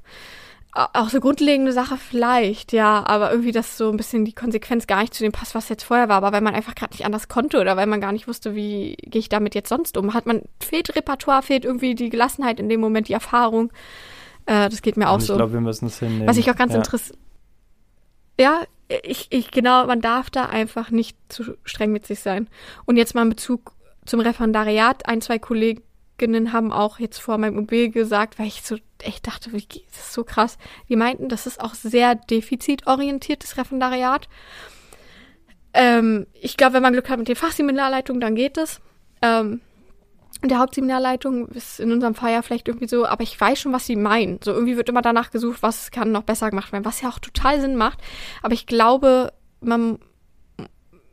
Auch 0.73 1.09
so 1.09 1.19
grundlegende 1.19 1.73
Sache 1.73 1.97
vielleicht, 1.97 2.73
ja, 2.73 3.05
aber 3.05 3.33
irgendwie, 3.33 3.51
dass 3.51 3.77
so 3.77 3.91
ein 3.91 3.97
bisschen 3.97 4.25
die 4.25 4.33
Konsequenz 4.33 4.87
gar 4.87 5.01
nicht 5.01 5.13
zu 5.13 5.25
dem 5.25 5.33
passt, 5.33 5.57
was 5.57 5.69
jetzt 5.69 5.83
vorher 5.83 6.09
war, 6.09 6.19
aber 6.19 6.31
weil 6.31 6.43
man 6.43 6.55
einfach 6.55 6.77
gerade 6.77 6.93
nicht 6.93 7.05
anders 7.05 7.27
konnte 7.27 7.61
oder 7.61 7.77
weil 7.77 7.87
man 7.87 8.01
gar 8.01 8.13
nicht 8.13 8.29
wusste, 8.29 8.55
wie 8.55 8.95
gehe 9.03 9.19
ich 9.19 9.29
damit 9.29 9.57
jetzt 9.57 9.69
sonst 9.69 9.97
um. 9.97 10.15
Hat 10.15 10.27
man, 10.27 10.43
fehlt 10.61 10.95
Repertoire, 10.95 11.43
fehlt 11.43 11.65
irgendwie 11.65 11.97
die 11.97 12.09
Gelassenheit 12.09 12.61
in 12.61 12.69
dem 12.69 12.81
Moment, 12.81 13.09
die 13.09 13.15
Erfahrung. 13.15 13.73
Äh, 14.47 14.69
das 14.69 14.81
geht 14.81 14.97
mir 14.97 15.09
auch 15.09 15.19
ich 15.19 15.25
so. 15.25 15.33
Ich 15.33 15.39
glaube, 15.39 15.55
wir 15.55 15.61
müssen 15.61 15.87
es 15.87 15.99
hinnehmen. 15.99 16.29
Was 16.29 16.37
ich 16.37 16.49
auch 16.49 16.57
ganz 16.57 16.73
ja. 16.73 16.79
interessant. 16.79 17.19
Ja, 18.39 18.63
ich, 19.03 19.27
ich, 19.31 19.51
genau, 19.51 19.87
man 19.87 20.01
darf 20.01 20.31
da 20.31 20.47
einfach 20.47 20.91
nicht 20.91 21.17
zu 21.29 21.57
streng 21.65 21.91
mit 21.91 22.07
sich 22.07 22.21
sein. 22.21 22.49
Und 22.85 22.97
jetzt 22.97 23.17
mal 23.17 23.23
in 23.23 23.29
Bezug 23.29 23.73
zum 24.07 24.21
Referendariat, 24.21 25.07
ein, 25.07 25.21
zwei 25.21 25.39
Kolleginnen 26.21 26.53
haben 26.53 26.71
auch 26.71 26.99
jetzt 26.99 27.19
vor 27.19 27.39
meinem 27.39 27.59
OB 27.59 27.93
gesagt, 27.93 28.39
weil 28.39 28.47
ich 28.47 28.63
so 28.63 28.77
echt 29.03 29.27
dachte, 29.27 29.51
das 29.51 29.61
ist 29.61 30.13
so 30.13 30.23
krass. 30.23 30.59
Die 30.89 30.97
meinten, 30.97 31.31
das 31.31 31.47
ist 31.47 31.61
auch 31.61 31.73
sehr 31.75 32.15
defizitorientiertes 32.15 33.57
Referendariat. 33.57 34.29
Ähm, 35.73 36.27
ich 36.35 36.59
glaube, 36.59 36.75
wenn 36.75 36.83
man 36.83 36.93
Glück 36.93 37.09
hat 37.09 37.19
mit 37.19 37.29
den 37.29 37.37
Fachseminarleitungen, 37.37 38.21
dann 38.21 38.35
geht 38.35 38.59
es. 38.59 38.81
Ähm, 39.23 39.63
der 40.45 40.59
Hauptseminarleitung 40.59 41.49
ist 41.49 41.81
in 41.81 41.91
unserem 41.91 42.15
Fall 42.15 42.33
ja 42.33 42.43
vielleicht 42.43 42.69
irgendwie 42.69 42.89
so, 42.89 43.07
aber 43.07 43.23
ich 43.23 43.41
weiß 43.41 43.59
schon, 43.59 43.73
was 43.73 43.87
sie 43.87 43.97
meinen. 43.97 44.41
So 44.43 44.53
irgendwie 44.53 44.77
wird 44.77 44.89
immer 44.89 45.03
danach 45.03 45.31
gesucht, 45.31 45.63
was 45.63 45.91
kann 45.91 46.13
noch 46.13 46.25
besser 46.25 46.51
gemacht 46.51 46.73
werden, 46.73 46.85
was 46.85 47.01
ja 47.01 47.09
auch 47.09 47.19
total 47.19 47.61
Sinn 47.61 47.77
macht. 47.77 47.99
Aber 48.43 48.53
ich 48.53 48.67
glaube, 48.67 49.33
man 49.61 49.99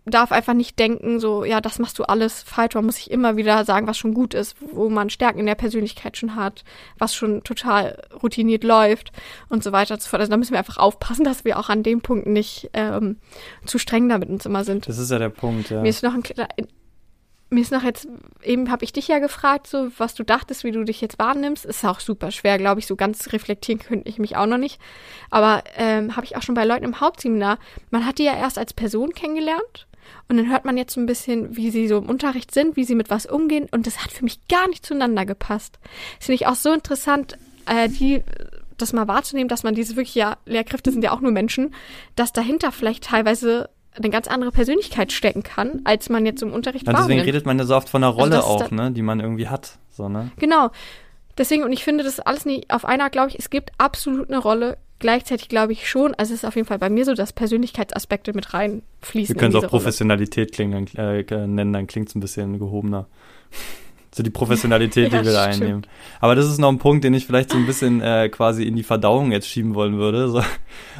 darf 0.10 0.32
einfach 0.32 0.54
nicht 0.54 0.80
denken, 0.80 1.20
so, 1.20 1.44
ja, 1.44 1.62
das 1.62 1.80
machst 1.80 2.00
du 2.00 2.04
alles 2.04 2.44
falsch. 2.44 2.76
Man 2.76 2.86
muss 2.86 2.96
sich 2.96 3.12
immer 3.12 3.38
wieder 3.38 3.66
sagen, 3.66 3.88
was 3.88 3.98
schon 3.98 4.14
gut 4.14 4.34
ist, 4.34 4.56
wo 4.60 4.90
man 4.90 5.10
Stärken 5.10 5.40
in 5.40 5.46
der 5.46 5.56
Persönlichkeit 5.56 6.18
schon 6.18 6.36
hat, 6.36 6.64
was 6.98 7.16
schon 7.16 7.44
total 7.44 8.02
routiniert 8.22 8.64
läuft 8.64 9.12
und 9.50 9.64
so 9.64 9.72
weiter 9.72 9.96
und 9.96 10.02
so 10.02 10.10
fort. 10.10 10.22
Also 10.22 10.32
da 10.32 10.38
müssen 10.38 10.54
wir 10.54 10.60
einfach 10.60 10.78
aufpassen, 10.78 11.24
dass 11.24 11.46
wir 11.46 11.60
auch 11.60 11.70
an 11.70 11.84
dem 11.84 12.02
Punkt 12.02 12.28
nicht 12.28 12.70
ähm, 12.74 13.18
zu 13.66 13.78
streng 13.78 14.10
damit 14.10 14.30
uns 14.30 14.46
immer 14.46 14.64
sind. 14.64 14.88
Das 14.88 14.98
ist 14.98 15.12
ja 15.12 15.20
der 15.20 15.30
Punkt, 15.30 15.70
ja. 15.70 15.82
Mir 15.82 15.90
ist 15.90 16.04
noch 16.04 16.14
ein 16.14 16.24
mir 17.50 17.62
ist 17.62 17.72
noch 17.72 17.84
jetzt, 17.84 18.08
eben 18.44 18.70
habe 18.72 18.84
ich 18.84 18.92
dich 18.92 19.08
ja 19.08 19.20
gefragt, 19.20 19.68
so 19.68 19.90
was 19.98 20.16
du 20.16 20.24
dachtest, 20.24 20.64
wie 20.64 20.72
du 20.72 20.84
dich 20.84 21.00
jetzt 21.00 21.18
wahrnimmst. 21.18 21.66
Ist 21.66 21.86
auch 21.86 22.00
super 22.00 22.32
schwer, 22.32 22.58
glaube 22.58 22.80
ich, 22.80 22.88
so 22.88 22.96
ganz 22.96 23.32
reflektieren 23.32 23.80
könnte 23.80 24.10
ich 24.10 24.20
mich 24.20 24.36
auch 24.36 24.46
noch 24.46 24.58
nicht. 24.58 24.82
Aber 25.30 25.64
ähm, 25.78 26.16
habe 26.16 26.26
ich 26.26 26.36
auch 26.36 26.42
schon 26.42 26.56
bei 26.56 26.66
Leuten 26.66 26.84
im 26.84 27.00
Hauptseminar, 27.00 27.58
man 27.90 28.06
hat 28.06 28.20
die 28.20 28.26
ja 28.26 28.36
erst 28.36 28.58
als 28.58 28.74
Person 28.74 29.14
kennengelernt 29.14 29.88
und 30.28 30.38
dann 30.38 30.50
hört 30.50 30.66
man 30.66 30.78
jetzt 30.78 30.94
so 30.94 31.02
ein 31.02 31.06
bisschen, 31.06 31.56
wie 31.56 31.72
sie 31.72 31.88
so 31.88 31.98
im 31.98 32.10
Unterricht 32.10 32.54
sind, 32.54 32.76
wie 32.76 32.84
sie 32.84 32.96
mit 32.96 33.10
was 33.10 33.26
umgehen 33.26 33.68
und 33.72 33.88
das 33.88 34.04
hat 34.04 34.12
für 34.12 34.24
mich 34.24 34.48
gar 34.48 34.68
nicht 34.68 34.86
zueinander 34.86 35.26
gepasst. 35.26 35.80
Das 36.18 36.28
finde 36.28 36.36
ich 36.36 36.48
auch 36.48 36.56
so 36.56 36.74
interessant, 36.74 37.38
äh, 37.66 37.90
die 37.90 38.24
das 38.78 38.94
mal 38.94 39.08
wahrzunehmen, 39.08 39.50
dass 39.50 39.64
man 39.64 39.76
diese 39.76 39.96
wirklich, 39.96 40.16
ja, 40.16 40.38
Lehrkräfte 40.46 40.92
sind 40.92 41.04
ja 41.04 41.12
auch 41.12 41.22
nur 41.22 41.32
Menschen, 41.32 41.74
dass 42.16 42.32
dahinter 42.32 42.72
vielleicht 42.72 43.06
teilweise 43.06 43.70
eine 43.98 44.10
ganz 44.10 44.28
andere 44.28 44.52
Persönlichkeit 44.52 45.12
stecken 45.12 45.44
kann, 45.44 45.82
als 45.84 46.10
man 46.10 46.26
jetzt 46.26 46.44
im 46.44 46.54
Unterricht 46.54 46.86
ja, 46.86 46.94
Deswegen 46.94 47.22
redet 47.22 47.46
man 47.46 47.58
ja 47.58 47.66
so 47.66 47.76
oft 47.76 47.90
von 47.90 48.04
einer 48.04 48.14
Rolle 48.14 48.38
also 48.38 48.48
auch, 48.48 48.72
ne, 48.72 48.92
die 48.92 49.02
man 49.02 49.20
irgendwie 49.20 49.48
hat. 49.48 49.80
So, 49.90 50.08
ne? 50.08 50.32
Genau. 50.38 50.70
Deswegen, 51.38 51.64
und 51.64 51.72
ich 51.72 51.84
finde 51.84 52.04
das 52.04 52.20
alles 52.20 52.46
nicht 52.46 52.72
auf 52.72 52.86
einer, 52.86 53.10
glaube 53.10 53.30
ich, 53.30 53.40
es 53.40 53.50
gibt 53.50 53.72
absolut 53.78 54.30
eine 54.30 54.40
Rolle. 54.40 54.78
Gleichzeitig 55.00 55.48
glaube 55.48 55.74
ich 55.74 55.88
schon, 55.88 56.16
also 56.16 56.34
es 56.34 56.42
ist 56.42 56.46
auf 56.46 56.56
jeden 56.56 56.68
Fall 56.68 56.80
bei 56.80 56.90
mir 56.90 57.06
so, 57.06 57.14
dass 57.14 57.32
Persönlichkeitsaspekte 57.32 58.34
mit 58.34 58.54
reinfließen. 58.54 59.36
Wir 59.36 59.40
können 59.40 59.56
es 59.56 59.64
auch 59.64 59.70
Professionalität 59.70 60.52
klingen, 60.52 60.88
äh, 60.96 61.24
nennen, 61.48 61.74
dann 61.74 61.86
klingt 61.86 62.10
es 62.10 62.16
ein 62.16 62.20
bisschen 62.20 62.60
gehobener. 62.60 63.08
So 64.16 64.24
die 64.24 64.32
Professionalität, 64.32 65.12
ja, 65.12 65.20
die 65.20 65.26
wir 65.28 65.34
da 65.34 65.44
einnehmen. 65.44 65.86
Aber 66.20 66.34
das 66.34 66.48
ist 66.48 66.58
noch 66.58 66.70
ein 66.70 66.80
Punkt, 66.80 67.04
den 67.04 67.14
ich 67.14 67.28
vielleicht 67.28 67.52
so 67.52 67.58
ein 67.58 67.68
bisschen 67.68 68.02
äh, 68.02 68.30
quasi 68.30 68.64
in 68.64 68.76
die 68.76 68.82
Verdauung 68.82 69.32
jetzt 69.32 69.48
schieben 69.48 69.76
wollen 69.76 70.00
würde. 70.00 70.30
So. 70.30 70.42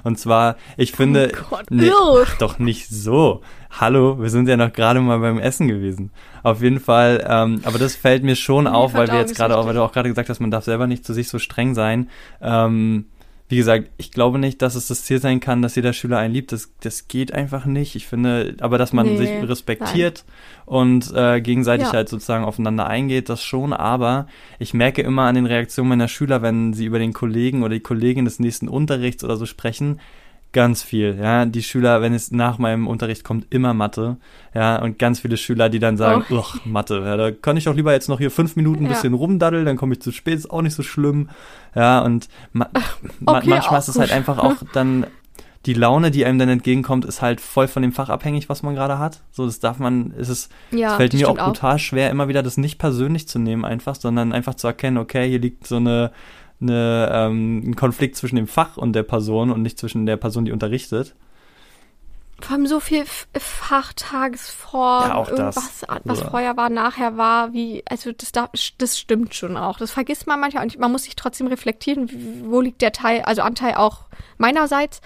Und 0.04 0.20
zwar, 0.20 0.56
ich 0.76 0.92
finde, 0.92 1.32
oh 1.34 1.46
Gott, 1.50 1.66
nee, 1.72 1.90
ach, 1.90 2.38
doch 2.38 2.60
nicht 2.60 2.90
so. 2.90 3.42
Hallo, 3.72 4.22
wir 4.22 4.30
sind 4.30 4.48
ja 4.48 4.56
noch 4.56 4.72
gerade 4.72 5.00
mal 5.00 5.18
beim 5.18 5.40
Essen 5.40 5.68
gewesen. 5.68 6.12
Auf 6.44 6.62
jeden 6.62 6.80
Fall, 6.80 7.26
ähm, 7.28 7.62
aber 7.64 7.80
das 7.80 7.96
fällt 7.96 8.24
mir 8.24 8.36
schon 8.36 8.68
auf, 8.68 8.94
weil 8.94 9.08
wir 9.08 9.18
jetzt 9.18 9.36
gerade 9.36 9.58
auch, 9.58 9.66
weil 9.66 9.74
du 9.74 9.82
auch 9.82 9.94
gerade 9.94 10.10
gesagt 10.10 10.30
hast, 10.30 10.40
man 10.40 10.52
darf 10.52 10.66
selber 10.66 10.86
nicht 10.86 11.04
zu 11.04 11.14
sich 11.14 11.28
so 11.28 11.40
streng 11.40 11.74
sein. 11.74 12.12
Ähm, 12.40 13.06
wie 13.50 13.56
gesagt, 13.56 13.90
ich 13.98 14.12
glaube 14.12 14.40
nicht, 14.40 14.62
dass 14.62 14.76
es 14.76 14.88
das 14.88 15.06
Ziel 15.06 15.20
sein 15.20 15.40
kann, 15.40 15.62
dass 15.62 15.76
jeder 15.76 15.94
Schüler 15.94 16.18
einen 16.18 16.34
liebt. 16.34 16.52
Das, 16.52 16.74
das 16.82 17.08
geht 17.08 17.34
einfach 17.34 17.66
nicht. 17.66 17.96
Ich 17.96 18.06
finde, 18.06 18.58
aber 18.60 18.78
dass 18.78 18.92
man 18.92 19.08
nee, 19.08 19.18
sich 19.18 19.30
respektiert 19.48 20.26
nein. 20.28 20.66
und 20.66 21.14
äh, 21.16 21.40
gegenseitig 21.40 21.88
ja. 21.88 21.94
halt 21.94 22.10
sozusagen 22.10 22.44
aufeinander 22.44 22.88
eingeht, 22.88 23.30
das 23.30 23.42
schon. 23.42 23.72
Aber 23.72 24.28
ich 24.60 24.74
merke 24.74 25.02
immer 25.02 25.24
an 25.24 25.36
den 25.36 25.46
Reaktionen 25.46 25.88
meiner 25.90 26.10
Schüler, 26.10 26.42
wenn 26.42 26.74
sie 26.74 26.86
über 26.86 27.00
den 27.00 27.14
Kollegen 27.14 27.64
oder 27.64 27.76
die 27.76 27.80
Kollegin 27.80 28.26
des 28.26 28.40
nächsten 28.40 28.68
Unterrichts 28.68 29.24
oder 29.24 29.38
so 29.38 29.46
sprechen, 29.46 30.02
ganz 30.54 30.84
viel, 30.84 31.18
ja. 31.20 31.46
Die 31.46 31.64
Schüler, 31.64 32.02
wenn 32.02 32.14
es 32.14 32.32
nach 32.32 32.58
meinem 32.58 32.88
Unterricht 32.88 33.24
kommt, 33.24 33.48
immer 33.50 33.74
Mathe, 33.74 34.18
ja. 34.54 34.82
Und 34.82 35.00
ganz 35.00 35.20
viele 35.20 35.38
Schüler, 35.38 35.70
die 35.70 35.80
dann 35.80 35.98
sagen, 35.98 36.26
oh. 36.30 36.46
Mathe, 36.66 37.02
ja, 37.04 37.18
da 37.18 37.32
kann 37.32 37.58
ich 37.58 37.70
auch 37.70 37.76
lieber 37.76 37.94
jetzt 37.94 38.10
noch 38.10 38.20
hier 38.20 38.32
fünf 38.32 38.56
Minuten 38.56 38.86
ein 38.86 38.86
ja. 38.86 38.94
bisschen 38.94 39.14
rumdaddeln, 39.14 39.66
dann 39.66 39.78
komme 39.78 39.94
ich 39.94 40.02
zu 40.02 40.12
spät, 40.12 40.36
ist 40.36 40.50
auch 40.50 40.62
nicht 40.62 40.76
so 40.76 40.84
schlimm, 40.84 41.30
ja. 41.76 42.00
Und 42.00 42.28
ma 42.54 42.70
okay, 43.26 43.50
manchmal 43.50 43.80
ist 43.80 43.88
es 43.88 44.00
halt 44.00 44.12
einfach 44.12 44.38
auch 44.40 44.56
dann 44.74 45.06
die 45.66 45.74
Laune, 45.74 46.12
die 46.12 46.26
einem 46.26 46.40
dann 46.40 46.50
entgegenkommt, 46.50 47.04
ist 47.04 47.22
halt 47.22 47.42
voll 47.42 47.68
von 47.68 47.82
dem 47.82 47.92
Fach 47.92 48.10
abhängig, 48.10 48.48
was 48.48 48.64
man 48.64 48.74
gerade 48.74 49.00
hat. 49.00 49.22
So, 49.32 49.46
das 49.46 49.60
darf 49.60 49.80
man, 49.80 50.12
ist 50.12 50.30
es, 50.30 50.50
ja, 50.72 50.96
fällt 50.96 51.14
mir 51.14 51.30
auch 51.30 51.38
brutal 51.38 51.76
auch. 51.76 51.80
schwer, 51.80 52.10
immer 52.10 52.30
wieder 52.30 52.42
das 52.42 52.58
nicht 52.58 52.78
persönlich 52.78 53.28
zu 53.28 53.38
nehmen, 53.38 53.66
einfach, 53.66 53.96
sondern 53.96 54.32
einfach 54.32 54.56
zu 54.56 54.68
erkennen, 54.68 54.98
okay, 54.98 55.28
hier 55.28 55.40
liegt 55.40 55.68
so 55.68 55.76
eine 55.76 56.12
eine, 56.62 57.10
ähm, 57.12 57.70
ein 57.70 57.76
Konflikt 57.76 58.16
zwischen 58.16 58.36
dem 58.36 58.48
Fach 58.48 58.78
und 58.78 58.94
der 58.94 59.04
Person 59.04 59.52
und 59.52 59.62
nicht 59.62 59.78
zwischen 59.78 60.06
der 60.06 60.18
Person, 60.18 60.46
die 60.46 60.52
unterrichtet. 60.52 61.16
Vor 62.40 62.56
allem 62.56 62.68
so 62.68 62.80
viel 62.80 63.04
Fachtagesform, 63.36 65.10
ja, 65.10 65.16
auch 65.16 65.28
irgendwas, 65.28 65.80
das. 65.80 66.00
was 66.04 66.20
ja. 66.20 66.30
vorher 66.30 66.56
war, 66.56 66.70
nachher 66.70 67.18
war, 67.18 67.52
wie, 67.52 67.84
also 67.90 68.12
das, 68.12 68.32
das 68.78 69.00
stimmt 69.00 69.34
schon 69.34 69.58
auch. 69.58 69.80
Das 69.80 69.92
vergisst 69.92 70.28
man 70.28 70.40
manchmal 70.40 70.64
und 70.64 70.78
man 70.78 70.92
muss 70.92 71.06
sich 71.06 71.16
trotzdem 71.16 71.48
reflektieren, 71.48 72.10
wo 72.46 72.62
liegt 72.62 72.84
der 72.84 72.92
Teil, 72.92 73.22
also 73.22 73.42
Anteil 73.42 73.74
auch 73.74 74.06
meinerseits 74.38 75.02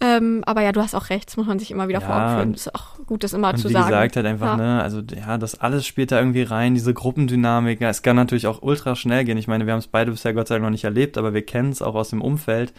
ähm, 0.00 0.42
aber 0.44 0.62
ja, 0.62 0.72
du 0.72 0.82
hast 0.82 0.94
auch 0.94 1.08
recht, 1.08 1.28
das 1.28 1.36
muss 1.36 1.46
man 1.46 1.58
sich 1.58 1.70
immer 1.70 1.88
wieder 1.88 2.00
ja, 2.00 2.06
vor 2.06 2.16
Augen 2.16 2.34
führen. 2.34 2.52
Das 2.52 2.66
ist 2.66 2.74
auch 2.74 2.98
gut, 3.06 3.24
das 3.24 3.32
immer 3.32 3.54
zu 3.54 3.68
wie 3.68 3.72
sagen. 3.72 3.86
Wie 3.86 3.90
gesagt, 3.90 4.16
halt 4.16 4.26
einfach, 4.26 4.58
ja. 4.58 4.76
ne, 4.76 4.82
also 4.82 5.00
ja, 5.00 5.38
das 5.38 5.58
alles 5.58 5.86
spielt 5.86 6.12
da 6.12 6.18
irgendwie 6.18 6.42
rein, 6.42 6.74
diese 6.74 6.92
Gruppendynamik. 6.92 7.80
Es 7.80 8.02
kann 8.02 8.16
natürlich 8.16 8.46
auch 8.46 8.60
ultra 8.62 8.94
schnell 8.94 9.24
gehen. 9.24 9.38
Ich 9.38 9.48
meine, 9.48 9.64
wir 9.64 9.72
haben 9.72 9.80
es 9.80 9.86
beide 9.86 10.10
bisher 10.10 10.34
Gott 10.34 10.48
sei 10.48 10.56
Dank 10.56 10.64
noch 10.64 10.70
nicht 10.70 10.84
erlebt, 10.84 11.16
aber 11.16 11.32
wir 11.32 11.46
kennen 11.46 11.70
es 11.70 11.80
auch 11.80 11.94
aus 11.94 12.10
dem 12.10 12.20
Umfeld 12.20 12.74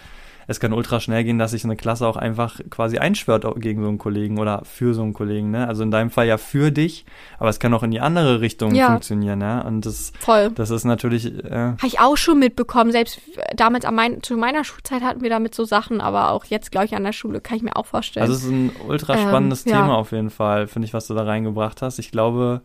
es 0.50 0.62
kann 0.62 0.72
ultra 0.72 1.02
schnell 1.02 1.26
gehen, 1.26 1.38
dass 1.38 1.52
sich 1.52 1.66
eine 1.66 1.76
Klasse 1.76 2.08
auch 2.08 2.16
einfach 2.16 2.62
quasi 2.70 2.98
einschwört 2.98 3.46
gegen 3.58 3.82
so 3.82 3.90
einen 3.90 3.98
Kollegen 3.98 4.40
oder 4.40 4.64
für 4.64 4.94
so 4.94 5.04
einen 5.04 5.14
Kollegen. 5.14 5.52
Ne? 5.52 5.68
Also 5.68 5.84
in 5.84 5.92
deinem 5.92 6.10
Fall 6.10 6.26
ja 6.26 6.38
für 6.38 6.72
dich, 6.72 7.06
aber 7.38 7.50
es 7.50 7.60
kann 7.60 7.74
auch 7.74 7.84
in 7.84 7.92
die 7.92 8.00
andere 8.00 8.40
Richtung 8.40 8.74
ja. 8.74 8.88
funktionieren. 8.88 9.42
Ja? 9.42 9.62
Und 9.62 9.86
das, 9.86 10.14
Voll. 10.20 10.52
das 10.52 10.70
ist 10.70 10.86
natürlich. 10.86 11.26
Äh, 11.26 11.52
Habe 11.52 11.88
ich 11.88 12.00
auch 12.00 12.16
schon 12.16 12.40
mitbekommen. 12.40 12.94
Selbst 12.94 13.20
damals 13.56 13.86
mein, 13.92 14.24
zu 14.24 14.38
meiner 14.38 14.64
Schulzeit 14.64 15.02
hatten 15.02 15.22
wir 15.22 15.30
damit 15.30 15.54
so 15.54 15.66
Sachen, 15.66 16.00
aber 16.00 16.32
auch 16.32 16.46
jetzt, 16.46 16.72
glaube 16.72 16.86
ich, 16.86 16.96
an 16.96 17.04
der 17.04 17.14
Schule 17.14 17.42
kann 17.42 17.58
ich 17.58 17.64
mir 17.64 17.76
auch 17.76 17.86
vorstellen. 17.86 18.22
Also 18.22 18.36
es 18.36 18.44
ist 18.44 18.50
ein 18.50 18.72
ultra 18.88 19.18
spannendes 19.18 19.66
ähm, 19.66 19.74
Thema 19.74 19.88
ja. 19.90 19.96
auf 19.96 20.14
jeden 20.14 20.30
Fall, 20.30 20.68
finde 20.68 20.86
ich, 20.86 20.94
was 20.94 21.08
du 21.08 21.14
da 21.14 21.24
reingebracht 21.24 21.82
hast. 21.82 22.00
Ich 22.00 22.12
glaube, 22.12 22.62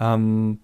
ähm, 0.00 0.60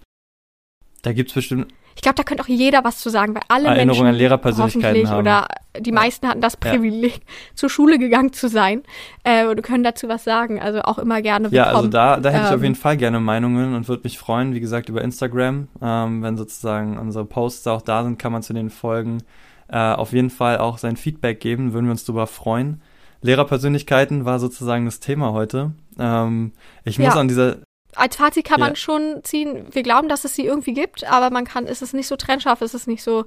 da 1.02 1.12
gibt 1.12 1.28
es 1.28 1.34
bestimmt 1.34 1.66
ich 1.94 2.02
glaube, 2.02 2.16
da 2.16 2.22
könnte 2.22 2.42
auch 2.42 2.48
jeder 2.48 2.84
was 2.84 2.98
zu 2.98 3.10
sagen, 3.10 3.34
weil 3.34 3.42
alle 3.48 3.68
Erinnerungen 3.68 3.86
Menschen 3.86 4.06
an 4.06 4.14
Lehrerpersönlichkeiten 4.14 5.08
haben. 5.08 5.18
oder 5.18 5.48
die 5.78 5.92
meisten 5.92 6.28
hatten 6.28 6.40
das 6.40 6.56
Privileg, 6.56 7.14
ja. 7.14 7.20
zur 7.54 7.68
Schule 7.68 7.98
gegangen 7.98 8.32
zu 8.32 8.48
sein 8.48 8.82
äh, 9.24 9.46
und 9.46 9.62
können 9.62 9.84
dazu 9.84 10.08
was 10.08 10.24
sagen. 10.24 10.60
Also 10.60 10.82
auch 10.82 10.98
immer 10.98 11.22
gerne 11.22 11.50
willkommen. 11.50 11.72
Ja, 11.72 11.76
also 11.76 11.88
da, 11.88 12.18
da 12.18 12.30
hätte 12.30 12.42
ähm, 12.42 12.48
ich 12.48 12.54
auf 12.54 12.62
jeden 12.62 12.74
Fall 12.74 12.96
gerne 12.96 13.20
Meinungen 13.20 13.74
und 13.74 13.88
würde 13.88 14.02
mich 14.04 14.18
freuen, 14.18 14.54
wie 14.54 14.60
gesagt, 14.60 14.88
über 14.88 15.02
Instagram. 15.02 15.68
Ähm, 15.82 16.22
wenn 16.22 16.36
sozusagen 16.36 16.98
unsere 16.98 17.24
Posts 17.24 17.66
auch 17.68 17.82
da 17.82 18.04
sind, 18.04 18.18
kann 18.18 18.32
man 18.32 18.42
zu 18.42 18.52
den 18.52 18.70
Folgen 18.70 19.22
äh, 19.68 19.76
auf 19.76 20.12
jeden 20.12 20.30
Fall 20.30 20.58
auch 20.58 20.78
sein 20.78 20.96
Feedback 20.96 21.40
geben, 21.40 21.72
würden 21.72 21.86
wir 21.86 21.92
uns 21.92 22.04
darüber 22.04 22.26
freuen. 22.26 22.82
Lehrerpersönlichkeiten 23.22 24.24
war 24.24 24.38
sozusagen 24.38 24.84
das 24.84 25.00
Thema 25.00 25.32
heute. 25.32 25.72
Ähm, 25.98 26.52
ich 26.84 26.98
ja. 26.98 27.06
muss 27.06 27.16
an 27.16 27.28
dieser 27.28 27.56
als 27.96 28.16
Fazit 28.16 28.44
kann 28.44 28.60
ja. 28.60 28.66
man 28.66 28.76
schon 28.76 29.20
ziehen, 29.22 29.66
wir 29.70 29.82
glauben, 29.82 30.08
dass 30.08 30.24
es 30.24 30.34
sie 30.34 30.44
irgendwie 30.44 30.74
gibt, 30.74 31.04
aber 31.04 31.30
man 31.30 31.44
kann, 31.44 31.66
ist 31.66 31.82
es 31.82 31.92
nicht 31.92 32.06
so 32.06 32.16
trennscharf, 32.16 32.60
ist 32.60 32.74
es 32.74 32.86
nicht 32.86 33.02
so, 33.02 33.24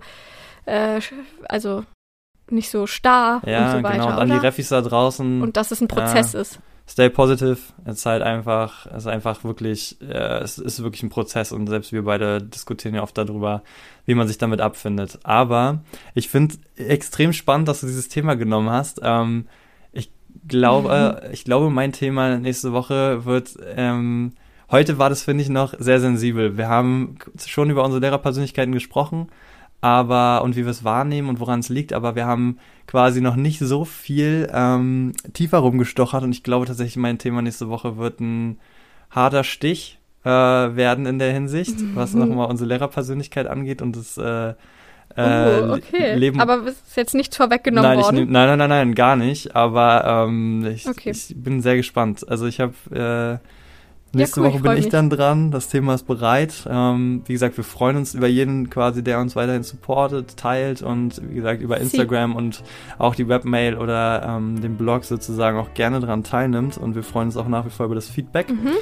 äh, 0.65 0.99
also 1.47 1.83
nicht 2.49 2.69
so 2.69 2.87
starr 2.87 3.41
ja, 3.45 3.65
und 3.65 3.77
so 3.77 3.83
weiter. 3.83 3.97
Genau, 3.97 4.07
und 4.07 4.13
an 4.13 4.29
die 4.29 4.37
Refis 4.37 4.69
da 4.69 4.81
draußen. 4.81 5.41
Und 5.41 5.57
dass 5.57 5.71
es 5.71 5.81
ein 5.81 5.87
Prozess 5.87 6.33
äh, 6.33 6.41
ist. 6.41 6.59
Stay 6.89 7.09
positive. 7.09 7.57
Es 7.83 7.97
ist 7.97 8.05
halt 8.05 8.21
einfach, 8.21 8.85
es 8.85 9.03
ist 9.03 9.07
einfach 9.07 9.43
wirklich, 9.43 9.97
äh, 10.01 10.39
es 10.39 10.57
ist 10.57 10.81
wirklich 10.81 11.03
ein 11.03 11.09
Prozess 11.09 11.51
und 11.51 11.67
selbst 11.67 11.91
wir 11.91 12.05
beide 12.05 12.41
diskutieren 12.41 12.95
ja 12.95 13.03
oft 13.03 13.17
darüber, 13.17 13.63
wie 14.05 14.15
man 14.15 14.27
sich 14.27 14.37
damit 14.37 14.61
abfindet. 14.61 15.19
Aber 15.23 15.81
ich 16.13 16.29
finde 16.29 16.55
extrem 16.77 17.33
spannend, 17.33 17.67
dass 17.67 17.81
du 17.81 17.87
dieses 17.87 18.07
Thema 18.07 18.35
genommen 18.35 18.69
hast. 18.69 19.01
Ähm, 19.03 19.47
ich 19.91 20.11
glaube, 20.47 21.21
mhm. 21.25 21.33
ich 21.33 21.43
glaube, 21.43 21.69
mein 21.69 21.91
Thema 21.91 22.37
nächste 22.37 22.71
Woche 22.71 23.25
wird 23.25 23.57
ähm, 23.75 24.31
heute 24.71 24.97
war 24.97 25.09
das, 25.09 25.23
finde 25.23 25.43
ich, 25.43 25.49
noch 25.49 25.73
sehr 25.79 25.99
sensibel. 25.99 26.57
Wir 26.57 26.67
haben 26.67 27.17
schon 27.45 27.69
über 27.69 27.83
unsere 27.83 28.01
Lehrerpersönlichkeiten 28.01 28.73
gesprochen, 28.73 29.27
aber 29.81 30.41
und 30.43 30.55
wie 30.55 30.63
wir 30.63 30.71
es 30.71 30.83
wahrnehmen 30.83 31.29
und 31.29 31.39
woran 31.39 31.59
es 31.59 31.69
liegt, 31.69 31.93
aber 31.93 32.15
wir 32.15 32.25
haben 32.25 32.57
quasi 32.87 33.21
noch 33.21 33.35
nicht 33.35 33.59
so 33.59 33.85
viel 33.85 34.49
ähm, 34.51 35.13
tiefer 35.33 35.59
rumgestochert 35.59 36.23
und 36.23 36.31
ich 36.31 36.43
glaube 36.43 36.65
tatsächlich, 36.65 36.97
mein 36.97 37.19
Thema 37.19 37.41
nächste 37.41 37.69
Woche 37.69 37.97
wird 37.97 38.19
ein 38.19 38.59
harter 39.11 39.43
Stich 39.43 39.99
äh, 40.23 40.29
werden 40.29 41.05
in 41.05 41.19
der 41.19 41.31
Hinsicht, 41.31 41.79
mhm. 41.79 41.95
was 41.95 42.13
nochmal 42.13 42.49
unsere 42.49 42.67
Lehrerpersönlichkeit 42.69 43.47
angeht 43.47 43.81
und 43.81 43.95
das 43.95 44.17
äh, 44.17 44.53
äh, 45.15 45.61
oh, 45.61 45.73
okay. 45.73 46.15
Leben. 46.15 46.39
Aber 46.39 46.67
ist 46.67 46.95
jetzt 46.95 47.15
nichts 47.15 47.37
vorweggenommen 47.37 47.89
nein, 47.89 47.99
worden? 47.99 48.15
Nehm, 48.15 48.31
nein, 48.31 48.47
nein, 48.49 48.59
nein, 48.59 48.69
nein, 48.69 48.95
gar 48.95 49.15
nicht. 49.15 49.55
Aber 49.55 50.25
ähm, 50.27 50.65
ich, 50.71 50.87
okay. 50.87 51.11
ich 51.11 51.33
bin 51.35 51.61
sehr 51.61 51.75
gespannt. 51.75 52.27
Also 52.27 52.45
ich 52.45 52.59
habe 52.59 53.41
äh, 53.41 53.47
nächste 54.13 54.41
ja, 54.41 54.47
cool, 54.47 54.53
Woche 54.53 54.61
bin 54.61 54.71
ich 54.73 54.85
mich. 54.85 54.89
dann 54.89 55.09
dran. 55.09 55.51
Das 55.51 55.69
Thema 55.69 55.95
ist 55.95 56.07
bereit. 56.07 56.67
Ähm, 56.69 57.21
wie 57.25 57.33
gesagt, 57.33 57.57
wir 57.57 57.63
freuen 57.63 57.97
uns 57.97 58.13
über 58.13 58.27
jeden 58.27 58.69
quasi, 58.69 59.03
der 59.03 59.19
uns 59.19 59.35
weiterhin 59.35 59.63
supportet, 59.63 60.37
teilt 60.37 60.81
und 60.81 61.21
wie 61.29 61.35
gesagt 61.35 61.61
über 61.61 61.77
Instagram 61.77 62.31
Sie. 62.31 62.37
und 62.37 62.63
auch 62.97 63.15
die 63.15 63.27
Webmail 63.27 63.77
oder 63.77 64.23
ähm, 64.27 64.61
den 64.61 64.77
Blog 64.77 65.03
sozusagen 65.03 65.57
auch 65.57 65.73
gerne 65.73 65.99
dran 65.99 66.23
teilnimmt. 66.23 66.77
Und 66.77 66.95
wir 66.95 67.03
freuen 67.03 67.27
uns 67.27 67.37
auch 67.37 67.47
nach 67.47 67.65
wie 67.65 67.69
vor 67.69 67.85
über 67.85 67.95
das 67.95 68.09
Feedback. 68.09 68.49
Mhm. 68.49 68.73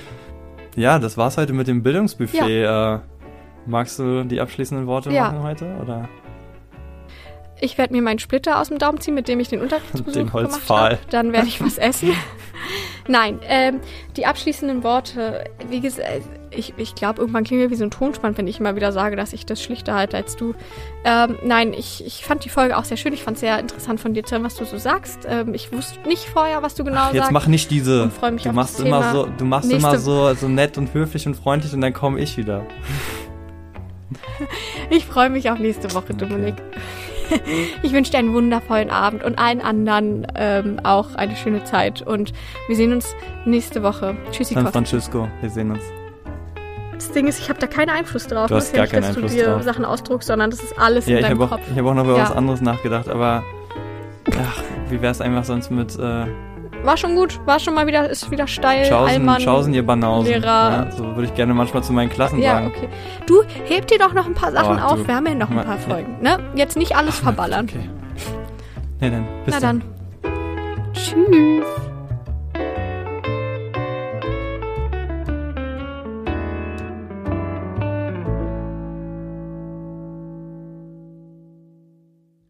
Ja, 0.76 1.00
das 1.00 1.18
war's 1.18 1.38
heute 1.38 1.54
mit 1.54 1.68
dem 1.68 1.84
Bildungsbuffet. 1.84 2.62
Ja. 2.64 2.96
Äh, 2.96 3.00
magst 3.66 4.00
du 4.00 4.24
die 4.24 4.42
abschließenden 4.42 4.88
Worte 4.88 5.12
ja. 5.12 5.32
machen 5.32 5.44
heute? 5.44 5.66
Oder? 5.82 6.10
Ich 7.62 7.78
werde 7.78 7.94
mir 7.94 8.02
meinen 8.02 8.20
Splitter 8.20 8.60
aus 8.60 8.68
dem 8.68 8.78
Daumen 8.78 9.00
ziehen, 9.00 9.16
mit 9.16 9.28
dem 9.28 9.40
ich 9.40 9.48
den 9.48 9.62
Unterrichtsbesuch 9.62 10.12
den 10.14 10.30
gemacht 10.30 10.70
habe. 10.70 11.00
Dann 11.10 11.32
werde 11.32 11.48
ich 11.48 11.62
was 11.62 11.78
essen. 11.78 12.12
Nein, 13.08 13.40
ähm, 13.48 13.80
die 14.18 14.26
abschließenden 14.26 14.84
Worte, 14.84 15.44
wie 15.70 15.80
gesagt, 15.80 16.08
ich, 16.52 16.74
ich 16.78 16.96
glaube, 16.96 17.22
irgendwann 17.22 17.44
klingt 17.44 17.62
mir 17.62 17.70
wie 17.70 17.76
so 17.76 17.84
ein 17.84 17.92
Tonspann, 17.92 18.38
wenn 18.38 18.48
ich 18.48 18.60
immer 18.60 18.76
wieder 18.76 18.92
sage, 18.92 19.16
dass 19.16 19.34
ich 19.34 19.46
das 19.46 19.62
schlichter 19.62 19.94
halte 19.94 20.18
als 20.18 20.36
du. 20.36 20.54
Ähm, 21.04 21.38
nein, 21.44 21.74
ich, 21.74 22.06
ich 22.06 22.26
fand 22.26 22.46
die 22.46 22.50
Folge 22.50 22.78
auch 22.78 22.86
sehr 22.86 22.98
schön. 22.98 23.14
Ich 23.14 23.24
fand 23.24 23.36
es 23.36 23.42
sehr 23.42 23.60
interessant 23.60 24.00
von 24.00 24.14
dir 24.14 24.24
zu 24.24 24.36
hören, 24.36 24.44
was 24.44 24.56
du 24.56 24.66
so 24.66 24.78
sagst. 24.78 25.20
Ähm, 25.28 25.54
ich 25.54 25.72
wusste 25.72 26.00
nicht 26.08 26.26
vorher, 26.26 26.64
was 26.64 26.76
du 26.76 26.84
genau 26.84 26.98
Ach, 26.98 27.06
jetzt 27.08 27.18
sagst. 27.18 27.32
Jetzt 27.32 27.34
mach 27.34 27.48
nicht 27.48 27.72
diese. 27.72 28.10
Freue 28.10 28.32
mich 28.32 28.44
du 28.44 28.50
auf 28.50 28.56
machst 28.56 28.80
das 28.80 28.86
immer 28.86 29.02
Thema 29.02 29.12
so, 29.12 29.28
du 29.38 29.46
machst 29.46 29.72
immer 29.72 30.00
so, 30.00 30.34
so 30.34 30.48
nett 30.48 30.78
und 30.78 30.94
höflich 30.94 31.28
und 31.28 31.36
freundlich 31.36 31.74
und 31.74 31.82
dann 31.82 31.94
komme 31.94 32.20
ich 32.20 32.38
wieder. 32.38 32.66
ich 34.90 35.06
freue 35.06 35.30
mich 35.30 35.50
auf 35.50 35.60
nächste 35.60 35.94
Woche, 35.94 36.14
Dominik. 36.14 36.56
Ich 37.84 37.94
wünsche 37.94 38.12
dir 38.12 38.18
einen 38.18 38.34
wundervollen 38.34 38.90
Abend 38.90 39.24
und 39.24 39.38
allen 39.38 39.62
anderen 39.62 40.28
ähm, 40.36 40.80
auch 40.84 41.16
eine 41.16 41.36
schöne 41.36 41.64
Zeit. 41.64 42.02
Und 42.02 42.34
wir 42.68 42.76
sehen 42.76 42.94
uns 42.94 43.16
nächste 43.46 43.84
Woche. 43.84 44.16
Tschüssi, 44.32 44.54
San 44.54 44.68
Francisco, 44.68 45.28
wir 45.42 45.50
sehen 45.50 45.72
uns. 45.72 45.84
Das 46.94 47.12
Ding 47.12 47.28
ist, 47.28 47.40
ich 47.40 47.50
habe 47.50 47.60
da 47.60 47.68
keinen 47.68 47.90
Einfluss 47.90 48.28
drauf. 48.28 48.48
Du 48.48 48.56
hast 48.56 48.74
gar 48.74 48.84
nicht, 48.84 48.92
keinen 48.92 49.02
dass 49.02 49.10
Einfluss 49.16 49.32
du 49.32 49.38
dir 49.38 49.46
drauf. 49.46 49.64
Sachen 49.64 49.86
ausdruckst, 49.86 50.28
sondern 50.28 50.50
das 50.50 50.64
ist 50.64 50.80
alles 50.80 51.06
ja, 51.06 51.18
in 51.18 51.24
deinem 51.24 51.42
ich 51.42 51.50
Kopf. 51.50 51.62
Auch, 51.62 51.72
ich 51.72 51.78
habe 51.78 51.90
auch 51.90 51.94
noch 51.94 52.06
über 52.06 52.18
ja. 52.18 52.24
was 52.24 52.32
anderes 52.32 52.62
nachgedacht, 52.62 53.10
aber 53.10 53.44
ach, 54.32 54.64
wie 54.90 55.02
wäre 55.02 55.12
es 55.12 55.22
einfach 55.22 55.44
sonst 55.44 55.72
mit 55.72 55.98
äh, 56.00 56.26
war 56.86 56.98
schon 56.98 57.16
gut, 57.16 57.40
war 57.46 57.60
schon 57.60 57.74
mal 57.74 57.88
wieder, 57.88 58.10
ist 58.10 58.30
wieder 58.32 58.48
steil. 58.48 58.86
Schausen, 58.86 59.40
Schausen 59.40 59.74
ihr 59.74 59.86
Banausen. 59.86 60.32
Lehrer. 60.32 60.46
Ja, 60.48 60.92
so 60.92 61.04
würde 61.04 61.26
ich 61.26 61.34
gerne 61.34 61.54
manchmal 61.54 61.84
zu 61.84 61.94
meinen 61.94 62.10
Klassen 62.10 62.40
ja, 62.40 62.54
sagen. 62.54 62.68
okay. 62.68 62.90
Du, 63.26 63.44
heb 63.66 63.88
dir 63.88 63.98
doch 63.98 64.14
noch 64.14 64.26
ein 64.26 64.34
paar 64.34 64.52
Sachen 64.52 64.78
oh, 64.78 64.94
auf, 64.94 65.08
wir 65.08 65.16
haben 65.16 65.26
ja 65.26 65.36
noch 65.36 65.50
ein 65.50 65.64
paar 65.64 65.78
Folgen, 65.78 66.22
ne? 66.22 66.40
Jetzt 66.56 66.78
nicht 66.78 66.96
alles 66.96 67.20
verballern. 67.20 67.68
Okay. 67.70 67.90
Nee, 69.00 69.10
dann. 69.10 69.26
Bis 69.46 69.54
Na 69.54 69.60
dann. 69.60 69.84
dann. 70.22 70.94
Tschüss. 70.94 71.66